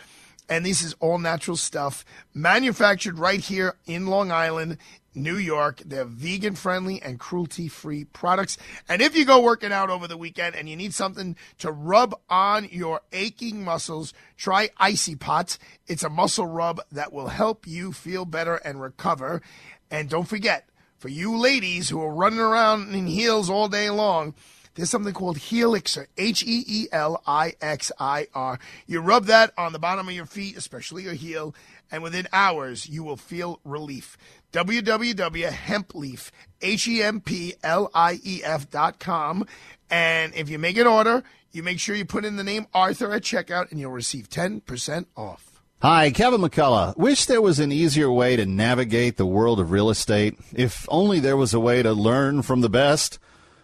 And 0.50 0.66
this 0.66 0.82
is 0.82 0.94
all 0.98 1.18
natural 1.18 1.56
stuff, 1.56 2.04
manufactured 2.34 3.20
right 3.20 3.40
here 3.40 3.76
in 3.86 4.08
Long 4.08 4.32
Island, 4.32 4.78
New 5.14 5.36
York. 5.36 5.80
They're 5.86 6.04
vegan 6.04 6.56
friendly 6.56 7.00
and 7.00 7.20
cruelty 7.20 7.68
free 7.68 8.04
products. 8.04 8.58
And 8.88 9.00
if 9.00 9.16
you 9.16 9.24
go 9.24 9.40
working 9.40 9.70
out 9.70 9.90
over 9.90 10.08
the 10.08 10.16
weekend 10.16 10.56
and 10.56 10.68
you 10.68 10.74
need 10.74 10.92
something 10.92 11.36
to 11.58 11.70
rub 11.70 12.16
on 12.28 12.68
your 12.70 13.00
aching 13.12 13.62
muscles, 13.62 14.12
try 14.36 14.70
Icy 14.76 15.14
Pot. 15.14 15.56
It's 15.86 16.02
a 16.02 16.10
muscle 16.10 16.46
rub 16.46 16.80
that 16.90 17.12
will 17.12 17.28
help 17.28 17.68
you 17.68 17.92
feel 17.92 18.24
better 18.24 18.56
and 18.56 18.82
recover. 18.82 19.42
And 19.88 20.08
don't 20.08 20.28
forget, 20.28 20.68
for 20.98 21.08
you 21.08 21.36
ladies 21.38 21.90
who 21.90 22.02
are 22.02 22.12
running 22.12 22.40
around 22.40 22.92
in 22.92 23.06
heels 23.06 23.48
all 23.48 23.68
day 23.68 23.88
long, 23.88 24.34
there's 24.74 24.90
something 24.90 25.14
called 25.14 25.38
Helixir, 25.38 26.06
H 26.16 26.42
E 26.42 26.64
E 26.66 26.86
L 26.92 27.22
I 27.26 27.54
X 27.60 27.90
I 27.98 28.28
R. 28.34 28.58
You 28.86 29.00
rub 29.00 29.26
that 29.26 29.52
on 29.58 29.72
the 29.72 29.78
bottom 29.78 30.08
of 30.08 30.14
your 30.14 30.26
feet, 30.26 30.56
especially 30.56 31.02
your 31.02 31.14
heel, 31.14 31.54
and 31.90 32.02
within 32.02 32.28
hours 32.32 32.88
you 32.88 33.02
will 33.02 33.16
feel 33.16 33.60
relief. 33.64 34.16
www.hempleaf, 34.52 36.30
H-E-M-P-L-I-E-F 36.62 38.70
dot 38.70 38.98
com. 38.98 39.46
And 39.90 40.34
if 40.34 40.48
you 40.48 40.58
make 40.58 40.76
an 40.76 40.86
order, 40.86 41.24
you 41.52 41.62
make 41.62 41.80
sure 41.80 41.96
you 41.96 42.04
put 42.04 42.24
in 42.24 42.36
the 42.36 42.44
name 42.44 42.66
Arthur 42.72 43.12
at 43.12 43.22
checkout 43.22 43.70
and 43.70 43.80
you'll 43.80 43.90
receive 43.90 44.30
10% 44.30 45.06
off. 45.16 45.50
Hi, 45.82 46.10
Kevin 46.10 46.42
McCullough. 46.42 46.96
Wish 46.96 47.24
there 47.24 47.40
was 47.40 47.58
an 47.58 47.72
easier 47.72 48.10
way 48.10 48.36
to 48.36 48.44
navigate 48.44 49.16
the 49.16 49.26
world 49.26 49.58
of 49.58 49.70
real 49.70 49.88
estate. 49.88 50.38
If 50.54 50.86
only 50.90 51.20
there 51.20 51.38
was 51.38 51.54
a 51.54 51.60
way 51.60 51.82
to 51.82 51.92
learn 51.92 52.42
from 52.42 52.60
the 52.60 52.68
best. 52.68 53.18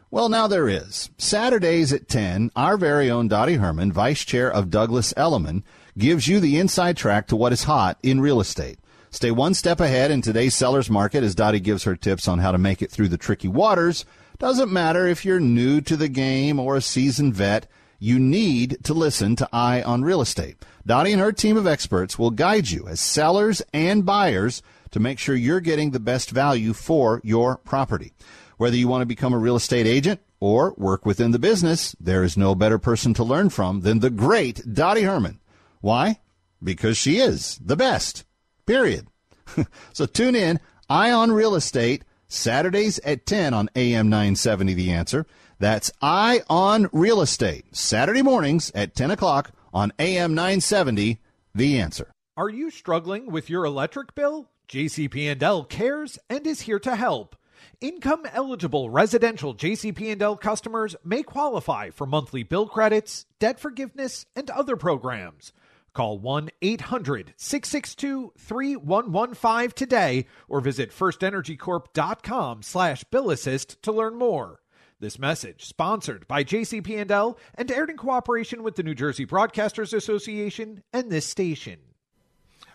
Well, 0.08 0.28
now 0.28 0.46
there 0.46 0.68
is. 0.68 1.10
Saturdays 1.18 1.92
at 1.92 2.08
10, 2.08 2.52
our 2.54 2.76
very 2.76 3.10
own 3.10 3.26
Dottie 3.26 3.54
Herman, 3.54 3.90
Vice 3.90 4.24
Chair 4.24 4.50
of 4.50 4.70
Douglas 4.70 5.12
Elliman, 5.16 5.64
gives 5.98 6.28
you 6.28 6.38
the 6.38 6.58
inside 6.58 6.96
track 6.96 7.26
to 7.26 7.36
what 7.36 7.52
is 7.52 7.64
hot 7.64 7.98
in 8.04 8.20
real 8.20 8.40
estate. 8.40 8.78
Stay 9.10 9.32
one 9.32 9.52
step 9.52 9.80
ahead 9.80 10.12
in 10.12 10.22
today's 10.22 10.54
seller's 10.54 10.88
market 10.88 11.24
as 11.24 11.34
Dottie 11.34 11.58
gives 11.58 11.82
her 11.82 11.96
tips 11.96 12.28
on 12.28 12.38
how 12.38 12.52
to 12.52 12.58
make 12.58 12.82
it 12.82 12.90
through 12.90 13.08
the 13.08 13.18
tricky 13.18 13.48
waters. 13.48 14.04
Doesn't 14.38 14.72
matter 14.72 15.08
if 15.08 15.24
you're 15.24 15.40
new 15.40 15.80
to 15.80 15.96
the 15.96 16.08
game 16.08 16.60
or 16.60 16.76
a 16.76 16.82
seasoned 16.82 17.34
vet, 17.34 17.66
you 17.98 18.20
need 18.20 18.78
to 18.84 18.94
listen 18.94 19.34
to 19.36 19.48
Eye 19.52 19.82
on 19.82 20.04
Real 20.04 20.20
Estate. 20.20 20.64
Dottie 20.86 21.12
and 21.12 21.20
her 21.20 21.32
team 21.32 21.56
of 21.56 21.66
experts 21.66 22.16
will 22.16 22.30
guide 22.30 22.70
you 22.70 22.86
as 22.86 23.00
sellers 23.00 23.60
and 23.72 24.06
buyers 24.06 24.62
to 24.92 25.00
make 25.00 25.18
sure 25.18 25.34
you're 25.34 25.60
getting 25.60 25.90
the 25.90 25.98
best 25.98 26.30
value 26.30 26.72
for 26.72 27.20
your 27.24 27.56
property. 27.56 28.12
Whether 28.56 28.76
you 28.76 28.88
want 28.88 29.02
to 29.02 29.06
become 29.06 29.34
a 29.34 29.38
real 29.38 29.56
estate 29.56 29.86
agent 29.86 30.20
or 30.40 30.74
work 30.78 31.04
within 31.04 31.30
the 31.30 31.38
business, 31.38 31.94
there 32.00 32.24
is 32.24 32.36
no 32.36 32.54
better 32.54 32.78
person 32.78 33.12
to 33.14 33.24
learn 33.24 33.50
from 33.50 33.82
than 33.82 34.00
the 34.00 34.10
great 34.10 34.62
Dottie 34.72 35.02
Herman. 35.02 35.40
Why? 35.80 36.20
Because 36.62 36.96
she 36.96 37.18
is 37.18 37.58
the 37.62 37.76
best. 37.76 38.24
Period. 38.64 39.08
so 39.92 40.06
tune 40.06 40.34
in, 40.34 40.58
Eye 40.88 41.10
on 41.10 41.32
Real 41.32 41.54
Estate, 41.54 42.04
Saturdays 42.28 42.98
at 43.00 43.26
10 43.26 43.52
on 43.52 43.68
AM 43.76 44.08
970 44.08 44.72
The 44.72 44.90
Answer. 44.90 45.26
That's 45.58 45.92
Eye 46.00 46.42
on 46.48 46.88
Real 46.92 47.20
Estate, 47.20 47.76
Saturday 47.76 48.22
mornings 48.22 48.72
at 48.74 48.94
10 48.94 49.10
o'clock 49.10 49.52
on 49.74 49.92
AM 49.98 50.34
970 50.34 51.20
The 51.54 51.78
Answer. 51.78 52.10
Are 52.38 52.48
you 52.48 52.70
struggling 52.70 53.30
with 53.30 53.50
your 53.50 53.64
electric 53.64 54.14
bill? 54.14 54.48
JCP&L 54.68 55.64
cares 55.64 56.18
and 56.28 56.46
is 56.46 56.62
here 56.62 56.80
to 56.80 56.96
help. 56.96 57.36
Income 57.80 58.26
eligible 58.32 58.90
residential 58.90 59.54
JCP&L 59.54 60.36
customers 60.36 60.96
may 61.04 61.22
qualify 61.22 61.90
for 61.90 62.06
monthly 62.06 62.42
bill 62.42 62.66
credits, 62.66 63.26
debt 63.38 63.60
forgiveness, 63.60 64.26
and 64.34 64.50
other 64.50 64.76
programs. 64.76 65.52
Call 65.94 66.18
1 66.18 66.50
800 66.60 67.32
662 67.36 68.32
3115 68.36 69.70
today 69.70 70.26
or 70.46 70.60
visit 70.60 70.90
firstenergycorp.com 70.90 72.62
slash 72.62 73.04
billassist 73.10 73.80
to 73.80 73.92
learn 73.92 74.16
more. 74.16 74.60
This 74.98 75.18
message 75.18 75.64
sponsored 75.64 76.26
by 76.26 76.42
JCP&L 76.42 77.38
and 77.54 77.70
aired 77.70 77.90
in 77.90 77.96
cooperation 77.96 78.62
with 78.62 78.76
the 78.76 78.82
New 78.82 78.94
Jersey 78.94 79.26
Broadcasters 79.26 79.92
Association 79.92 80.82
and 80.92 81.10
this 81.10 81.26
station. 81.26 81.78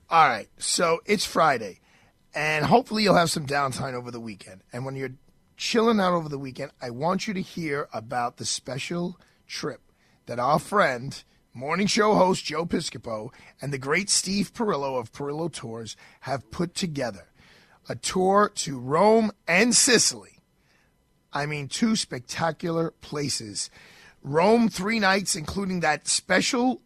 All 0.09 0.27
right, 0.27 0.49
so 0.57 0.99
it's 1.05 1.25
Friday, 1.25 1.79
and 2.33 2.65
hopefully 2.65 3.03
you'll 3.03 3.15
have 3.15 3.31
some 3.31 3.45
downtime 3.45 3.93
over 3.93 4.11
the 4.11 4.19
weekend. 4.19 4.61
And 4.71 4.85
when 4.85 4.95
you're 4.95 5.15
chilling 5.57 5.99
out 5.99 6.13
over 6.13 6.29
the 6.29 6.39
weekend, 6.39 6.71
I 6.81 6.89
want 6.89 7.27
you 7.27 7.33
to 7.33 7.41
hear 7.41 7.87
about 7.93 8.37
the 8.37 8.45
special 8.45 9.19
trip 9.47 9.81
that 10.25 10.39
our 10.39 10.59
friend, 10.59 11.23
morning 11.53 11.87
show 11.87 12.15
host 12.15 12.45
Joe 12.45 12.65
Piscopo, 12.65 13.31
and 13.61 13.73
the 13.73 13.77
great 13.77 14.09
Steve 14.09 14.53
Perillo 14.53 14.99
of 14.99 15.11
Perillo 15.11 15.51
Tours 15.51 15.97
have 16.21 16.51
put 16.51 16.73
together. 16.73 17.27
A 17.89 17.95
tour 17.95 18.51
to 18.55 18.79
Rome 18.79 19.31
and 19.47 19.75
Sicily. 19.75 20.39
I 21.33 21.45
mean, 21.45 21.67
two 21.67 21.95
spectacular 21.95 22.91
places. 23.01 23.69
Rome, 24.23 24.69
three 24.69 24.99
nights, 24.99 25.35
including 25.35 25.79
that 25.79 26.07
special 26.07 26.81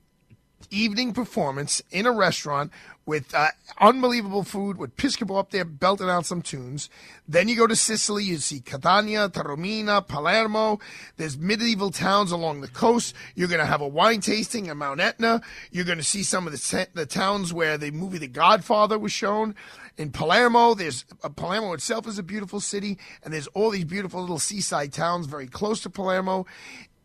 evening 0.70 1.14
performance 1.14 1.82
in 1.92 2.06
a 2.06 2.12
restaurant 2.12 2.72
with 3.06 3.36
uh, 3.36 3.50
unbelievable 3.80 4.44
food, 4.44 4.78
with 4.78 4.96
Piscopo 4.98 5.38
up 5.38 5.52
there 5.52 5.64
belting 5.64 6.10
out 6.10 6.26
some 6.26 6.42
tunes. 6.42 6.90
Then 7.28 7.48
you 7.48 7.56
go 7.56 7.68
to 7.68 7.76
Sicily, 7.76 8.24
you 8.24 8.38
see 8.38 8.62
Catania, 8.62 9.30
Taormina, 9.30 10.08
Palermo. 10.08 10.80
There's 11.18 11.38
medieval 11.38 11.92
towns 11.92 12.32
along 12.32 12.62
the 12.62 12.68
coast. 12.68 13.14
You're 13.36 13.48
going 13.48 13.60
to 13.60 13.66
have 13.66 13.82
a 13.82 13.88
wine 13.88 14.22
tasting 14.22 14.70
at 14.70 14.78
Mount 14.78 15.00
Etna. 15.00 15.42
You're 15.72 15.86
going 15.86 16.00
to 16.00 16.04
see 16.04 16.24
some 16.24 16.48
of 16.48 16.54
the, 16.54 16.88
the 16.94 17.06
towns 17.06 17.54
where 17.54 17.78
the 17.78 17.92
movie 17.92 18.18
The 18.18 18.28
Godfather 18.28 18.98
was 18.98 19.12
shown. 19.12 19.56
In 19.98 20.12
Palermo, 20.12 20.74
there's 20.74 21.06
uh, 21.24 21.30
Palermo 21.30 21.74
itself 21.74 22.08
is 22.08 22.18
a 22.18 22.24
beautiful 22.24 22.60
city, 22.60 22.98
and 23.24 23.34
there's 23.34 23.48
all 23.48 23.70
these 23.70 23.86
beautiful 23.86 24.20
little 24.20 24.40
seaside 24.40 24.92
towns 24.92 25.28
very 25.28 25.48
close 25.48 25.82
to 25.82 25.90
Palermo. 25.90 26.46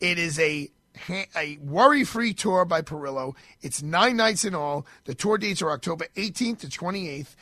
It 0.01 0.19
is 0.19 0.39
a 0.41 0.71
a 1.09 1.59
worry-free 1.63 2.35
tour 2.35 2.65
by 2.65 2.83
Perillo. 2.83 3.35
It's 3.63 3.83
nine 3.83 4.17
nights 4.17 4.45
in 4.45 4.55
all. 4.55 4.87
The 5.05 5.15
tour 5.15 5.39
dates 5.39 5.63
are 5.63 5.71
October 5.71 6.07
18th 6.17 6.61
to 6.61 6.67
28th. 6.67 7.35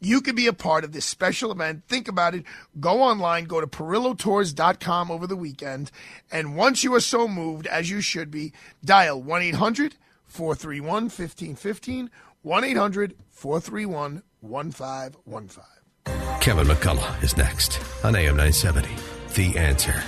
You 0.00 0.20
could 0.20 0.36
be 0.36 0.46
a 0.46 0.52
part 0.52 0.84
of 0.84 0.92
this 0.92 1.06
special 1.06 1.50
event. 1.50 1.84
Think 1.88 2.08
about 2.08 2.34
it. 2.34 2.44
Go 2.78 3.00
online, 3.00 3.44
go 3.44 3.60
to 3.60 3.66
perillotours.com 3.66 5.10
over 5.10 5.26
the 5.26 5.36
weekend, 5.36 5.90
and 6.30 6.56
once 6.56 6.84
you 6.84 6.94
are 6.94 7.00
so 7.00 7.26
moved, 7.26 7.66
as 7.66 7.90
you 7.90 8.00
should 8.00 8.30
be, 8.30 8.52
dial 8.84 9.22
1 9.22 9.42
800 9.42 9.96
431 10.26 11.04
1515, 11.04 12.10
1 12.42 12.64
800 12.64 13.14
431 13.30 14.22
1515. 14.40 15.64
Kevin 16.40 16.66
McCullough 16.66 17.22
is 17.22 17.36
next 17.36 17.80
on 18.04 18.14
AM 18.14 18.36
970. 18.36 18.90
The 19.34 19.58
answer. 19.58 20.02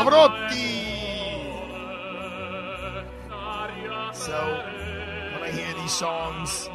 Pavarotti. 0.00 0.80
So, 4.14 4.32
when 5.34 5.42
I 5.42 5.50
hear 5.52 5.74
these 5.74 5.92
songs, 5.92 6.68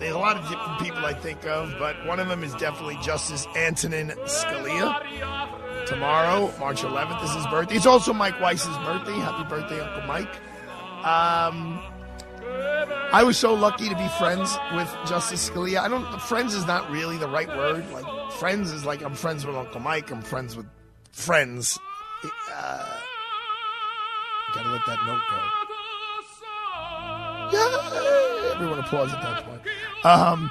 there's 0.00 0.14
a 0.14 0.18
lot 0.18 0.36
of 0.36 0.48
different 0.48 0.80
people 0.80 1.06
I 1.06 1.14
think 1.14 1.46
of, 1.46 1.72
but 1.78 2.04
one 2.06 2.18
of 2.18 2.26
them 2.26 2.42
is 2.42 2.52
definitely 2.54 2.98
Justice 3.02 3.46
Antonin 3.54 4.08
Scalia. 4.24 5.86
Tomorrow, 5.86 6.52
March 6.58 6.82
11th, 6.82 7.24
is 7.24 7.34
his 7.34 7.46
birthday. 7.46 7.76
It's 7.76 7.86
also 7.86 8.12
Mike 8.12 8.40
Weiss's 8.40 8.76
birthday. 8.78 9.14
Happy 9.14 9.48
birthday, 9.48 9.80
Uncle 9.80 10.02
Mike. 10.06 10.34
Um, 11.04 11.80
I 13.12 13.22
was 13.24 13.36
so 13.38 13.54
lucky 13.54 13.88
to 13.88 13.96
be 13.96 14.08
friends 14.18 14.56
with 14.74 14.88
Justice 15.06 15.50
Scalia. 15.50 15.78
I 15.78 15.88
don't. 15.88 16.20
Friends 16.22 16.54
is 16.54 16.66
not 16.66 16.90
really 16.90 17.16
the 17.16 17.28
right 17.28 17.48
word. 17.48 17.88
Like 17.92 18.32
friends 18.32 18.72
is 18.72 18.84
like 18.84 19.02
I'm 19.02 19.14
friends 19.14 19.46
with 19.46 19.56
Uncle 19.56 19.80
Mike. 19.80 20.10
I'm 20.10 20.22
friends 20.22 20.56
with 20.56 20.66
friends. 21.12 21.78
Uh, 22.24 22.96
gotta 24.54 24.70
let 24.70 24.86
that 24.86 24.98
note 25.06 25.20
go. 25.30 25.38
Yeah, 27.52 28.52
everyone 28.54 28.78
applauds 28.78 29.12
at 29.12 29.22
that 29.22 29.44
point. 29.44 29.60
Um, 30.04 30.50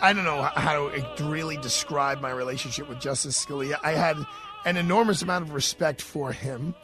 I 0.00 0.12
don't 0.12 0.24
know 0.24 0.42
how 0.42 0.90
to 0.90 1.24
really 1.24 1.56
describe 1.58 2.20
my 2.20 2.30
relationship 2.30 2.88
with 2.88 3.00
Justice 3.00 3.42
Scalia. 3.44 3.78
I 3.82 3.92
had 3.92 4.16
an 4.64 4.76
enormous 4.76 5.22
amount 5.22 5.44
of 5.44 5.54
respect 5.54 6.02
for 6.02 6.32
him, 6.32 6.74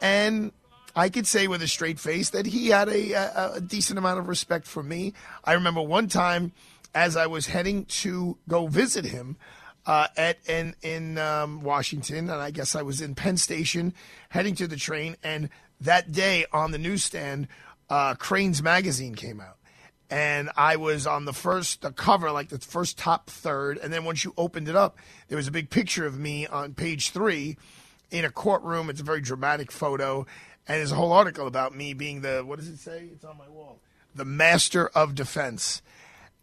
and 0.00 0.52
I 0.96 1.08
could 1.08 1.26
say 1.26 1.48
with 1.48 1.62
a 1.62 1.68
straight 1.68 1.98
face 1.98 2.30
that 2.30 2.46
he 2.46 2.68
had 2.68 2.88
a, 2.88 3.12
a, 3.12 3.52
a 3.54 3.60
decent 3.60 3.98
amount 3.98 4.18
of 4.20 4.28
respect 4.28 4.66
for 4.66 4.82
me. 4.82 5.14
I 5.44 5.54
remember 5.54 5.82
one 5.82 6.08
time 6.08 6.52
as 6.94 7.16
I 7.16 7.26
was 7.26 7.46
heading 7.46 7.86
to 7.86 8.38
go 8.48 8.68
visit 8.68 9.04
him 9.04 9.36
uh, 9.86 10.08
at 10.16 10.38
in 10.48 10.74
in 10.82 11.18
um, 11.18 11.62
Washington, 11.62 12.30
and 12.30 12.40
I 12.40 12.50
guess 12.50 12.74
I 12.74 12.82
was 12.82 13.00
in 13.00 13.14
Penn 13.14 13.36
Station 13.36 13.94
heading 14.30 14.54
to 14.56 14.66
the 14.66 14.76
train, 14.76 15.16
and 15.22 15.48
that 15.80 16.12
day 16.12 16.46
on 16.52 16.70
the 16.70 16.78
newsstand, 16.78 17.48
uh, 17.90 18.14
Crain's 18.14 18.62
magazine 18.62 19.14
came 19.14 19.40
out. 19.40 19.56
And 20.10 20.50
I 20.56 20.76
was 20.76 21.06
on 21.06 21.24
the 21.24 21.32
first 21.32 21.82
the 21.82 21.90
cover, 21.90 22.30
like 22.30 22.50
the 22.50 22.58
first 22.58 22.98
top 22.98 23.30
third, 23.30 23.78
and 23.78 23.92
then 23.92 24.04
once 24.04 24.24
you 24.24 24.34
opened 24.36 24.68
it 24.68 24.76
up, 24.76 24.96
there 25.28 25.36
was 25.36 25.48
a 25.48 25.50
big 25.50 25.70
picture 25.70 26.06
of 26.06 26.18
me 26.18 26.46
on 26.46 26.74
page 26.74 27.10
three 27.10 27.56
in 28.10 28.24
a 28.24 28.30
courtroom. 28.30 28.90
It's 28.90 29.00
a 29.00 29.04
very 29.04 29.20
dramatic 29.20 29.72
photo, 29.72 30.26
and 30.68 30.78
there's 30.78 30.92
a 30.92 30.96
whole 30.96 31.12
article 31.12 31.46
about 31.46 31.74
me 31.74 31.94
being 31.94 32.20
the 32.20 32.42
what 32.44 32.58
does 32.58 32.68
it 32.68 32.78
say? 32.78 33.08
It's 33.12 33.24
on 33.24 33.38
my 33.38 33.48
wall. 33.48 33.80
The 34.14 34.24
master 34.24 34.88
of 34.88 35.14
defense. 35.14 35.82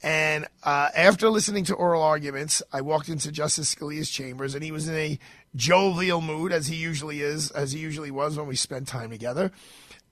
And 0.04 0.47
uh, 0.64 0.89
after 0.95 1.30
listening 1.30 1.64
to 1.66 1.76
oral 1.76 2.02
arguments, 2.02 2.64
I 2.74 2.82
walked 2.82 3.08
into 3.08 3.32
Justice 3.32 3.74
Scalia's 3.74 4.10
chambers, 4.10 4.56
and 4.56 4.64
he 4.64 4.72
was 4.72 4.88
in 4.88 4.95
a 4.95 5.20
jovial 5.56 6.22
mood, 6.22 6.52
as 6.52 6.68
he 6.68 6.76
usually 6.76 7.22
is, 7.22 7.52
as 7.52 7.72
he 7.72 7.80
usually 7.80 8.10
was 8.10 8.38
when 8.38 8.47
we 8.47 8.56
spent 8.56 8.88
time 8.88 9.12
together. 9.12 9.52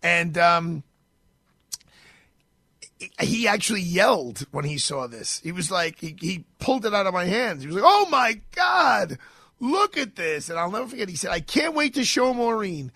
And 0.03 0.37
um, 0.37 0.83
he 3.19 3.47
actually 3.47 3.81
yelled 3.81 4.45
when 4.51 4.65
he 4.65 4.77
saw 4.77 5.07
this. 5.07 5.39
He 5.39 5.51
was 5.51 5.71
like, 5.71 5.99
he, 5.99 6.15
he 6.19 6.45
pulled 6.59 6.85
it 6.85 6.93
out 6.93 7.07
of 7.07 7.13
my 7.13 7.25
hands. 7.25 7.61
He 7.61 7.67
was 7.67 7.75
like, 7.75 7.85
"Oh 7.85 8.07
my 8.09 8.39
God, 8.55 9.17
look 9.59 9.97
at 9.97 10.15
this!" 10.15 10.49
And 10.49 10.59
I'll 10.59 10.71
never 10.71 10.87
forget. 10.87 11.09
He 11.09 11.15
said, 11.15 11.31
"I 11.31 11.39
can't 11.39 11.75
wait 11.75 11.95
to 11.95 12.03
show 12.03 12.33
Maureen." 12.33 12.91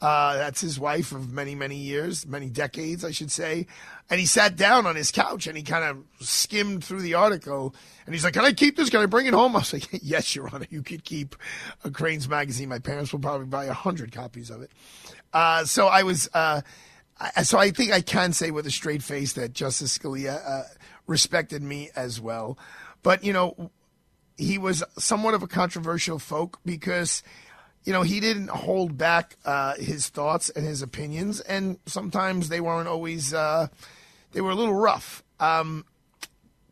Uh, 0.00 0.36
that's 0.36 0.60
his 0.60 0.78
wife 0.78 1.10
of 1.10 1.32
many, 1.32 1.56
many 1.56 1.76
years, 1.76 2.24
many 2.24 2.48
decades, 2.48 3.04
I 3.04 3.10
should 3.10 3.32
say. 3.32 3.66
And 4.10 4.18
he 4.18 4.26
sat 4.26 4.56
down 4.56 4.86
on 4.86 4.96
his 4.96 5.10
couch 5.10 5.46
and 5.46 5.56
he 5.56 5.62
kind 5.62 5.84
of 5.84 6.26
skimmed 6.26 6.82
through 6.82 7.02
the 7.02 7.14
article. 7.14 7.74
And 8.06 8.14
he's 8.14 8.24
like, 8.24 8.34
Can 8.34 8.44
I 8.44 8.52
keep 8.52 8.76
this? 8.76 8.88
Can 8.88 9.00
I 9.00 9.06
bring 9.06 9.26
it 9.26 9.34
home? 9.34 9.54
I 9.54 9.60
was 9.60 9.72
like, 9.72 9.88
Yes, 10.02 10.34
Your 10.34 10.48
Honor, 10.48 10.66
you 10.70 10.82
could 10.82 11.04
keep 11.04 11.36
a 11.84 11.90
Crain's 11.90 12.28
magazine. 12.28 12.68
My 12.68 12.78
parents 12.78 13.12
will 13.12 13.20
probably 13.20 13.46
buy 13.46 13.66
a 13.66 13.74
hundred 13.74 14.12
copies 14.12 14.50
of 14.50 14.62
it. 14.62 14.70
Uh, 15.32 15.64
so 15.64 15.88
I 15.88 16.04
was, 16.04 16.28
uh, 16.32 16.62
I, 17.20 17.42
so 17.42 17.58
I 17.58 17.70
think 17.70 17.92
I 17.92 18.00
can 18.00 18.32
say 18.32 18.50
with 18.50 18.66
a 18.66 18.70
straight 18.70 19.02
face 19.02 19.34
that 19.34 19.52
Justice 19.52 19.98
Scalia 19.98 20.40
uh, 20.46 20.62
respected 21.06 21.62
me 21.62 21.90
as 21.94 22.20
well. 22.20 22.58
But, 23.02 23.24
you 23.24 23.32
know, 23.32 23.70
he 24.38 24.56
was 24.56 24.82
somewhat 24.96 25.34
of 25.34 25.42
a 25.42 25.48
controversial 25.48 26.18
folk 26.18 26.60
because 26.64 27.22
you 27.84 27.92
know, 27.94 28.02
he 28.02 28.20
didn't 28.20 28.48
hold 28.48 28.98
back 28.98 29.36
uh, 29.46 29.74
his 29.76 30.10
thoughts 30.10 30.50
and 30.50 30.62
his 30.62 30.82
opinions, 30.82 31.40
and 31.40 31.78
sometimes 31.86 32.50
they 32.50 32.60
weren't 32.60 32.86
always, 32.86 33.32
uh, 33.32 33.68
they 34.32 34.40
were 34.40 34.50
a 34.50 34.54
little 34.54 34.74
rough. 34.74 35.22
Um, 35.40 35.84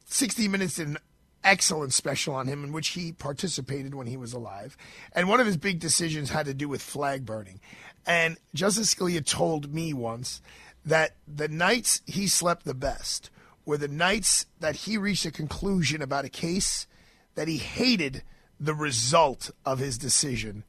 60 0.06 0.48
Minutes 0.48 0.76
did 0.76 0.88
an 0.88 0.98
excellent 1.44 1.92
special 1.92 2.34
on 2.34 2.46
him 2.46 2.64
in 2.64 2.72
which 2.72 2.88
he 2.88 3.12
participated 3.12 3.94
when 3.94 4.06
he 4.06 4.16
was 4.16 4.32
alive. 4.32 4.76
And 5.12 5.28
one 5.28 5.40
of 5.40 5.46
his 5.46 5.56
big 5.56 5.78
decisions 5.78 6.30
had 6.30 6.46
to 6.46 6.54
do 6.54 6.68
with 6.68 6.82
flag 6.82 7.24
burning. 7.24 7.60
And 8.06 8.38
Justice 8.54 8.94
Scalia 8.94 9.24
told 9.24 9.72
me 9.72 9.92
once 9.92 10.40
that 10.84 11.16
the 11.26 11.48
nights 11.48 12.02
he 12.06 12.28
slept 12.28 12.64
the 12.64 12.74
best 12.74 13.30
were 13.64 13.76
the 13.76 13.88
nights 13.88 14.46
that 14.60 14.76
he 14.76 14.96
reached 14.96 15.26
a 15.26 15.32
conclusion 15.32 16.02
about 16.02 16.24
a 16.24 16.28
case 16.28 16.86
that 17.34 17.48
he 17.48 17.58
hated 17.58 18.22
the 18.58 18.74
result 18.74 19.50
of 19.64 19.80
his 19.80 19.98
decision 19.98 20.64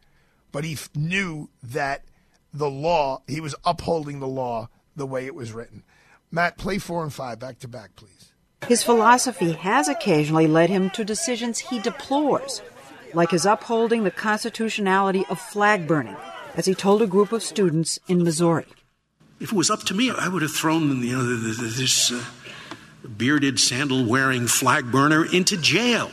but 0.52 0.64
he 0.64 0.78
knew 0.96 1.50
that 1.62 2.04
the 2.54 2.70
law, 2.70 3.22
he 3.28 3.40
was 3.40 3.56
upholding 3.66 4.20
the 4.20 4.28
law 4.28 4.70
the 4.96 5.06
way 5.06 5.26
it 5.26 5.36
was 5.36 5.52
written. 5.52 5.84
Matt, 6.32 6.57
play 6.57 6.78
four 6.78 7.03
and 7.03 7.13
five 7.13 7.39
back 7.39 7.59
to 7.59 7.67
back, 7.67 7.95
please. 7.95 8.32
His 8.67 8.84
philosophy 8.84 9.53
has 9.53 9.88
occasionally 9.88 10.47
led 10.47 10.69
him 10.69 10.89
to 10.91 11.05
decisions 11.05 11.59
he 11.59 11.80
deplores, 11.80 12.61
like 13.13 13.32
his 13.32 13.45
upholding 13.45 14.03
the 14.03 14.11
constitutionality 14.11 15.25
of 15.30 15.39
flag 15.39 15.88
burning, 15.88 16.17
as 16.55 16.65
he 16.65 16.75
told 16.75 17.01
a 17.01 17.07
group 17.07 17.32
of 17.32 17.43
students 17.43 17.99
in 18.07 18.23
Missouri. 18.23 18.65
If 19.39 19.51
it 19.51 19.55
was 19.55 19.69
up 19.69 19.84
to 19.84 19.93
me, 19.93 20.11
I 20.11 20.28
would 20.28 20.41
have 20.41 20.51
thrown 20.51 21.01
you 21.01 21.15
know, 21.15 21.23
this 21.23 22.11
uh, 22.11 22.23
bearded, 23.17 23.59
sandal 23.59 24.05
wearing 24.05 24.47
flag 24.47 24.91
burner 24.91 25.25
into 25.32 25.55
jail. 25.57 26.09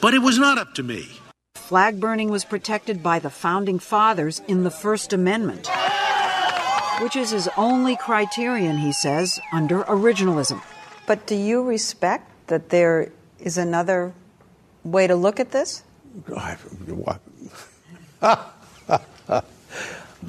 But 0.00 0.14
it 0.14 0.22
was 0.22 0.38
not 0.38 0.58
up 0.58 0.74
to 0.74 0.84
me. 0.84 1.08
Flag 1.68 2.00
burning 2.00 2.30
was 2.30 2.46
protected 2.46 3.02
by 3.02 3.18
the 3.18 3.28
founding 3.28 3.78
fathers 3.78 4.40
in 4.48 4.64
the 4.64 4.70
First 4.70 5.12
Amendment, 5.12 5.68
which 7.02 7.14
is 7.14 7.28
his 7.28 7.46
only 7.58 7.94
criterion, 7.94 8.78
he 8.78 8.90
says, 8.90 9.38
under 9.52 9.82
originalism. 9.82 10.62
But 11.06 11.26
do 11.26 11.34
you 11.34 11.62
respect 11.62 12.24
that 12.46 12.70
there 12.70 13.12
is 13.38 13.58
another 13.58 14.14
way 14.82 15.06
to 15.06 15.14
look 15.14 15.38
at 15.40 15.50
this? 15.50 15.82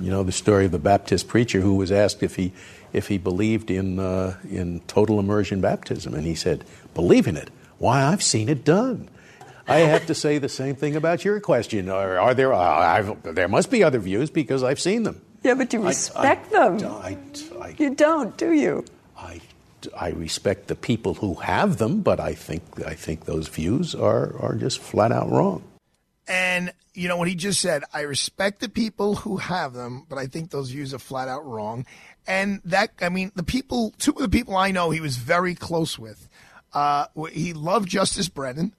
you 0.02 0.12
know 0.12 0.24
the 0.24 0.34
story 0.34 0.66
of 0.66 0.72
the 0.72 0.78
Baptist 0.78 1.30
preacher 1.30 1.62
who 1.62 1.76
was 1.76 1.90
asked 1.90 2.22
if 2.22 2.36
he 2.36 2.52
if 2.92 3.08
he 3.08 3.18
believed 3.18 3.72
in 3.72 3.98
uh, 3.98 4.36
in 4.52 4.82
total 4.88 5.22
immersion 5.22 5.62
baptism, 5.62 6.14
and 6.14 6.26
he 6.26 6.36
said, 6.36 6.66
"Believe 6.94 7.28
in 7.28 7.38
it? 7.38 7.50
Why, 7.78 8.04
I've 8.04 8.24
seen 8.24 8.50
it 8.50 8.66
done." 8.66 9.08
I 9.70 9.80
have 9.80 10.08
to 10.08 10.16
say 10.16 10.38
the 10.38 10.50
same 10.50 10.76
thing 10.76 10.96
about 10.96 11.24
your 11.24 11.40
question. 11.40 11.90
Are, 11.90 12.20
are 12.20 12.34
there? 12.34 12.54
Uh, 12.54 13.16
there 13.24 13.48
must 13.48 13.70
be 13.70 13.84
other 13.84 14.00
views 14.00 14.30
because 14.30 14.64
I've 14.64 14.80
seen 14.80 15.04
them. 15.04 15.22
Yeah, 15.44 15.54
but 15.54 15.72
you 15.72 15.86
respect 15.86 16.54
I, 16.54 16.68
I, 16.68 16.70
them. 16.70 16.92
I, 17.62 17.76
you 17.78 17.96
don't, 17.96 18.36
do 18.38 18.52
you? 18.52 18.84
I 19.98 20.10
respect 20.10 20.68
the 20.68 20.76
people 20.76 21.16
who 21.16 21.36
have 21.36 21.78
them, 21.78 22.02
but 22.02 22.20
I 22.20 22.34
think 22.34 22.64
I 22.86 22.96
think 22.96 23.26
those 23.26 23.48
views 23.48 23.96
are 23.96 24.36
are 24.40 24.56
just 24.56 24.80
flat 24.80 25.12
out 25.12 25.30
wrong. 25.30 25.64
And 26.28 26.74
you 26.94 27.08
know 27.08 27.18
what 27.18 27.28
he 27.28 27.36
just 27.36 27.62
said, 27.62 27.84
I 27.94 28.02
respect 28.02 28.60
the 28.60 28.70
people 28.70 29.16
who 29.16 29.38
have 29.38 29.74
them, 29.74 30.06
but 30.10 30.18
I 30.18 30.28
think 30.28 30.52
those 30.52 30.70
views 30.70 30.94
are 30.94 31.00
flat 31.00 31.28
out 31.28 31.46
wrong. 31.46 31.86
And 32.28 32.62
that 32.66 32.92
I 33.02 33.10
mean, 33.10 33.32
the 33.36 33.44
people, 33.44 33.94
two 33.98 34.12
of 34.12 34.20
the 34.20 34.30
people 34.30 34.56
I 34.56 34.72
know, 34.72 34.90
he 34.90 35.02
was 35.02 35.18
very 35.18 35.56
close 35.56 35.98
with. 35.98 36.28
Uh, 36.72 37.06
he 37.32 37.54
loved 37.54 37.90
Justice 37.90 38.30
Brennan 38.30 38.74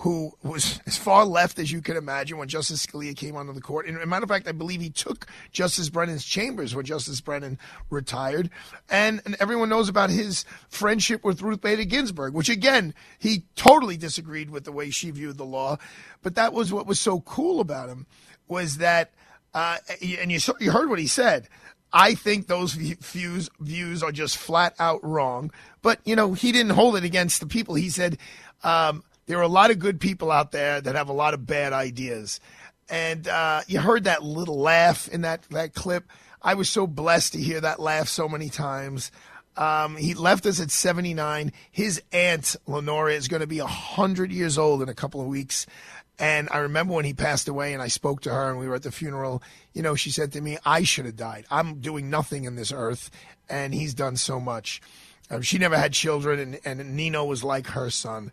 who 0.00 0.30
was 0.42 0.78
as 0.86 0.98
far 0.98 1.24
left 1.24 1.58
as 1.58 1.72
you 1.72 1.80
can 1.80 1.96
imagine 1.96 2.36
when 2.36 2.48
Justice 2.48 2.84
Scalia 2.84 3.16
came 3.16 3.34
onto 3.34 3.54
the 3.54 3.62
court. 3.62 3.86
And 3.86 3.96
a 3.96 4.06
matter 4.06 4.24
of 4.24 4.28
fact, 4.28 4.46
I 4.46 4.52
believe 4.52 4.82
he 4.82 4.90
took 4.90 5.26
Justice 5.52 5.88
Brennan's 5.88 6.24
chambers 6.24 6.74
when 6.74 6.84
Justice 6.84 7.20
Brennan 7.22 7.58
retired. 7.88 8.50
And, 8.90 9.22
and 9.24 9.36
everyone 9.40 9.70
knows 9.70 9.88
about 9.88 10.10
his 10.10 10.44
friendship 10.68 11.24
with 11.24 11.40
Ruth 11.40 11.62
Bader 11.62 11.84
Ginsburg, 11.84 12.34
which 12.34 12.50
again, 12.50 12.92
he 13.18 13.44
totally 13.54 13.96
disagreed 13.96 14.50
with 14.50 14.64
the 14.64 14.72
way 14.72 14.90
she 14.90 15.10
viewed 15.10 15.38
the 15.38 15.46
law. 15.46 15.78
But 16.22 16.34
that 16.34 16.52
was 16.52 16.74
what 16.74 16.86
was 16.86 17.00
so 17.00 17.20
cool 17.20 17.60
about 17.60 17.88
him 17.88 18.06
was 18.48 18.76
that, 18.76 19.12
uh, 19.54 19.78
and 20.20 20.30
you, 20.30 20.38
you 20.60 20.72
heard 20.72 20.90
what 20.90 20.98
he 20.98 21.06
said. 21.06 21.48
I 21.90 22.14
think 22.14 22.48
those 22.48 22.74
views 22.74 23.48
views 23.60 24.02
are 24.02 24.12
just 24.12 24.36
flat 24.36 24.74
out 24.78 25.02
wrong. 25.02 25.50
But 25.80 26.00
you 26.04 26.16
know, 26.16 26.34
he 26.34 26.52
didn't 26.52 26.72
hold 26.72 26.96
it 26.96 27.04
against 27.04 27.40
the 27.40 27.46
people. 27.46 27.74
He 27.74 27.88
said, 27.88 28.18
um, 28.62 29.02
there 29.26 29.38
are 29.38 29.42
a 29.42 29.48
lot 29.48 29.70
of 29.70 29.78
good 29.78 30.00
people 30.00 30.30
out 30.30 30.52
there 30.52 30.80
that 30.80 30.94
have 30.94 31.08
a 31.08 31.12
lot 31.12 31.34
of 31.34 31.46
bad 31.46 31.72
ideas. 31.72 32.40
And 32.88 33.26
uh, 33.26 33.62
you 33.66 33.80
heard 33.80 34.04
that 34.04 34.22
little 34.22 34.58
laugh 34.58 35.08
in 35.08 35.22
that, 35.22 35.42
that 35.50 35.74
clip. 35.74 36.04
I 36.40 36.54
was 36.54 36.68
so 36.68 36.86
blessed 36.86 37.32
to 37.32 37.40
hear 37.40 37.60
that 37.60 37.80
laugh 37.80 38.08
so 38.08 38.28
many 38.28 38.48
times. 38.48 39.10
Um, 39.56 39.96
he 39.96 40.14
left 40.14 40.46
us 40.46 40.60
at 40.60 40.70
79. 40.70 41.52
His 41.70 42.02
aunt, 42.12 42.56
Lenora, 42.66 43.14
is 43.14 43.26
going 43.26 43.40
to 43.40 43.46
be 43.46 43.60
100 43.60 44.30
years 44.30 44.58
old 44.58 44.82
in 44.82 44.88
a 44.88 44.94
couple 44.94 45.20
of 45.20 45.26
weeks. 45.26 45.66
And 46.18 46.48
I 46.50 46.58
remember 46.58 46.94
when 46.94 47.04
he 47.04 47.12
passed 47.12 47.48
away 47.48 47.72
and 47.74 47.82
I 47.82 47.88
spoke 47.88 48.22
to 48.22 48.32
her 48.32 48.50
and 48.50 48.58
we 48.58 48.68
were 48.68 48.76
at 48.76 48.82
the 48.82 48.92
funeral, 48.92 49.42
you 49.74 49.82
know, 49.82 49.94
she 49.94 50.10
said 50.10 50.32
to 50.32 50.40
me, 50.40 50.58
I 50.64 50.82
should 50.82 51.04
have 51.04 51.16
died. 51.16 51.44
I'm 51.50 51.80
doing 51.80 52.08
nothing 52.08 52.44
in 52.44 52.56
this 52.56 52.72
earth 52.72 53.10
and 53.48 53.74
he's 53.74 53.94
done 53.94 54.16
so 54.16 54.40
much. 54.40 54.80
Um, 55.28 55.42
she 55.42 55.58
never 55.58 55.76
had 55.76 55.92
children, 55.92 56.58
and, 56.64 56.80
and 56.80 56.96
Nino 56.96 57.24
was 57.24 57.42
like 57.42 57.66
her 57.68 57.90
son. 57.90 58.30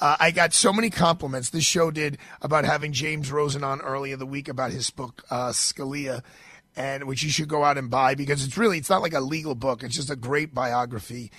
Uh, 0.00 0.16
I 0.18 0.32
got 0.32 0.52
so 0.52 0.72
many 0.72 0.90
compliments. 0.90 1.50
This 1.50 1.64
show 1.64 1.90
did 1.90 2.18
about 2.40 2.64
having 2.64 2.92
James 2.92 3.30
Rosen 3.30 3.62
on 3.62 3.80
earlier 3.80 4.16
the 4.16 4.26
week 4.26 4.48
about 4.48 4.72
his 4.72 4.90
book, 4.90 5.22
uh, 5.30 5.50
Scalia. 5.50 6.22
And 6.76 7.04
which 7.04 7.22
you 7.22 7.30
should 7.30 7.48
go 7.48 7.64
out 7.64 7.76
and 7.76 7.90
buy 7.90 8.14
because 8.14 8.44
it's 8.44 8.56
really 8.56 8.78
it's 8.78 8.90
not 8.90 9.02
like 9.02 9.12
a 9.12 9.20
legal 9.20 9.54
book. 9.54 9.82
It's 9.82 9.94
just 9.94 10.10
a 10.10 10.16
great 10.16 10.54
biography. 10.54 11.30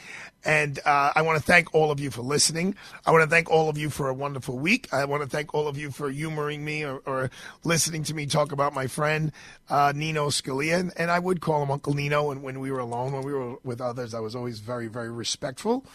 And 0.46 0.80
uh, 0.86 1.12
I 1.16 1.22
want 1.22 1.38
to 1.40 1.44
thank 1.44 1.74
all 1.74 1.90
of 1.90 2.00
you 2.00 2.12
for 2.12 2.22
listening. 2.22 2.76
I 3.06 3.12
want 3.12 3.24
to 3.24 3.30
thank 3.30 3.50
all 3.50 3.70
of 3.70 3.78
you 3.78 3.90
for 3.90 4.10
a 4.10 4.14
wonderful 4.14 4.60
week. 4.60 4.94
I 4.94 5.06
want 5.06 5.24
to 5.24 5.30
thank 5.30 5.54
all 5.54 5.68
of 5.68 5.78
you 5.78 5.90
for 5.90 6.10
humoring 6.10 6.66
me 6.66 6.84
or, 6.84 6.98
or 7.06 7.32
listening 7.64 8.04
to 8.04 8.14
me 8.14 8.26
talk 8.26 8.52
about 8.52 8.74
my 8.74 8.88
friend 8.88 9.32
uh, 9.70 9.94
Nino 9.96 10.28
Scalia. 10.28 10.80
And, 10.80 10.94
and 10.98 11.10
I 11.10 11.20
would 11.20 11.40
call 11.40 11.64
him 11.64 11.72
Uncle 11.72 11.94
Nino. 11.94 12.32
And 12.32 12.44
when 12.44 12.60
we 12.60 12.72
were 12.72 12.80
alone, 12.80 13.14
when 13.14 13.24
we 13.24 13.34
were 13.34 13.56
with 13.64 13.80
others, 13.80 14.14
I 14.14 14.20
was 14.20 14.36
always 14.36 14.60
very, 14.60 14.88
very 14.88 15.10
respectful. 15.10 15.86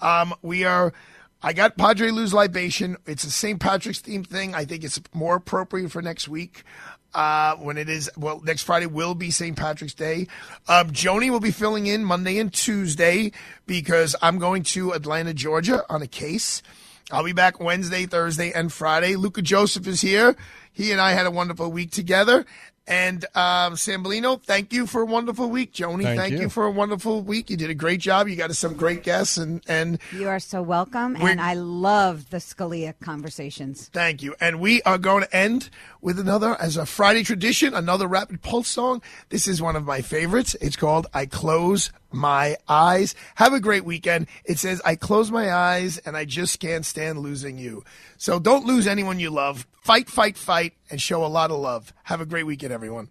Um, 0.00 0.34
we 0.42 0.64
are. 0.64 0.92
I 1.42 1.52
got 1.52 1.76
Padre 1.76 2.10
Lou's 2.10 2.32
libation. 2.32 2.96
It's 3.06 3.22
a 3.24 3.30
St. 3.30 3.60
Patrick's 3.60 4.00
theme 4.00 4.24
thing. 4.24 4.54
I 4.54 4.64
think 4.64 4.82
it's 4.82 4.98
more 5.12 5.36
appropriate 5.36 5.92
for 5.92 6.00
next 6.00 6.26
week. 6.26 6.62
Uh, 7.14 7.54
when 7.56 7.78
it 7.78 7.88
is, 7.88 8.10
well, 8.16 8.40
next 8.44 8.62
Friday 8.62 8.86
will 8.86 9.14
be 9.14 9.30
St. 9.30 9.56
Patrick's 9.56 9.94
Day. 9.94 10.26
Um, 10.66 10.90
Joni 10.90 11.30
will 11.30 11.38
be 11.38 11.52
filling 11.52 11.86
in 11.86 12.04
Monday 12.04 12.38
and 12.38 12.52
Tuesday 12.52 13.30
because 13.66 14.16
I'm 14.20 14.38
going 14.38 14.64
to 14.64 14.90
Atlanta, 14.90 15.32
Georgia 15.32 15.84
on 15.88 16.02
a 16.02 16.08
case. 16.08 16.60
I'll 17.12 17.24
be 17.24 17.32
back 17.32 17.60
Wednesday, 17.60 18.06
Thursday, 18.06 18.50
and 18.52 18.72
Friday. 18.72 19.14
Luca 19.16 19.42
Joseph 19.42 19.86
is 19.86 20.00
here. 20.00 20.34
He 20.72 20.90
and 20.90 21.00
I 21.00 21.12
had 21.12 21.26
a 21.26 21.30
wonderful 21.30 21.70
week 21.70 21.92
together. 21.92 22.44
And 22.86 23.24
um, 23.34 23.74
Sambolino, 23.74 24.42
thank 24.42 24.72
you 24.72 24.86
for 24.86 25.00
a 25.00 25.06
wonderful 25.06 25.48
week. 25.48 25.72
Joni, 25.72 26.02
Thank 26.02 26.20
thank, 26.20 26.32
you. 26.32 26.40
you. 26.42 26.48
for 26.50 26.66
a 26.66 26.70
wonderful 26.70 27.22
week. 27.22 27.48
You 27.48 27.56
did 27.56 27.70
a 27.70 27.74
great 27.74 28.00
job. 28.00 28.28
You 28.28 28.36
got 28.36 28.50
us 28.50 28.58
some 28.58 28.74
great 28.74 29.02
guests, 29.02 29.38
and 29.38 29.62
and 29.66 29.98
You 30.12 30.28
are 30.28 30.38
so 30.38 30.60
welcome, 30.60 31.16
and 31.16 31.40
I 31.40 31.54
love 31.54 32.28
the 32.28 32.38
Scalia 32.38 32.94
conversations. 33.00 33.88
Thank 33.92 34.22
you. 34.22 34.34
And 34.38 34.60
we 34.60 34.82
are 34.82 34.98
going 34.98 35.22
to 35.22 35.34
end 35.34 35.70
with 36.02 36.18
another, 36.18 36.56
as 36.60 36.76
a 36.76 36.84
Friday 36.84 37.22
tradition, 37.22 37.72
another 37.72 38.06
Rapid 38.06 38.42
Pulse 38.42 38.68
song. 38.68 39.00
This 39.30 39.48
is 39.48 39.62
one 39.62 39.76
of 39.76 39.86
my 39.86 40.02
favorites. 40.02 40.54
It's 40.60 40.76
called 40.76 41.06
I 41.14 41.24
Close 41.24 41.90
My 42.14 42.56
Eyes. 42.68 43.14
Have 43.34 43.52
a 43.52 43.60
great 43.60 43.84
weekend. 43.84 44.28
It 44.44 44.58
says, 44.58 44.80
I 44.84 44.96
close 44.96 45.30
my 45.30 45.52
eyes 45.52 45.98
and 45.98 46.16
I 46.16 46.24
just 46.24 46.60
can't 46.60 46.86
stand 46.86 47.18
losing 47.18 47.58
you. 47.58 47.84
So 48.16 48.38
don't 48.38 48.66
lose 48.66 48.86
anyone 48.86 49.20
you 49.20 49.30
love. 49.30 49.66
Fight, 49.82 50.08
fight, 50.08 50.38
fight, 50.38 50.74
and 50.90 51.00
show 51.00 51.24
a 51.24 51.28
lot 51.28 51.50
of 51.50 51.58
love. 51.58 51.92
Have 52.04 52.20
a 52.20 52.26
great 52.26 52.46
weekend, 52.46 52.72
everyone. 52.72 53.10